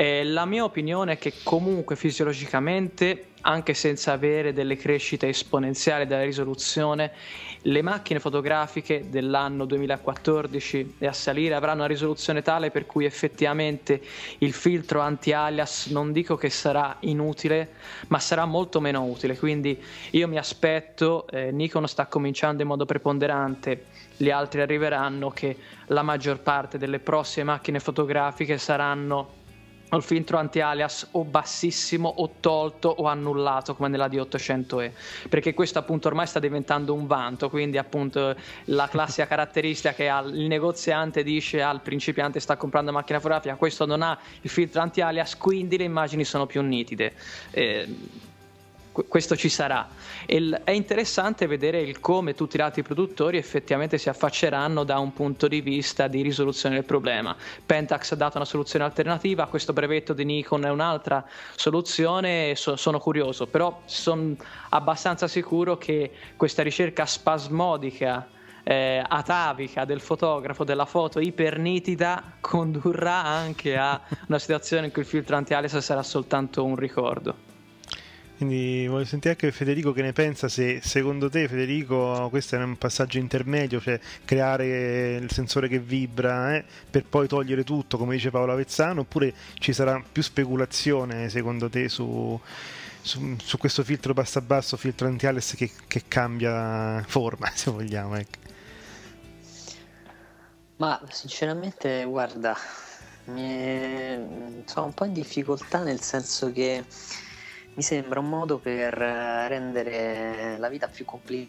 Eh, 0.00 0.22
la 0.22 0.44
mia 0.44 0.62
opinione 0.62 1.14
è 1.14 1.18
che 1.18 1.32
comunque 1.42 1.96
fisiologicamente, 1.96 3.30
anche 3.40 3.74
senza 3.74 4.12
avere 4.12 4.52
delle 4.52 4.76
crescite 4.76 5.26
esponenziali 5.26 6.06
della 6.06 6.22
risoluzione, 6.22 7.10
le 7.62 7.82
macchine 7.82 8.20
fotografiche 8.20 9.06
dell'anno 9.10 9.64
2014 9.64 10.94
e 11.00 11.06
a 11.08 11.12
salire 11.12 11.56
avranno 11.56 11.78
una 11.78 11.88
risoluzione 11.88 12.42
tale 12.42 12.70
per 12.70 12.86
cui 12.86 13.06
effettivamente 13.06 14.00
il 14.38 14.52
filtro 14.52 15.00
anti-alias 15.00 15.86
non 15.86 16.12
dico 16.12 16.36
che 16.36 16.48
sarà 16.48 16.98
inutile, 17.00 17.72
ma 18.06 18.20
sarà 18.20 18.44
molto 18.44 18.80
meno 18.80 19.02
utile. 19.02 19.36
Quindi 19.36 19.82
io 20.10 20.28
mi 20.28 20.38
aspetto, 20.38 21.26
eh, 21.26 21.50
Nikon 21.50 21.88
sta 21.88 22.06
cominciando 22.06 22.62
in 22.62 22.68
modo 22.68 22.84
preponderante, 22.84 23.86
gli 24.16 24.30
altri 24.30 24.60
arriveranno, 24.60 25.30
che 25.30 25.56
la 25.86 26.02
maggior 26.02 26.38
parte 26.38 26.78
delle 26.78 27.00
prossime 27.00 27.46
macchine 27.46 27.80
fotografiche 27.80 28.58
saranno 28.58 29.37
il 29.96 30.02
filtro 30.02 30.36
anti-alias 30.38 31.08
o 31.12 31.24
bassissimo 31.24 32.08
o 32.08 32.34
tolto 32.40 32.88
o 32.88 33.06
annullato 33.06 33.74
come 33.74 33.88
nella 33.88 34.08
D800E 34.08 34.90
perché 35.28 35.54
questo 35.54 35.78
appunto 35.78 36.08
ormai 36.08 36.26
sta 36.26 36.38
diventando 36.38 36.94
un 36.94 37.06
vanto. 37.06 37.48
Quindi 37.48 37.78
appunto 37.78 38.34
la 38.64 38.88
classica 38.88 39.26
caratteristica 39.38 39.94
che 39.94 40.04
il 40.04 40.46
negoziante 40.46 41.22
dice 41.22 41.62
al 41.62 41.80
principiante 41.80 42.40
sta 42.40 42.56
comprando 42.56 42.92
macchina 42.92 43.18
fotografica 43.18 43.56
questo 43.56 43.86
non 43.86 44.02
ha 44.02 44.18
il 44.40 44.50
filtro 44.50 44.80
anti-alias 44.80 45.36
quindi 45.36 45.76
le 45.76 45.84
immagini 45.84 46.24
sono 46.24 46.46
più 46.46 46.62
nitide 46.62 47.14
eh, 47.50 47.86
questo 49.06 49.36
ci 49.36 49.48
sarà. 49.48 49.86
Il, 50.26 50.60
è 50.64 50.70
interessante 50.70 51.46
vedere 51.46 51.80
il 51.80 52.00
come 52.00 52.34
tutti 52.34 52.58
gli 52.58 52.60
altri 52.60 52.82
produttori 52.82 53.36
effettivamente 53.36 53.98
si 53.98 54.08
affacceranno 54.08 54.84
da 54.84 54.98
un 54.98 55.12
punto 55.12 55.46
di 55.48 55.60
vista 55.60 56.08
di 56.08 56.22
risoluzione 56.22 56.76
del 56.76 56.84
problema. 56.84 57.36
Pentax 57.64 58.12
ha 58.12 58.16
dato 58.16 58.36
una 58.36 58.46
soluzione 58.46 58.84
alternativa, 58.84 59.46
questo 59.46 59.72
brevetto 59.72 60.12
di 60.12 60.24
Nikon 60.24 60.64
è 60.64 60.70
un'altra 60.70 61.24
soluzione, 61.54 62.54
so, 62.56 62.76
sono 62.76 62.98
curioso, 62.98 63.46
però 63.46 63.82
sono 63.84 64.36
abbastanza 64.70 65.28
sicuro 65.28 65.76
che 65.78 66.10
questa 66.36 66.62
ricerca 66.62 67.06
spasmodica 67.06 68.28
eh, 68.64 69.02
atavica 69.06 69.86
del 69.86 70.00
fotografo 70.00 70.62
della 70.62 70.84
foto 70.84 71.20
ipernitida 71.20 72.36
condurrà 72.40 73.24
anche 73.24 73.78
a 73.78 73.98
una 74.26 74.38
situazione 74.38 74.86
in 74.86 74.92
cui 74.92 75.02
il 75.02 75.08
filtro 75.08 75.36
anti-alias 75.36 75.78
sarà 75.78 76.02
soltanto 76.02 76.64
un 76.64 76.76
ricordo. 76.76 77.47
Quindi 78.38 78.86
voglio 78.86 79.04
sentire 79.04 79.30
anche 79.30 79.50
Federico 79.50 79.90
che 79.90 80.00
ne 80.00 80.12
pensa 80.12 80.46
se 80.46 80.78
secondo 80.80 81.28
te 81.28 81.48
Federico 81.48 82.28
questo 82.30 82.54
è 82.54 82.62
un 82.62 82.78
passaggio 82.78 83.18
intermedio, 83.18 83.80
cioè 83.80 83.98
creare 84.24 85.16
il 85.16 85.28
sensore 85.28 85.66
che 85.66 85.80
vibra 85.80 86.54
eh, 86.54 86.64
per 86.88 87.04
poi 87.04 87.26
togliere 87.26 87.64
tutto 87.64 87.98
come 87.98 88.14
dice 88.14 88.30
Paolo 88.30 88.52
Avezzano 88.52 89.00
oppure 89.00 89.34
ci 89.58 89.72
sarà 89.72 90.00
più 90.12 90.22
speculazione 90.22 91.28
secondo 91.30 91.68
te 91.68 91.88
su, 91.88 92.40
su, 93.00 93.34
su 93.42 93.58
questo 93.58 93.82
filtro 93.82 94.14
basso 94.14 94.38
a 94.38 94.42
basso, 94.42 94.76
filtro 94.76 95.08
anti-alias 95.08 95.54
che, 95.56 95.72
che 95.88 96.04
cambia 96.06 97.02
forma 97.08 97.50
se 97.56 97.72
vogliamo. 97.72 98.14
Ecco. 98.14 98.38
Ma 100.76 101.02
sinceramente 101.10 102.04
guarda, 102.04 102.56
mi 103.24 103.42
è... 103.42 104.20
sono 104.64 104.86
un 104.86 104.94
po' 104.94 105.06
in 105.06 105.12
difficoltà 105.12 105.82
nel 105.82 106.00
senso 106.00 106.52
che 106.52 106.84
mi 107.78 107.84
sembra 107.84 108.18
un 108.18 108.28
modo 108.28 108.58
per 108.58 108.92
rendere 108.92 110.56
la 110.58 110.68
vita 110.68 110.88
più 110.88 111.04
complicata 111.04 111.46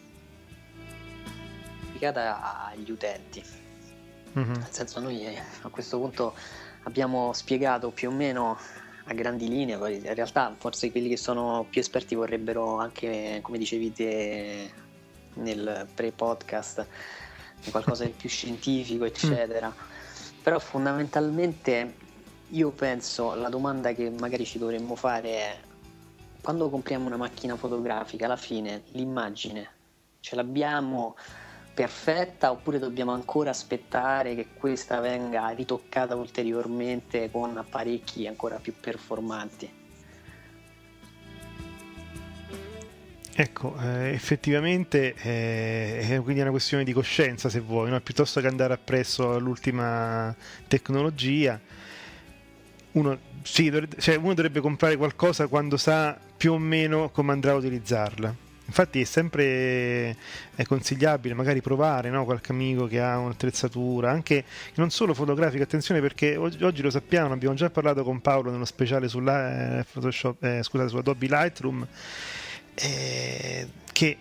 agli 2.67 2.91
utenti. 2.91 3.43
Mm-hmm. 4.37 4.53
Nel 4.53 4.67
senso, 4.69 4.99
noi 4.99 5.25
eh, 5.25 5.41
a 5.63 5.69
questo 5.69 5.97
punto 5.97 6.35
abbiamo 6.83 7.33
spiegato 7.33 7.89
più 7.89 8.09
o 8.09 8.11
meno 8.11 8.59
a 9.05 9.13
grandi 9.15 9.47
linee, 9.47 9.75
poi 9.79 9.95
in 9.95 10.13
realtà 10.13 10.53
forse 10.55 10.91
quelli 10.91 11.09
che 11.09 11.17
sono 11.17 11.65
più 11.67 11.81
esperti 11.81 12.13
vorrebbero 12.13 12.77
anche, 12.77 13.39
come 13.41 13.57
dicevi 13.57 13.91
te 13.91 14.71
nel 15.33 15.87
pre-podcast, 15.95 16.85
qualcosa 17.71 18.03
di 18.03 18.13
più 18.15 18.29
scientifico, 18.29 19.05
eccetera. 19.05 19.69
Mm. 19.69 20.43
Però 20.43 20.59
fondamentalmente 20.59 21.95
io 22.49 22.69
penso 22.69 23.33
la 23.33 23.49
domanda 23.49 23.93
che 23.93 24.11
magari 24.11 24.45
ci 24.45 24.59
dovremmo 24.59 24.95
fare 24.95 25.29
è 25.29 25.57
quando 26.41 26.69
compriamo 26.69 27.05
una 27.07 27.17
macchina 27.17 27.55
fotografica, 27.55 28.25
alla 28.25 28.37
fine 28.37 28.83
l'immagine 28.91 29.69
ce 30.19 30.35
l'abbiamo 30.35 31.15
perfetta 31.73 32.51
oppure 32.51 32.77
dobbiamo 32.77 33.13
ancora 33.13 33.51
aspettare 33.51 34.35
che 34.35 34.47
questa 34.53 34.99
venga 34.99 35.47
ritoccata 35.49 36.15
ulteriormente 36.15 37.31
con 37.31 37.57
apparecchi 37.57 38.27
ancora 38.27 38.57
più 38.57 38.73
performanti? 38.79 39.77
Ecco, 43.33 43.73
eh, 43.79 44.09
effettivamente 44.09 45.15
eh, 45.15 45.99
è 46.01 46.21
quindi 46.21 46.41
una 46.41 46.49
questione 46.49 46.83
di 46.83 46.91
coscienza 46.91 47.47
se 47.47 47.61
vuoi, 47.61 47.89
no? 47.89 48.01
piuttosto 48.01 48.41
che 48.41 48.47
andare 48.47 48.73
appresso 48.73 49.33
all'ultima 49.33 50.35
tecnologia, 50.67 51.57
uno, 52.93 53.17
sì, 53.43 53.71
cioè 53.97 54.15
uno 54.15 54.33
dovrebbe 54.33 54.59
comprare 54.59 54.97
qualcosa 54.97 55.47
quando 55.47 55.77
sa 55.77 56.17
più 56.37 56.53
o 56.53 56.57
meno 56.57 57.09
come 57.09 57.31
andrà 57.31 57.51
a 57.51 57.55
utilizzarla. 57.55 58.47
Infatti 58.69 59.01
è 59.01 59.03
sempre 59.03 60.15
è 60.53 60.63
consigliabile 60.63 61.33
magari 61.33 61.59
provare 61.59 62.11
no? 62.11 62.23
qualche 62.23 62.51
amico 62.51 62.85
che 62.85 63.01
ha 63.01 63.17
un'attrezzatura, 63.17 64.11
anche 64.11 64.43
non 64.75 64.91
solo 64.91 65.15
fotografica, 65.15 65.63
attenzione 65.63 65.99
perché 66.01 66.35
oggi, 66.35 66.63
oggi 66.63 66.83
lo 66.83 66.91
sappiamo, 66.91 67.33
abbiamo 67.33 67.55
già 67.55 67.71
parlato 67.71 68.03
con 68.03 68.21
Paolo 68.21 68.51
nello 68.51 68.65
speciale 68.65 69.07
sulla, 69.07 69.79
eh, 69.79 69.85
Photoshop, 69.91 70.43
eh, 70.43 70.61
scusate, 70.61 70.89
su 70.89 70.97
Adobe 70.97 71.27
Lightroom, 71.27 71.87
eh, 72.75 73.67
che 73.91 74.17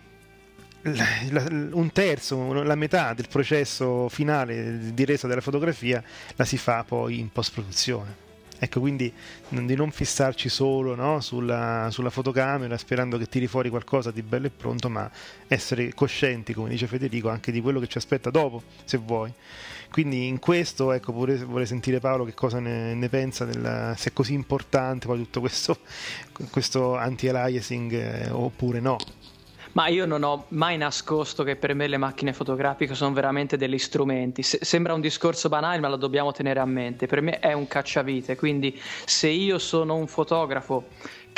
la, 0.80 1.04
la, 1.30 1.44
un 1.72 1.90
terzo, 1.92 2.62
la 2.62 2.74
metà 2.74 3.12
del 3.12 3.28
processo 3.28 4.08
finale 4.08 4.94
di 4.94 5.04
resa 5.04 5.26
della 5.26 5.42
fotografia 5.42 6.02
la 6.36 6.46
si 6.46 6.56
fa 6.56 6.84
poi 6.84 7.18
in 7.18 7.30
post 7.30 7.52
produzione. 7.52 8.27
Ecco, 8.60 8.80
quindi 8.80 9.12
di 9.48 9.74
non 9.76 9.92
fissarci 9.92 10.48
solo 10.48 10.96
no, 10.96 11.20
sulla, 11.20 11.88
sulla, 11.92 12.10
fotocamera 12.10 12.76
sperando 12.76 13.16
che 13.16 13.26
tiri 13.26 13.46
fuori 13.46 13.68
qualcosa 13.70 14.10
di 14.10 14.22
bello 14.22 14.46
e 14.46 14.50
pronto, 14.50 14.88
ma 14.88 15.08
essere 15.46 15.94
coscienti, 15.94 16.52
come 16.54 16.70
dice 16.70 16.88
Federico, 16.88 17.28
anche 17.28 17.52
di 17.52 17.60
quello 17.60 17.78
che 17.78 17.86
ci 17.86 17.98
aspetta 17.98 18.30
dopo, 18.30 18.62
se 18.84 18.96
vuoi. 18.98 19.32
Quindi 19.90 20.26
in 20.26 20.38
questo, 20.40 20.92
ecco, 20.92 21.12
vorrei, 21.12 21.38
vorrei 21.38 21.66
sentire 21.66 22.00
Paolo 22.00 22.24
che 22.24 22.34
cosa 22.34 22.58
ne, 22.58 22.94
ne 22.94 23.08
pensa, 23.08 23.44
della, 23.44 23.94
se 23.96 24.10
è 24.10 24.12
così 24.12 24.34
importante 24.34 25.06
poi 25.06 25.18
tutto 25.18 25.40
questo, 25.40 25.78
questo 26.50 26.96
anti-aliasing 26.96 27.92
eh, 27.92 28.30
oppure 28.30 28.80
no. 28.80 28.96
Ma 29.72 29.88
io 29.88 30.06
non 30.06 30.22
ho 30.22 30.46
mai 30.48 30.76
nascosto 30.76 31.44
che 31.44 31.56
per 31.56 31.74
me 31.74 31.86
le 31.86 31.96
macchine 31.96 32.32
fotografiche 32.32 32.94
sono 32.94 33.12
veramente 33.12 33.56
degli 33.56 33.78
strumenti. 33.78 34.42
Se- 34.42 34.58
sembra 34.62 34.94
un 34.94 35.00
discorso 35.00 35.48
banale, 35.48 35.80
ma 35.80 35.88
lo 35.88 35.96
dobbiamo 35.96 36.32
tenere 36.32 36.60
a 36.60 36.64
mente. 36.64 37.06
Per 37.06 37.20
me 37.20 37.38
è 37.38 37.52
un 37.52 37.66
cacciavite, 37.66 38.36
quindi 38.36 38.80
se 39.04 39.28
io 39.28 39.58
sono 39.58 39.94
un 39.94 40.06
fotografo 40.06 40.86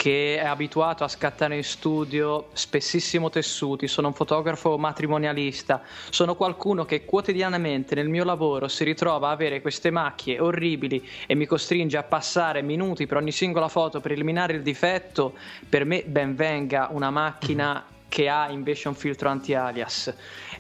che 0.01 0.39
è 0.39 0.47
abituato 0.47 1.05
a 1.05 1.09
scattare 1.09 1.57
in 1.57 1.63
studio 1.63 2.49
spessissimo 2.55 3.29
tessuti, 3.29 3.87
sono 3.87 4.07
un 4.07 4.15
fotografo 4.15 4.79
matrimonialista, 4.79 5.83
sono 6.09 6.37
qualcuno 6.37 6.87
che 6.87 7.05
quotidianamente 7.05 7.95
nel 7.95 8.09
mio 8.09 8.25
lavoro 8.25 8.67
si 8.69 8.83
ritrova 8.85 9.29
a 9.29 9.33
avere 9.33 9.61
queste 9.61 9.91
macchie 9.91 10.41
orribili 10.41 11.07
e 11.27 11.35
mi 11.35 11.45
costringe 11.45 11.99
a 11.99 12.03
passare 12.03 12.63
minuti 12.63 13.07
per 13.07 13.19
ogni 13.19 13.33
singola 13.33 13.69
foto 13.69 14.01
per 14.01 14.13
eliminare 14.13 14.55
il 14.55 14.63
difetto, 14.63 15.35
per 15.69 15.85
me 15.85 16.03
ben 16.07 16.35
venga 16.35 16.89
una 16.93 17.11
macchina 17.11 17.85
che 18.11 18.29
ha 18.29 18.51
invece 18.51 18.89
un 18.89 18.95
filtro 18.95 19.31
anti-alias 19.31 20.15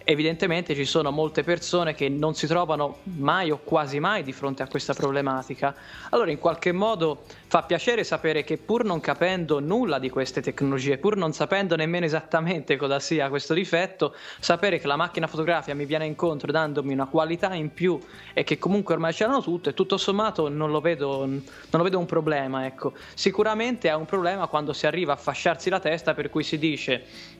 evidentemente 0.04 0.74
ci 0.74 0.84
sono 0.84 1.10
molte 1.10 1.42
persone 1.42 1.94
che 1.94 2.08
non 2.08 2.34
si 2.34 2.46
trovano 2.46 2.98
mai 3.04 3.50
o 3.50 3.60
quasi 3.62 4.00
mai 4.00 4.22
di 4.22 4.32
fronte 4.32 4.62
a 4.62 4.68
questa 4.68 4.94
problematica. 4.94 5.74
Allora 6.10 6.30
in 6.30 6.38
qualche 6.38 6.72
modo 6.72 7.22
fa 7.46 7.62
piacere 7.62 8.04
sapere 8.04 8.42
che 8.42 8.56
pur 8.56 8.84
non 8.84 9.00
capendo 9.00 9.60
nulla 9.60 9.98
di 9.98 10.10
queste 10.10 10.40
tecnologie, 10.40 10.98
pur 10.98 11.16
non 11.16 11.32
sapendo 11.32 11.76
nemmeno 11.76 12.06
esattamente 12.06 12.76
cosa 12.76 12.98
sia 12.98 13.28
questo 13.28 13.54
difetto, 13.54 14.14
sapere 14.38 14.78
che 14.78 14.86
la 14.86 14.96
macchina 14.96 15.26
fotografica 15.26 15.74
mi 15.74 15.84
viene 15.84 16.06
incontro 16.06 16.50
dandomi 16.50 16.92
una 16.92 17.06
qualità 17.06 17.54
in 17.54 17.72
più 17.72 17.98
e 18.32 18.42
che 18.42 18.58
comunque 18.58 18.94
ormai 18.94 19.12
ce 19.12 19.26
l'hanno 19.26 19.42
tutte, 19.42 19.74
tutto 19.74 19.96
sommato 19.96 20.48
non 20.48 20.70
lo 20.70 20.80
vedo, 20.80 21.24
non 21.26 21.42
lo 21.70 21.82
vedo 21.82 21.98
un 21.98 22.06
problema. 22.06 22.66
Ecco. 22.66 22.94
Sicuramente 23.14 23.88
è 23.88 23.94
un 23.94 24.06
problema 24.06 24.46
quando 24.46 24.72
si 24.72 24.86
arriva 24.86 25.12
a 25.12 25.16
fasciarsi 25.16 25.70
la 25.70 25.80
testa 25.80 26.14
per 26.14 26.30
cui 26.30 26.42
si 26.42 26.58
dice 26.58 27.38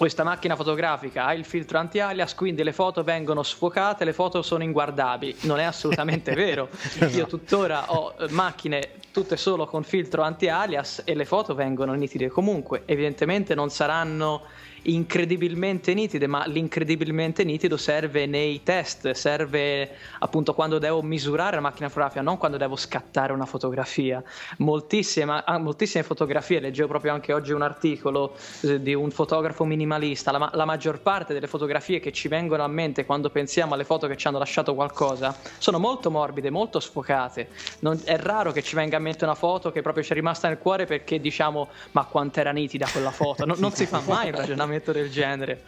questa 0.00 0.24
macchina 0.24 0.56
fotografica 0.56 1.26
ha 1.26 1.34
il 1.34 1.44
filtro 1.44 1.76
anti-alias, 1.76 2.34
quindi 2.34 2.62
le 2.62 2.72
foto 2.72 3.04
vengono 3.04 3.42
sfocate, 3.42 4.06
le 4.06 4.14
foto 4.14 4.40
sono 4.40 4.62
inguardabili. 4.62 5.36
Non 5.42 5.58
è 5.58 5.64
assolutamente 5.64 6.32
vero. 6.32 6.70
Io 7.10 7.26
tuttora 7.26 7.92
ho 7.92 8.14
eh, 8.18 8.30
macchine 8.30 8.92
tutte 9.12 9.36
solo 9.36 9.66
con 9.66 9.82
filtro 9.82 10.22
anti-alias 10.22 11.02
e 11.04 11.14
le 11.14 11.26
foto 11.26 11.54
vengono 11.54 11.92
nitide 11.92 12.28
comunque. 12.28 12.84
Evidentemente 12.86 13.54
non 13.54 13.68
saranno 13.68 14.44
incredibilmente 14.82 15.92
nitide, 15.94 16.26
ma 16.26 16.46
l'incredibilmente 16.46 17.44
nitido 17.44 17.76
serve 17.76 18.26
nei 18.26 18.62
test, 18.62 19.10
serve 19.10 19.90
appunto 20.20 20.54
quando 20.54 20.78
devo 20.78 21.02
misurare 21.02 21.56
la 21.56 21.62
macchina 21.62 21.88
fotografica, 21.88 22.22
non 22.22 22.38
quando 22.38 22.56
devo 22.56 22.76
scattare 22.76 23.32
una 23.32 23.44
fotografia. 23.44 24.22
Moltissime, 24.58 25.42
ah, 25.44 25.58
moltissime 25.58 26.02
fotografie, 26.02 26.60
leggevo 26.60 26.88
proprio 26.88 27.12
anche 27.12 27.32
oggi 27.32 27.52
un 27.52 27.62
articolo 27.62 28.36
eh, 28.62 28.80
di 28.80 28.94
un 28.94 29.10
fotografo 29.10 29.64
minimalista, 29.64 30.30
la, 30.30 30.50
la, 30.52 30.64
maggior 30.64 31.00
parte 31.00 31.34
delle 31.34 31.46
fotografie 31.46 32.00
che 32.00 32.12
ci 32.12 32.28
vengono 32.28 32.62
a 32.62 32.68
mente 32.68 33.04
quando 33.04 33.28
pensiamo 33.30 33.74
alle 33.74 33.84
foto 33.84 34.06
che 34.06 34.16
ci 34.16 34.28
hanno 34.28 34.38
lasciato 34.38 34.74
qualcosa 34.74 35.36
sono 35.58 35.78
molto 35.78 36.10
morbide, 36.10 36.50
molto 36.50 36.80
sfocate. 36.80 37.48
Non, 37.80 38.00
è 38.04 38.16
raro 38.16 38.52
che 38.52 38.62
ci 38.62 38.74
venga 38.74 38.96
a 38.96 39.00
mente 39.00 39.24
una 39.24 39.34
foto 39.34 39.72
che 39.72 39.82
proprio 39.82 40.04
ci 40.04 40.12
è 40.12 40.14
rimasta 40.14 40.48
nel 40.48 40.58
cuore 40.58 40.86
perché 40.86 41.20
diciamo 41.20 41.68
ma 41.92 42.04
quanto 42.04 42.40
era 42.40 42.52
nitida 42.52 42.86
quella 42.90 43.10
foto. 43.10 43.44
Non, 43.44 43.58
non 43.58 43.72
si 43.72 43.86
fa 43.86 44.00
mai 44.06 44.28
un 44.30 44.36
ragionamento 44.36 44.69
ragionamento 44.70 44.92
del 44.92 45.10
genere. 45.10 45.64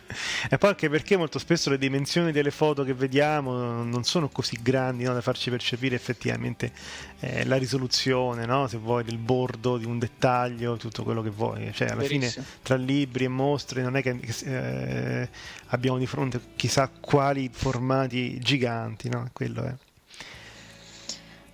E 0.49 0.59
poi 0.59 0.71
anche 0.71 0.89
perché 0.89 1.17
molto 1.17 1.39
spesso 1.39 1.71
le 1.71 1.79
dimensioni 1.79 2.33
delle 2.33 2.51
foto 2.51 2.85
che 2.85 2.95
vediamo 2.95 3.83
non 3.83 4.05
sono 4.05 4.29
così 4.29 4.59
grandi 4.63 5.05
no, 5.05 5.13
da 5.13 5.21
farci 5.21 5.51
percepire 5.51 5.97
effettivamente 5.97 6.73
eh, 7.21 7.45
la 7.45 7.57
risoluzione, 7.57 8.47
no? 8.47 8.67
se 8.69 8.79
vuoi, 8.79 9.05
del 9.05 9.19
bordo, 9.19 9.77
di 9.77 9.85
un 9.85 9.99
dettaglio, 9.99 10.77
tutto 10.77 11.03
quello 11.03 11.23
che 11.23 11.31
vuoi. 11.31 11.73
Cioè, 11.73 11.89
alla 11.89 12.03
Verissimo. 12.03 12.45
fine, 12.45 12.47
tra 12.63 12.77
libri 12.77 13.25
e 13.25 13.29
mostre, 13.29 13.83
non 13.83 13.97
è 13.97 14.03
che 14.03 14.19
eh, 14.45 15.29
abbiamo 15.67 15.99
di 15.99 16.07
fronte 16.07 16.41
chissà 16.57 16.89
quali 16.89 17.51
formati 17.53 18.39
giganti, 18.39 19.09
no? 19.09 19.29
Quello 19.33 19.65
è. 19.65 19.75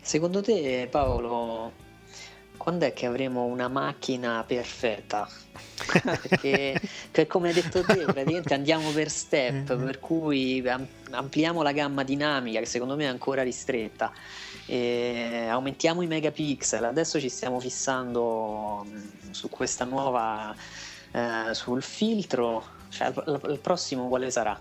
Secondo 0.01 0.41
te, 0.41 0.89
Paolo, 0.91 1.73
quando 2.57 2.87
è 2.87 2.95
che 2.95 3.05
avremo 3.05 3.45
una 3.45 3.69
macchina 3.69 4.43
perfetta? 4.47 5.29
Perché, 6.29 7.27
come 7.27 7.49
hai 7.49 7.55
detto 7.55 7.83
te, 7.83 8.05
praticamente 8.05 8.55
andiamo 8.55 8.91
per 8.91 9.11
step, 9.11 9.75
mm-hmm. 9.75 9.85
per 9.85 10.01
cui 10.01 10.65
ampliamo 11.11 11.63
la 11.63 11.73
gamma 11.73 12.03
dinamica, 12.03 12.61
che 12.61 12.67
secondo 12.67 12.97
me 12.97 13.05
è 13.05 13.09
ancora 13.09 13.43
ristretta, 13.43 14.13
aumentiamo 14.67 16.03
i 16.03 16.07
megapixel. 16.07 16.85
Adesso 16.85 17.21
ci 17.21 17.29
stiamo 17.29 17.61
fissando 17.61 18.85
mm, 18.89 19.31
su 19.31 19.49
questa 19.49 19.85
nuova, 19.85 20.55
eh, 21.13 21.55
sul 21.55 21.83
filtro. 21.83 22.77
Cioè, 22.89 23.13
il 23.27 23.59
prossimo 23.61 24.09
quale 24.09 24.31
sarà? 24.31 24.59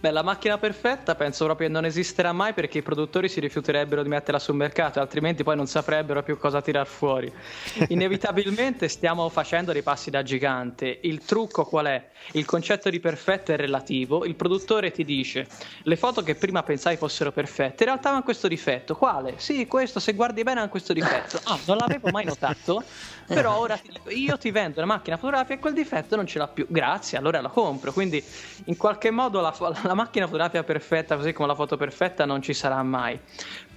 Beh, 0.00 0.12
la 0.12 0.22
macchina 0.22 0.56
perfetta 0.56 1.14
penso 1.14 1.44
proprio 1.44 1.66
che 1.66 1.72
non 1.74 1.84
esisterà 1.84 2.32
mai 2.32 2.54
perché 2.54 2.78
i 2.78 2.82
produttori 2.82 3.28
si 3.28 3.38
rifiuterebbero 3.38 4.02
di 4.02 4.08
metterla 4.08 4.38
sul 4.38 4.54
mercato, 4.54 4.98
altrimenti 4.98 5.42
poi 5.42 5.56
non 5.56 5.66
saprebbero 5.66 6.22
più 6.22 6.38
cosa 6.38 6.62
tirar 6.62 6.86
fuori. 6.86 7.30
Inevitabilmente 7.88 8.88
stiamo 8.88 9.28
facendo 9.28 9.72
dei 9.72 9.82
passi 9.82 10.08
da 10.08 10.22
gigante. 10.22 11.00
Il 11.02 11.22
trucco 11.26 11.66
qual 11.66 11.84
è? 11.84 12.08
Il 12.32 12.46
concetto 12.46 12.88
di 12.88 12.98
perfetto 12.98 13.52
è 13.52 13.56
relativo. 13.56 14.24
Il 14.24 14.36
produttore 14.36 14.90
ti 14.90 15.04
dice 15.04 15.46
le 15.82 15.96
foto 15.96 16.22
che 16.22 16.34
prima 16.34 16.62
pensavi 16.62 16.96
fossero 16.96 17.30
perfette, 17.30 17.82
in 17.82 17.90
realtà 17.90 18.08
hanno 18.08 18.22
questo 18.22 18.48
difetto. 18.48 18.96
Quale? 18.96 19.34
Sì, 19.36 19.66
questo, 19.66 20.00
se 20.00 20.14
guardi 20.14 20.42
bene, 20.42 20.60
hanno 20.60 20.70
questo 20.70 20.94
difetto. 20.94 21.38
Ah, 21.44 21.58
non 21.66 21.76
l'avevo 21.76 22.08
mai 22.08 22.24
notato. 22.24 22.82
Però 23.34 23.58
ora 23.58 23.76
ti 23.76 23.92
dico, 23.92 24.10
io 24.10 24.36
ti 24.38 24.50
vendo 24.50 24.78
una 24.82 24.92
macchina 24.92 25.16
fotografica 25.16 25.54
e 25.54 25.58
quel 25.60 25.72
difetto 25.72 26.16
non 26.16 26.26
ce 26.26 26.38
l'ha 26.38 26.48
più. 26.48 26.66
Grazie, 26.68 27.16
allora 27.16 27.40
la 27.40 27.48
compro. 27.48 27.92
Quindi 27.92 28.22
in 28.64 28.76
qualche 28.76 29.10
modo 29.10 29.40
la, 29.40 29.54
la 29.82 29.94
macchina 29.94 30.26
fotografica 30.26 30.64
perfetta, 30.64 31.16
così 31.16 31.32
come 31.32 31.46
la 31.46 31.54
foto 31.54 31.76
perfetta, 31.76 32.24
non 32.24 32.42
ci 32.42 32.52
sarà 32.52 32.82
mai. 32.82 33.18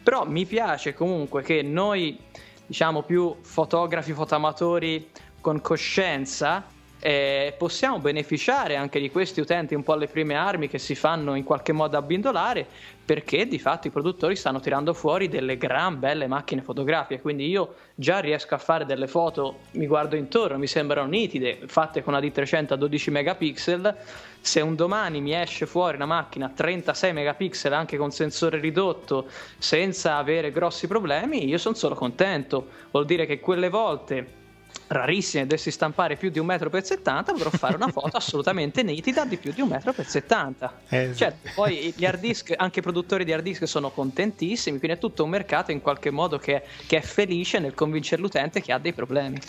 Però 0.02 0.26
mi 0.26 0.46
piace 0.46 0.96
comunque 0.96 1.44
che 1.44 1.62
noi, 1.62 2.20
diciamo 2.66 3.04
più 3.04 3.36
fotografi, 3.42 4.12
fotoamatori 4.12 5.12
con 5.40 5.62
coscienza, 5.62 6.66
eh, 7.06 7.54
possiamo 7.58 8.00
beneficiare 8.00 8.78
anche 8.78 8.98
di 8.98 9.12
questi 9.12 9.42
utenti 9.42 9.76
un 9.76 9.84
po' 9.84 9.92
alle 9.92 10.08
prime 10.08 10.36
armi 10.36 10.70
che 10.70 10.78
si 10.78 10.96
fanno 10.96 11.36
in 11.36 11.44
qualche 11.44 11.74
modo 11.74 11.98
abbindolare 11.98 12.66
perché 13.04 13.46
di 13.46 13.60
fatto 13.60 13.88
i 13.88 13.90
produttori 13.90 14.38
stanno 14.38 14.62
tirando 14.62 14.94
fuori 14.94 15.28
delle 15.28 15.58
gran 15.58 16.00
belle 16.00 16.28
macchine 16.28 16.62
fotografiche. 16.62 17.20
Quindi 17.20 17.50
io 17.50 17.76
già 17.94 18.20
riesco 18.20 18.56
a 18.56 18.58
fare 18.58 18.86
delle 18.86 19.08
foto 19.08 19.60
mi 19.72 19.86
guardo 19.86 20.16
intorno 20.16 20.58
mi 20.58 20.66
sembrano 20.68 21.10
nitide 21.10 21.60
fatte 21.66 22.02
con 22.02 22.14
una 22.14 22.26
D300 22.26 22.72
a 22.72 22.78
12 22.78 23.12
megapixel. 23.12 23.98
Se 24.40 24.62
un 24.62 24.76
domani 24.76 25.20
mi 25.20 25.36
esce 25.36 25.66
fuori 25.66 25.98
una 25.98 26.06
macchina 26.06 26.46
a 26.46 26.52
36 26.56 27.12
megapixel 27.12 27.74
anche 27.74 27.98
con 27.98 28.12
sensore 28.12 28.62
ridotto 28.62 29.28
senza 29.58 30.16
avere 30.16 30.54
grossi 30.54 30.88
problemi 30.88 31.46
io 31.50 31.58
sono 31.58 31.76
solo 31.76 31.96
contento. 31.96 32.68
Vuol 32.92 33.06
dire 33.06 33.26
che 33.26 33.42
quelle 33.42 33.68
volte 33.68 34.42
rarissime 34.88 35.44
dovessi 35.44 35.72
stampare 35.72 36.16
più 36.18 36.30
di 36.30 36.40
un 36.40 36.46
metro 36.46 36.70
per 36.70 36.84
70 36.84 37.32
potrò 37.32 37.50
fare 37.50 37.76
una 37.76 37.88
foto 37.88 38.18
assolutamente 38.18 38.84
nitida 38.84 39.26
di 39.26 39.38
più 39.38 39.52
di 39.52 39.62
un 39.62 39.70
metro 39.70 39.94
per 39.94 40.06
70 40.06 40.82
esatto. 40.88 41.18
certo, 41.18 41.50
poi 41.56 41.94
gli 41.96 42.06
hard 42.06 42.20
disk 42.20 42.54
anche 42.56 42.80
i 42.80 42.82
produttori 42.82 43.24
di 43.24 43.34
hard 43.34 43.44
disk 43.44 43.68
sono 43.68 43.90
contentissimi 43.90 44.78
quindi 44.78 44.98
è 44.98 45.00
tutto 45.00 45.24
un 45.24 45.30
mercato 45.30 45.72
in 45.72 45.82
qualche 45.82 46.12
modo 46.12 46.38
che, 46.38 46.64
che 46.86 46.98
è 46.98 47.02
felice 47.02 47.60
nel 47.60 47.74
convincere 47.74 48.22
l'utente 48.22 48.62
che 48.62 48.72
ha 48.72 48.78
dei 48.78 48.94
problemi. 48.94 49.38
Ecco, 49.38 49.46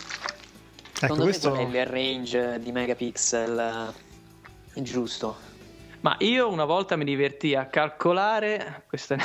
secondo 0.93 1.23
questo... 1.23 1.51
me 1.51 1.55
qual 1.63 1.71
è 1.71 1.79
il 1.79 1.85
range 1.85 2.59
di 2.59 2.71
megapixel 2.71 3.93
eh, 4.73 4.81
giusto? 4.81 5.53
Ma 6.01 6.15
io 6.19 6.49
una 6.49 6.65
volta 6.65 6.95
mi 6.95 7.03
divertì 7.03 7.55
a 7.55 7.65
calcolare 7.65 8.83
questa 8.87 9.17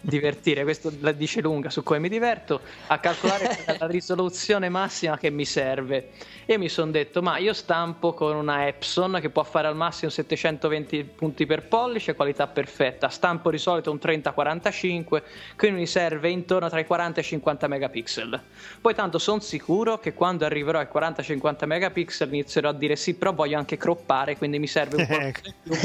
divertire, 0.00 0.62
questo 0.62 0.92
la 1.00 1.12
dice 1.12 1.40
lunga 1.40 1.70
su 1.70 1.82
come 1.82 1.98
mi 1.98 2.08
diverto, 2.08 2.60
a 2.86 2.98
calcolare 2.98 3.64
la 3.78 3.86
risoluzione 3.86 4.68
massima 4.68 5.16
che 5.18 5.30
mi 5.30 5.44
serve. 5.44 6.10
E 6.46 6.58
mi 6.58 6.68
sono 6.68 6.90
detto, 6.90 7.22
ma 7.22 7.38
io 7.38 7.52
stampo 7.52 8.12
con 8.12 8.34
una 8.34 8.66
Epson 8.66 9.18
che 9.20 9.30
può 9.30 9.44
fare 9.44 9.68
al 9.68 9.76
massimo 9.76 10.10
720 10.10 11.04
punti 11.14 11.46
per 11.46 11.68
pollice, 11.68 12.14
qualità 12.14 12.48
perfetta. 12.48 13.08
Stampo 13.08 13.50
di 13.50 13.58
solito 13.58 13.90
un 13.90 13.98
30-45, 14.02 15.22
quindi 15.56 15.80
mi 15.80 15.86
serve 15.86 16.28
intorno 16.28 16.68
tra 16.68 16.80
i 16.80 16.86
40 16.86 17.20
e 17.20 17.22
i 17.22 17.26
50 17.26 17.68
megapixel. 17.68 18.42
Poi 18.80 18.94
tanto 18.94 19.18
sono 19.18 19.40
sicuro 19.40 19.98
che 19.98 20.12
quando 20.12 20.44
arriverò 20.44 20.80
ai 20.80 20.88
40-50 20.92 21.66
megapixel 21.66 22.28
inizierò 22.32 22.70
a 22.70 22.74
dire 22.74 22.96
sì, 22.96 23.14
però 23.14 23.32
voglio 23.32 23.56
anche 23.56 23.76
croppare, 23.76 24.36
quindi 24.36 24.58
mi 24.58 24.66
serve 24.66 24.96
un 24.96 25.06
po' 25.06 25.18
di 25.18 25.32
più 25.62 25.76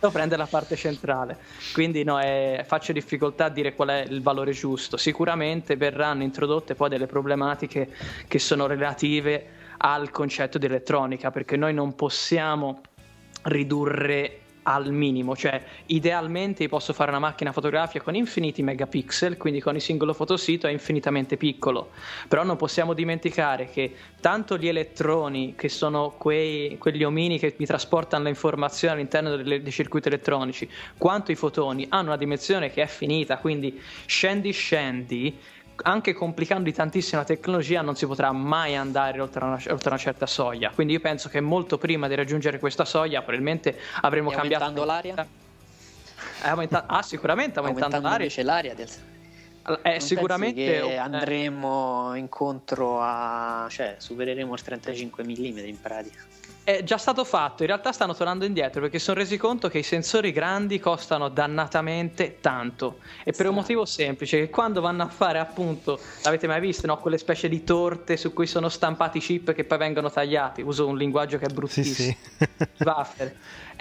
devo 0.00 0.12
prendere 0.12 0.40
la 0.40 0.48
parte 0.48 0.76
centrale. 0.76 1.38
Quindi 1.72 2.02
no, 2.02 2.18
è, 2.18 2.64
faccio 2.66 2.92
difficoltà 2.92 3.29
difficoltà 3.30 3.44
a 3.46 3.48
dire 3.48 3.74
qual 3.74 3.88
è 3.88 4.04
il 4.08 4.22
valore 4.22 4.52
giusto. 4.52 4.96
Sicuramente 4.96 5.76
verranno 5.76 6.22
introdotte 6.22 6.74
poi 6.74 6.88
delle 6.88 7.06
problematiche 7.06 7.88
che 8.26 8.38
sono 8.38 8.66
relative 8.66 9.58
al 9.78 10.10
concetto 10.10 10.58
di 10.58 10.66
elettronica, 10.66 11.30
perché 11.30 11.56
noi 11.56 11.72
non 11.72 11.94
possiamo 11.94 12.80
ridurre 13.44 14.40
al 14.64 14.92
minimo, 14.92 15.36
cioè 15.36 15.62
idealmente 15.86 16.68
posso 16.68 16.92
fare 16.92 17.10
una 17.10 17.18
macchina 17.18 17.52
fotografica 17.52 18.04
con 18.04 18.14
infiniti 18.14 18.62
megapixel, 18.62 19.36
quindi 19.36 19.60
con 19.60 19.74
il 19.74 19.80
singolo 19.80 20.12
fotosito 20.12 20.66
è 20.66 20.70
infinitamente 20.70 21.36
piccolo, 21.36 21.90
però 22.28 22.44
non 22.44 22.56
possiamo 22.56 22.92
dimenticare 22.92 23.70
che 23.70 23.94
tanto 24.20 24.56
gli 24.56 24.68
elettroni, 24.68 25.54
che 25.56 25.68
sono 25.68 26.14
quei, 26.16 26.76
quegli 26.78 27.04
omini 27.04 27.38
che 27.38 27.54
mi 27.58 27.66
trasportano 27.66 28.24
le 28.24 28.30
informazioni 28.30 28.94
all'interno 28.94 29.36
delle, 29.36 29.62
dei 29.62 29.72
circuiti 29.72 30.08
elettronici, 30.08 30.68
quanto 30.98 31.32
i 31.32 31.36
fotoni 31.36 31.86
hanno 31.88 32.08
una 32.08 32.16
dimensione 32.16 32.70
che 32.70 32.82
è 32.82 32.86
finita, 32.86 33.38
quindi 33.38 33.80
scendi 34.06 34.52
scendi 34.52 35.38
anche 35.82 36.12
complicando 36.12 36.64
di 36.64 36.72
tantissimo 36.72 37.20
la 37.20 37.26
tecnologia 37.26 37.82
non 37.82 37.96
si 37.96 38.06
potrà 38.06 38.32
mai 38.32 38.76
andare 38.76 39.20
oltre 39.20 39.44
una, 39.44 39.60
oltre 39.68 39.88
una, 39.88 39.98
certa 39.98 40.26
soglia. 40.26 40.70
Quindi 40.70 40.94
io 40.94 41.00
penso 41.00 41.28
che 41.28 41.40
molto 41.40 41.78
prima 41.78 42.08
di 42.08 42.14
raggiungere 42.14 42.58
questa 42.58 42.84
soglia 42.84 43.20
probabilmente 43.20 43.78
avremo 44.02 44.30
e 44.30 44.34
cambiato... 44.34 44.64
Aumentando 44.64 44.92
l'aria? 44.92 45.26
Eh, 46.42 46.48
aumenta... 46.48 46.84
ah, 46.86 47.02
sicuramente 47.02 47.58
aumentando, 47.58 47.96
aumentando 47.96 48.08
l'aria. 48.08 48.24
invece 48.24 48.42
l'aria 48.42 48.74
del... 48.74 48.88
Eh, 49.82 50.00
sicuramente 50.00 50.64
che 50.64 50.96
andremo 50.96 52.14
incontro 52.14 52.98
a 53.02 53.66
cioè 53.68 53.96
supereremo 53.98 54.54
il 54.54 54.62
35 54.62 55.22
mm 55.22 55.58
in 55.58 55.80
pratica 55.80 56.24
è 56.62 56.82
già 56.84 56.98
stato 56.98 57.24
fatto, 57.24 57.62
in 57.62 57.68
realtà 57.68 57.92
stanno 57.92 58.14
tornando 58.14 58.44
indietro 58.44 58.80
perché 58.80 58.98
sono 58.98 59.18
resi 59.18 59.36
conto 59.36 59.68
che 59.68 59.78
i 59.78 59.82
sensori 59.82 60.30
grandi 60.30 60.78
costano 60.78 61.28
dannatamente 61.28 62.38
tanto. 62.40 62.98
E 63.24 63.32
per 63.32 63.48
un 63.48 63.54
motivo 63.54 63.84
semplice 63.84 64.38
che 64.38 64.50
quando 64.50 64.80
vanno 64.80 65.02
a 65.02 65.08
fare 65.08 65.38
appunto, 65.38 65.98
l'avete 66.22 66.46
mai 66.46 66.60
visto, 66.60 66.86
no? 66.86 66.98
quelle 66.98 67.18
specie 67.18 67.48
di 67.48 67.64
torte 67.64 68.16
su 68.16 68.32
cui 68.32 68.46
sono 68.46 68.68
stampati 68.68 69.20
chip 69.20 69.52
che 69.52 69.64
poi 69.64 69.78
vengono 69.78 70.10
tagliati, 70.10 70.62
uso 70.62 70.86
un 70.86 70.96
linguaggio 70.96 71.38
che 71.38 71.46
è 71.46 71.52
bruttissimo, 71.52 71.94
sì, 71.94 72.16
sì. 72.36 72.66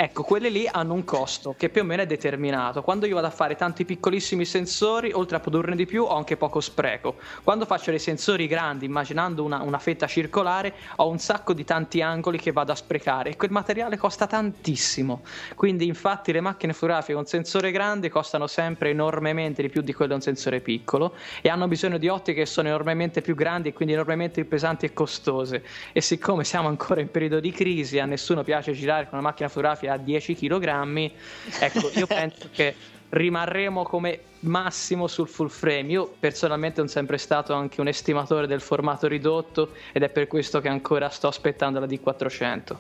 Ecco, 0.02 0.24
quelle 0.24 0.48
lì 0.48 0.66
hanno 0.66 0.94
un 0.94 1.04
costo 1.04 1.56
che 1.58 1.68
più 1.68 1.82
o 1.82 1.84
meno 1.84 2.04
è 2.04 2.06
determinato. 2.06 2.82
Quando 2.84 3.06
io 3.06 3.16
vado 3.16 3.28
a 3.28 3.32
fare 3.32 3.58
tanti 3.58 3.84
piccolissimi 3.84 4.46
sensori, 4.46 5.12
oltre 5.12 5.36
a 5.36 5.40
produrne 5.42 5.76
di 5.76 5.86
più, 5.86 6.06
ho 6.06 6.16
anche 6.16 6.38
poco 6.38 6.62
spreco. 6.62 7.18
Quando 7.44 7.66
faccio 7.66 7.90
dei 7.90 8.00
sensori 8.00 8.48
grandi, 8.48 8.86
immaginando 8.86 9.44
una, 9.44 9.62
una 9.62 9.78
fetta 9.78 10.08
circolare, 10.08 10.74
ho 10.96 11.10
un 11.10 11.20
sacco 11.20 11.52
di 11.52 11.66
tanti 11.66 12.02
angoli 12.02 12.38
che 12.38 12.54
vado 12.54 12.72
a 12.72 12.76
sprecare 12.76 13.32
e 13.32 13.36
quel 13.36 13.52
materiale 13.52 13.98
costa 13.98 14.26
tantissimo. 14.26 15.22
Quindi, 15.56 15.86
infatti, 15.86 16.32
le 16.32 16.40
macchine 16.40 16.72
fotografiche 16.72 17.16
con 17.16 17.26
sensore 17.26 17.70
grande 17.72 18.08
costano 18.08 18.48
sempre 18.48 18.92
enormemente 18.92 19.62
di 19.62 19.68
più 19.68 19.82
di 19.82 19.92
quelle 19.92 20.14
con 20.14 20.22
sensore 20.22 20.62
piccolo 20.62 21.14
e 21.42 21.50
hanno 21.50 21.68
bisogno 21.68 21.98
di 21.98 22.08
ottiche 22.08 22.40
che 22.40 22.46
sono 22.46 22.70
enormemente 22.70 23.20
più 23.20 23.36
grandi 23.36 23.68
e 23.68 23.74
quindi 23.74 23.96
enormemente 23.96 24.40
più 24.40 24.50
pesanti 24.50 24.86
e 24.86 24.94
costose. 24.94 25.62
E 25.92 26.00
siccome 26.00 26.46
siamo 26.46 26.70
ancora 26.70 27.02
in 27.02 27.12
periodo 27.12 27.42
di 27.42 27.52
crisi, 27.52 28.00
a 28.00 28.06
nessuno 28.06 28.44
piace 28.44 28.72
girare 28.72 29.10
con 29.10 29.20
una 29.20 29.28
macchina 29.28 29.50
fotografica 29.50 29.88
a 29.90 29.98
10 29.98 30.36
kg, 30.36 31.12
ecco, 31.60 31.92
io 31.96 32.08
penso 32.08 32.50
che 32.52 32.76
rimarremo 33.10 33.84
come 33.84 34.20
massimo 34.42 35.08
sul 35.08 35.28
full 35.28 35.50
frame. 35.50 35.92
Io 35.92 36.14
personalmente 36.20 36.78
sono 36.78 36.88
sempre 36.88 37.18
stato 37.18 37.54
anche 37.54 37.82
un 37.82 37.88
estimatore 37.88 38.48
del 38.48 38.62
formato 38.62 39.08
ridotto 39.08 39.74
ed 39.92 40.04
è 40.04 40.10
per 40.10 40.28
questo 40.28 40.62
che 40.62 40.68
ancora 40.68 41.10
sto 41.10 41.28
aspettando 41.28 41.80
la 41.80 41.86
D400. 41.86 42.76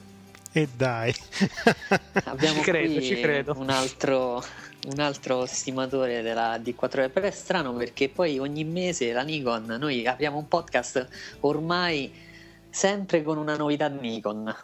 E 0.51 0.67
dai, 0.75 1.13
abbiamo 2.25 2.57
ci 2.57 2.61
credo, 2.61 3.01
ci 3.01 3.19
credo. 3.19 3.55
Un 3.57 3.69
altro, 3.69 4.43
un 4.87 4.99
altro 4.99 5.45
stimatore 5.45 6.21
della 6.21 6.57
D400. 6.57 7.11
Però 7.11 7.27
è 7.27 7.31
strano 7.31 7.73
perché 7.73 8.09
poi 8.09 8.39
ogni 8.39 8.63
mese 8.63 9.11
la 9.11 9.21
Nikon, 9.21 9.77
noi 9.79 10.07
apriamo 10.07 10.37
un 10.37 10.47
podcast 10.47 11.07
ormai 11.41 12.11
sempre 12.69 13.21
con 13.21 13.37
una 13.37 13.55
novità 13.55 13.87
Nikon. 13.87 14.55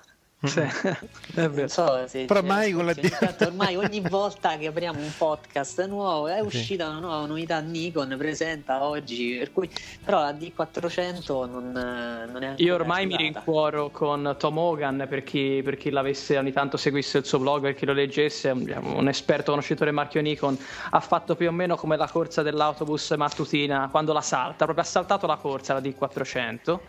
Sì, 0.43 0.61
non 1.36 1.69
so 1.69 2.05
se 2.07 2.25
però 2.25 2.41
mai 2.41 2.71
con 2.71 2.86
la 2.86 2.93
D... 2.93 3.09
ormai 3.39 3.77
ogni 3.77 4.01
volta 4.01 4.57
che 4.57 4.67
apriamo 4.67 4.99
un 4.99 5.11
podcast 5.17 5.88
nuovo 5.88 6.27
è 6.27 6.39
uscita 6.41 6.89
una 6.89 6.99
nuova 6.99 7.25
novità 7.25 7.59
Nikon 7.59 8.15
presenta 8.17 8.83
oggi 8.83 9.38
per 9.39 9.53
cui 9.53 9.69
però 10.03 10.19
la 10.19 10.31
D400 10.31 11.49
non, 11.49 11.71
non 11.71 12.43
è 12.43 12.53
io 12.57 12.75
ormai 12.75 13.05
mi 13.05 13.15
rincuoro 13.15 13.89
con 13.89 14.36
Tom 14.38 14.57
Hogan 14.57 15.05
per 15.09 15.23
chi, 15.23 15.61
per 15.63 15.77
chi, 15.77 15.89
l'avesse 15.89 16.38
ogni 16.38 16.51
tanto 16.51 16.75
seguisse 16.75 17.19
il 17.19 17.25
suo 17.25 17.39
blog 17.39 17.61
per 17.61 17.73
chi 17.73 17.86
lo 17.86 17.93
leggesse 17.93 18.49
un 18.49 19.07
esperto 19.07 19.51
conoscitore 19.51 19.91
marchio 19.91 20.21
Nikon 20.21 20.57
ha 20.91 20.99
fatto 20.99 21.36
più 21.36 21.47
o 21.47 21.51
meno 21.51 21.77
come 21.77 21.95
la 21.95 22.09
corsa 22.09 22.41
dell'autobus 22.41 23.11
mattutina 23.11 23.88
quando 23.89 24.11
la 24.11 24.21
salta 24.21 24.65
proprio 24.65 24.83
ha 24.83 24.88
saltato 24.88 25.25
la 25.27 25.38
corsa 25.38 25.73
la 25.73 25.79
D400 25.79 26.79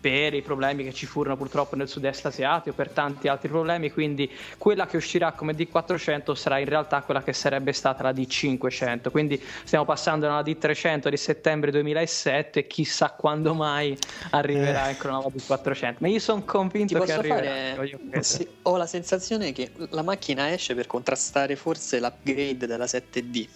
per 0.00 0.34
i 0.34 0.42
problemi 0.42 0.84
che 0.84 0.92
ci 0.92 1.06
furono 1.06 1.36
purtroppo 1.36 1.76
nel 1.76 1.88
sud-est 1.88 2.26
asiatico 2.26 2.74
per 2.74 2.87
tanti 2.88 3.28
altri 3.28 3.48
problemi, 3.48 3.90
quindi 3.90 4.30
quella 4.56 4.86
che 4.86 4.96
uscirà 4.96 5.32
come 5.32 5.54
D400 5.54 6.34
sarà 6.34 6.58
in 6.58 6.66
realtà 6.66 7.02
quella 7.02 7.22
che 7.22 7.32
sarebbe 7.32 7.72
stata 7.72 8.02
la 8.02 8.10
D500, 8.10 9.10
quindi 9.10 9.42
stiamo 9.64 9.84
passando 9.84 10.26
dalla 10.26 10.42
D300 10.42 11.08
di 11.08 11.16
settembre 11.16 11.70
2007 11.70 12.60
e 12.60 12.66
chissà 12.66 13.10
quando 13.10 13.54
mai 13.54 13.96
arriverà 14.30 14.82
anche 14.82 15.06
una 15.06 15.16
nuova 15.16 15.30
D400, 15.34 15.96
ma 15.98 16.08
io 16.08 16.18
sono 16.18 16.42
convinto 16.44 16.98
che 17.00 17.12
arriverà. 17.12 17.74
fare... 17.74 18.22
sì, 18.22 18.48
ho 18.62 18.76
la 18.76 18.86
sensazione 18.86 19.52
che 19.52 19.70
la 19.90 20.02
macchina 20.02 20.52
esce 20.52 20.74
per 20.74 20.86
contrastare 20.86 21.56
forse 21.56 22.00
l'upgrade 22.00 22.66
della 22.66 22.84
7D. 22.84 23.48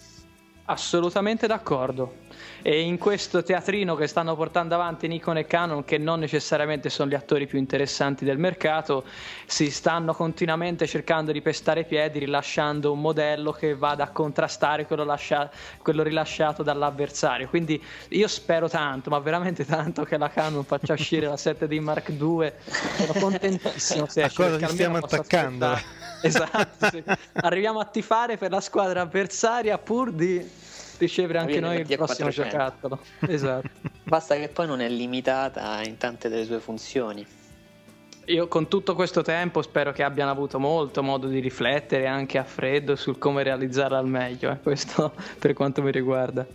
Assolutamente 0.65 1.45
d'accordo. 1.45 2.21
E 2.61 2.79
in 2.79 2.97
questo 2.97 3.43
teatrino 3.43 3.95
che 3.95 4.07
stanno 4.07 4.33
portando 4.37 4.75
avanti 4.75 5.07
Nikon 5.09 5.37
e 5.39 5.45
Canon, 5.45 5.83
che 5.83 5.97
non 5.97 6.19
necessariamente 6.19 6.89
sono 6.89 7.09
gli 7.09 7.15
attori 7.15 7.45
più 7.47 7.57
interessanti 7.59 8.23
del 8.23 8.37
mercato, 8.37 9.03
si 9.45 9.69
stanno 9.69 10.13
continuamente 10.13 10.87
cercando 10.87 11.33
di 11.33 11.41
pestare 11.41 11.83
piedi, 11.83 12.19
rilasciando 12.19 12.93
un 12.93 13.01
modello 13.01 13.51
che 13.51 13.75
vada 13.75 14.05
a 14.05 14.07
contrastare 14.07 14.85
quello, 14.85 15.03
lascia- 15.03 15.51
quello 15.81 16.01
rilasciato 16.01 16.63
dall'avversario. 16.63 17.49
Quindi 17.49 17.83
io 18.09 18.27
spero 18.29 18.69
tanto, 18.69 19.09
ma 19.09 19.19
veramente 19.19 19.65
tanto, 19.65 20.03
che 20.05 20.17
la 20.17 20.29
Canon 20.29 20.63
faccia 20.63 20.93
uscire 20.97 21.27
la 21.27 21.35
7D 21.35 21.81
Mark 21.81 22.07
II. 22.07 22.51
Sono 22.95 23.19
contentissimo 23.19 24.07
se 24.07 24.21
a 24.21 24.25
esce, 24.27 24.37
cosa 24.37 24.49
perché 24.51 24.67
ci 24.67 24.73
stiamo 24.73 24.97
attaccando? 24.97 25.77
Esatto, 26.27 26.89
sì. 26.89 27.03
arriviamo 27.33 27.79
a 27.79 27.85
tifare 27.85 28.37
per 28.37 28.51
la 28.51 28.61
squadra 28.61 29.01
avversaria 29.01 29.77
pur 29.77 30.11
di 30.11 30.49
ricevere 30.97 31.39
anche 31.39 31.59
noi 31.59 31.79
il 31.79 31.97
prossimo 31.97 32.29
D400. 32.29 32.31
giocattolo. 32.31 32.99
Esatto. 33.27 33.69
Basta 34.03 34.35
che 34.35 34.47
poi 34.47 34.67
non 34.67 34.81
è 34.81 34.87
limitata 34.87 35.81
in 35.83 35.97
tante 35.97 36.29
delle 36.29 36.45
sue 36.45 36.59
funzioni. 36.59 37.25
Io 38.27 38.47
con 38.47 38.69
tutto 38.69 38.95
questo 38.95 39.21
tempo 39.21 39.61
spero 39.61 39.91
che 39.91 40.01
abbiano 40.01 40.31
avuto 40.31 40.57
molto 40.57 41.03
modo 41.03 41.27
di 41.27 41.39
riflettere 41.39 42.07
anche 42.07 42.37
a 42.37 42.45
freddo 42.45 42.95
sul 42.95 43.17
come 43.17 43.43
realizzarla 43.43 43.97
al 43.97 44.07
meglio, 44.07 44.49
eh. 44.49 44.59
questo 44.59 45.13
per 45.39 45.53
quanto 45.53 45.81
mi 45.81 45.91
riguarda. 45.91 46.45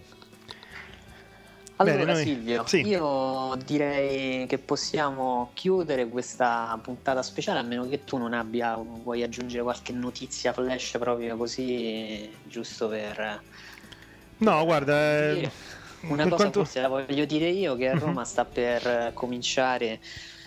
Allora 1.81 1.97
Bene, 1.99 2.13
noi- 2.13 2.25
Silvio, 2.25 2.67
sì. 2.67 2.81
io 2.89 3.55
direi 3.65 4.47
che 4.47 4.59
possiamo 4.59 5.53
chiudere 5.55 6.09
questa 6.09 6.77
puntata 6.83 7.23
speciale 7.23 7.61
a 7.61 7.63
meno 7.63 7.87
che 7.87 8.03
tu 8.03 8.17
non 8.17 8.33
abbia 8.33 8.75
vuoi 8.77 9.23
aggiungere 9.23 9.63
qualche 9.63 9.93
notizia 9.93 10.53
flash 10.53 10.97
proprio 10.99 11.37
così 11.37 12.29
giusto 12.43 12.89
per 12.89 13.45
no, 14.39 14.65
guarda, 14.65 14.93
eh. 15.31 15.51
Una 16.03 16.17
per 16.23 16.29
cosa 16.31 16.37
quanto- 16.37 16.63
forse 16.65 16.81
la 16.81 16.89
voglio 16.89 17.25
dire 17.25 17.49
io 17.49 17.77
che 17.77 17.89
a 17.91 17.95
Mhm. 17.95 18.01
Roma 18.01 18.25
sta 18.25 18.45
per 18.45 18.87
eh, 18.87 19.11
cominciare, 19.15 20.01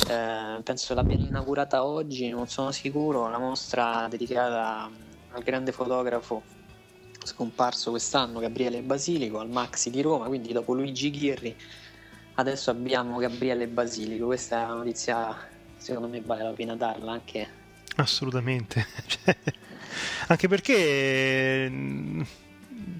eh, 0.09 0.59
penso 0.63 0.93
l'abbiano 0.93 1.23
inaugurata 1.23 1.85
oggi, 1.85 2.27
non 2.29 2.47
sono 2.47 2.71
sicuro, 2.71 3.29
la 3.29 3.37
mostra 3.37 4.07
dedicata 4.09 4.89
al 5.33 5.43
grande 5.43 5.71
fotografo 5.71 6.45
scomparso 7.23 7.91
quest'anno 7.91 8.39
Gabriele 8.39 8.81
Basilico 8.81 9.39
al 9.39 9.49
Maxi 9.49 9.89
di 9.89 10.01
Roma, 10.01 10.27
quindi 10.27 10.53
dopo 10.53 10.73
Luigi 10.73 11.09
Ghirri 11.11 11.55
adesso 12.35 12.71
abbiamo 12.71 13.17
Gabriele 13.17 13.67
Basilico, 13.67 14.25
questa 14.27 14.61
è 14.61 14.65
una 14.65 14.75
notizia 14.75 15.49
secondo 15.77 16.07
me 16.07 16.21
vale 16.21 16.43
la 16.43 16.51
pena 16.51 16.75
darla 16.75 17.11
anche 17.11 17.59
Assolutamente. 17.95 18.85
Cioè, 19.05 19.35
anche 20.27 20.47
perché, 20.47 21.69
mh, 21.69 22.25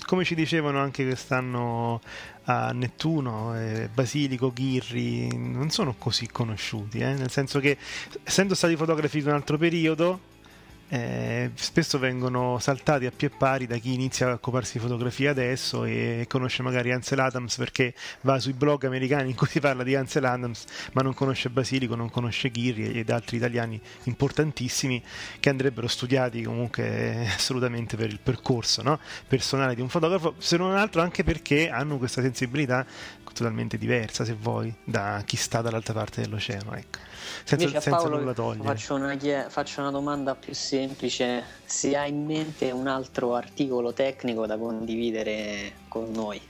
come 0.05 0.25
ci 0.25 0.35
dicevano 0.35 0.79
anche 0.79 1.05
quest'anno 1.05 2.01
a 2.43 2.71
Nettuno, 2.73 3.57
eh, 3.57 3.89
Basilico, 3.93 4.51
Ghirri 4.51 5.29
non 5.37 5.69
sono 5.69 5.95
così 5.97 6.27
conosciuti, 6.27 6.99
eh, 6.99 7.13
nel 7.13 7.31
senso 7.31 7.59
che 7.59 7.77
essendo 8.23 8.55
stati 8.55 8.75
fotografi 8.75 9.21
di 9.21 9.27
un 9.27 9.33
altro 9.33 9.57
periodo, 9.57 10.19
eh, 10.93 11.51
spesso 11.53 11.99
vengono 11.99 12.59
saltati 12.59 13.05
a 13.05 13.11
pie 13.15 13.29
pari 13.29 13.65
da 13.65 13.77
chi 13.77 13.93
inizia 13.93 14.27
a 14.27 14.33
occuparsi 14.33 14.73
di 14.73 14.79
fotografia 14.79 15.31
adesso 15.31 15.85
e 15.85 16.25
conosce 16.27 16.63
magari 16.63 16.91
Ansel 16.91 17.19
Adams 17.19 17.55
perché 17.55 17.93
va 18.21 18.37
sui 18.39 18.51
blog 18.51 18.83
americani 18.83 19.29
in 19.29 19.35
cui 19.37 19.47
si 19.47 19.61
parla 19.61 19.83
di 19.83 19.95
Ansel 19.95 20.25
Adams, 20.25 20.65
ma 20.91 21.01
non 21.01 21.13
conosce 21.13 21.49
Basilico, 21.49 21.95
non 21.95 22.09
conosce 22.09 22.51
Ghirri 22.51 22.91
ed 22.91 23.09
altri 23.09 23.37
italiani 23.37 23.79
importantissimi 24.03 25.01
che 25.39 25.47
andrebbero 25.47 25.87
studiati 25.87 26.43
comunque 26.43 27.25
assolutamente 27.33 27.95
per 27.95 28.09
il 28.09 28.19
percorso 28.21 28.81
no? 28.81 28.99
personale 29.25 29.75
di 29.75 29.81
un 29.81 29.87
fotografo, 29.87 30.35
se 30.39 30.57
non 30.57 30.75
altro 30.75 31.01
anche 31.01 31.23
perché 31.23 31.69
hanno 31.69 31.97
questa 31.97 32.21
sensibilità 32.21 32.85
totalmente 33.33 33.77
diversa, 33.77 34.25
se 34.25 34.33
vuoi, 34.33 34.75
da 34.83 35.23
chi 35.25 35.37
sta 35.37 35.61
dall'altra 35.61 35.93
parte 35.93 36.19
dell'oceano, 36.19 36.75
ecco. 36.75 37.10
Senza, 37.43 37.55
Invece 37.55 37.77
a 37.77 37.81
senza 37.81 37.99
Paolo 37.99 38.19
nulla 38.19 38.33
togliere. 38.33 38.67
faccio 38.67 38.95
una, 38.95 39.17
faccio 39.49 39.81
una 39.81 39.91
domanda 39.91 40.35
più 40.35 40.53
semplice 40.53 41.43
se 41.65 41.95
hai 41.95 42.09
in 42.09 42.25
mente 42.25 42.71
un 42.71 42.87
altro 42.87 43.35
articolo 43.35 43.93
tecnico 43.93 44.45
da 44.45 44.57
condividere 44.57 45.73
con 45.87 46.11
noi. 46.11 46.41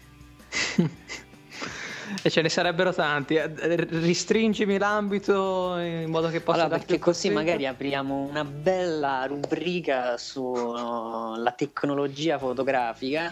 e 2.21 2.29
ce 2.29 2.41
ne 2.41 2.49
sarebbero 2.49 2.93
tanti. 2.93 3.35
Eh, 3.35 3.87
ristringimi 3.89 4.77
l'ambito 4.77 5.77
in 5.77 6.09
modo 6.09 6.29
che 6.29 6.41
possa. 6.41 6.63
Allora, 6.63 6.77
perché 6.77 6.99
così 6.99 7.29
magari 7.29 7.65
apriamo 7.65 8.15
una 8.15 8.43
bella 8.43 9.25
rubrica 9.25 10.17
sulla 10.17 11.53
tecnologia 11.55 12.37
fotografica 12.37 13.31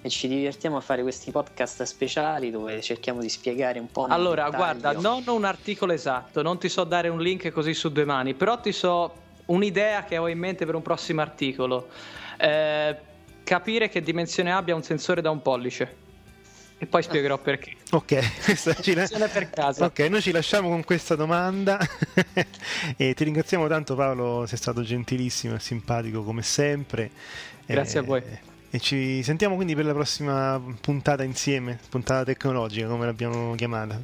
e 0.00 0.08
ci 0.08 0.28
divertiamo 0.28 0.76
a 0.76 0.80
fare 0.80 1.02
questi 1.02 1.30
podcast 1.30 1.82
speciali 1.82 2.50
dove 2.50 2.80
cerchiamo 2.80 3.20
di 3.20 3.28
spiegare 3.28 3.78
un 3.78 3.90
po'. 3.90 4.06
Allora, 4.06 4.48
guarda, 4.50 4.92
non 4.92 5.24
un 5.26 5.44
articolo 5.44 5.92
esatto, 5.92 6.42
non 6.42 6.58
ti 6.58 6.68
so 6.68 6.84
dare 6.84 7.08
un 7.08 7.20
link 7.20 7.50
così 7.50 7.74
su 7.74 7.90
due 7.90 8.04
mani, 8.04 8.34
però 8.34 8.60
ti 8.60 8.72
so 8.72 9.12
un'idea 9.46 10.04
che 10.04 10.18
ho 10.18 10.28
in 10.28 10.38
mente 10.38 10.64
per 10.64 10.74
un 10.74 10.82
prossimo 10.82 11.20
articolo. 11.20 11.88
Eh, 12.36 12.96
capire 13.42 13.88
che 13.88 14.02
dimensione 14.02 14.52
abbia 14.52 14.74
un 14.74 14.82
sensore 14.82 15.20
da 15.20 15.30
un 15.30 15.42
pollice. 15.42 16.06
E 16.80 16.86
poi 16.86 17.02
spiegherò 17.02 17.38
perché. 17.38 17.72
Ok, 17.90 18.44
questa 18.44 18.72
ci 18.74 18.94
la... 18.94 19.08
per 19.32 19.50
caso. 19.50 19.84
ok, 19.84 19.98
noi 20.00 20.22
ci 20.22 20.30
lasciamo 20.30 20.68
con 20.68 20.84
questa 20.84 21.16
domanda 21.16 21.76
e 22.96 23.14
ti 23.14 23.24
ringraziamo 23.24 23.66
tanto 23.66 23.96
Paolo, 23.96 24.46
sei 24.46 24.58
stato 24.58 24.82
gentilissimo 24.82 25.56
e 25.56 25.58
simpatico 25.58 26.22
come 26.22 26.42
sempre. 26.42 27.10
Grazie 27.66 27.98
e... 27.98 28.02
a 28.02 28.06
voi. 28.06 28.22
E 28.70 28.80
ci 28.80 29.22
sentiamo 29.22 29.54
quindi 29.54 29.74
per 29.74 29.86
la 29.86 29.94
prossima 29.94 30.60
puntata 30.80 31.22
insieme, 31.22 31.78
puntata 31.88 32.24
tecnologica 32.24 32.86
come 32.86 33.06
l'abbiamo 33.06 33.54
chiamata. 33.54 33.98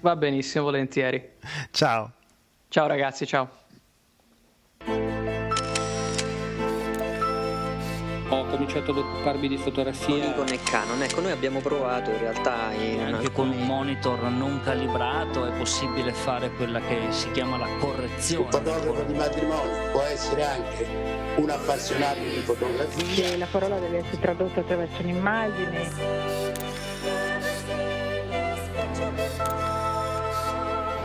Va 0.00 0.16
benissimo, 0.16 0.64
volentieri. 0.64 1.30
Ciao. 1.70 2.12
Ciao 2.68 2.86
ragazzi, 2.86 3.26
ciao. 3.26 3.61
Ho 8.36 8.46
cominciato 8.46 8.92
ad 8.92 8.98
occuparmi 8.98 9.48
di 9.48 9.56
fotografia. 9.56 10.32
Con 10.32 10.44
Nikon 10.44 10.48
e 10.48 10.58
Canon, 10.62 11.02
ecco, 11.02 11.20
noi 11.20 11.30
abbiamo 11.32 11.60
provato 11.60 12.10
in 12.10 12.18
realtà 12.18 12.72
in 12.72 13.00
anche 13.00 13.26
alcuni... 13.26 13.32
con 13.32 13.48
un 13.50 13.66
monitor 13.66 14.22
non 14.22 14.60
calibrato 14.62 15.44
è 15.44 15.50
possibile 15.52 16.12
fare 16.12 16.50
quella 16.52 16.80
che 16.80 17.06
si 17.10 17.30
chiama 17.32 17.58
la 17.58 17.68
correzione. 17.78 18.44
Un 18.44 18.50
fotografo 18.50 19.02
di 19.02 19.14
matrimonio 19.14 19.90
può 19.92 20.02
essere 20.02 20.44
anche 20.44 20.86
un 21.36 21.50
appassionato 21.50 22.20
di 22.20 22.40
fotografia. 22.44 23.14
Che 23.14 23.36
la 23.36 23.46
parola 23.50 23.78
deve 23.78 23.98
essere 23.98 24.18
tradotta 24.18 24.60
attraverso 24.60 25.02
un'immagine. 25.02 26.51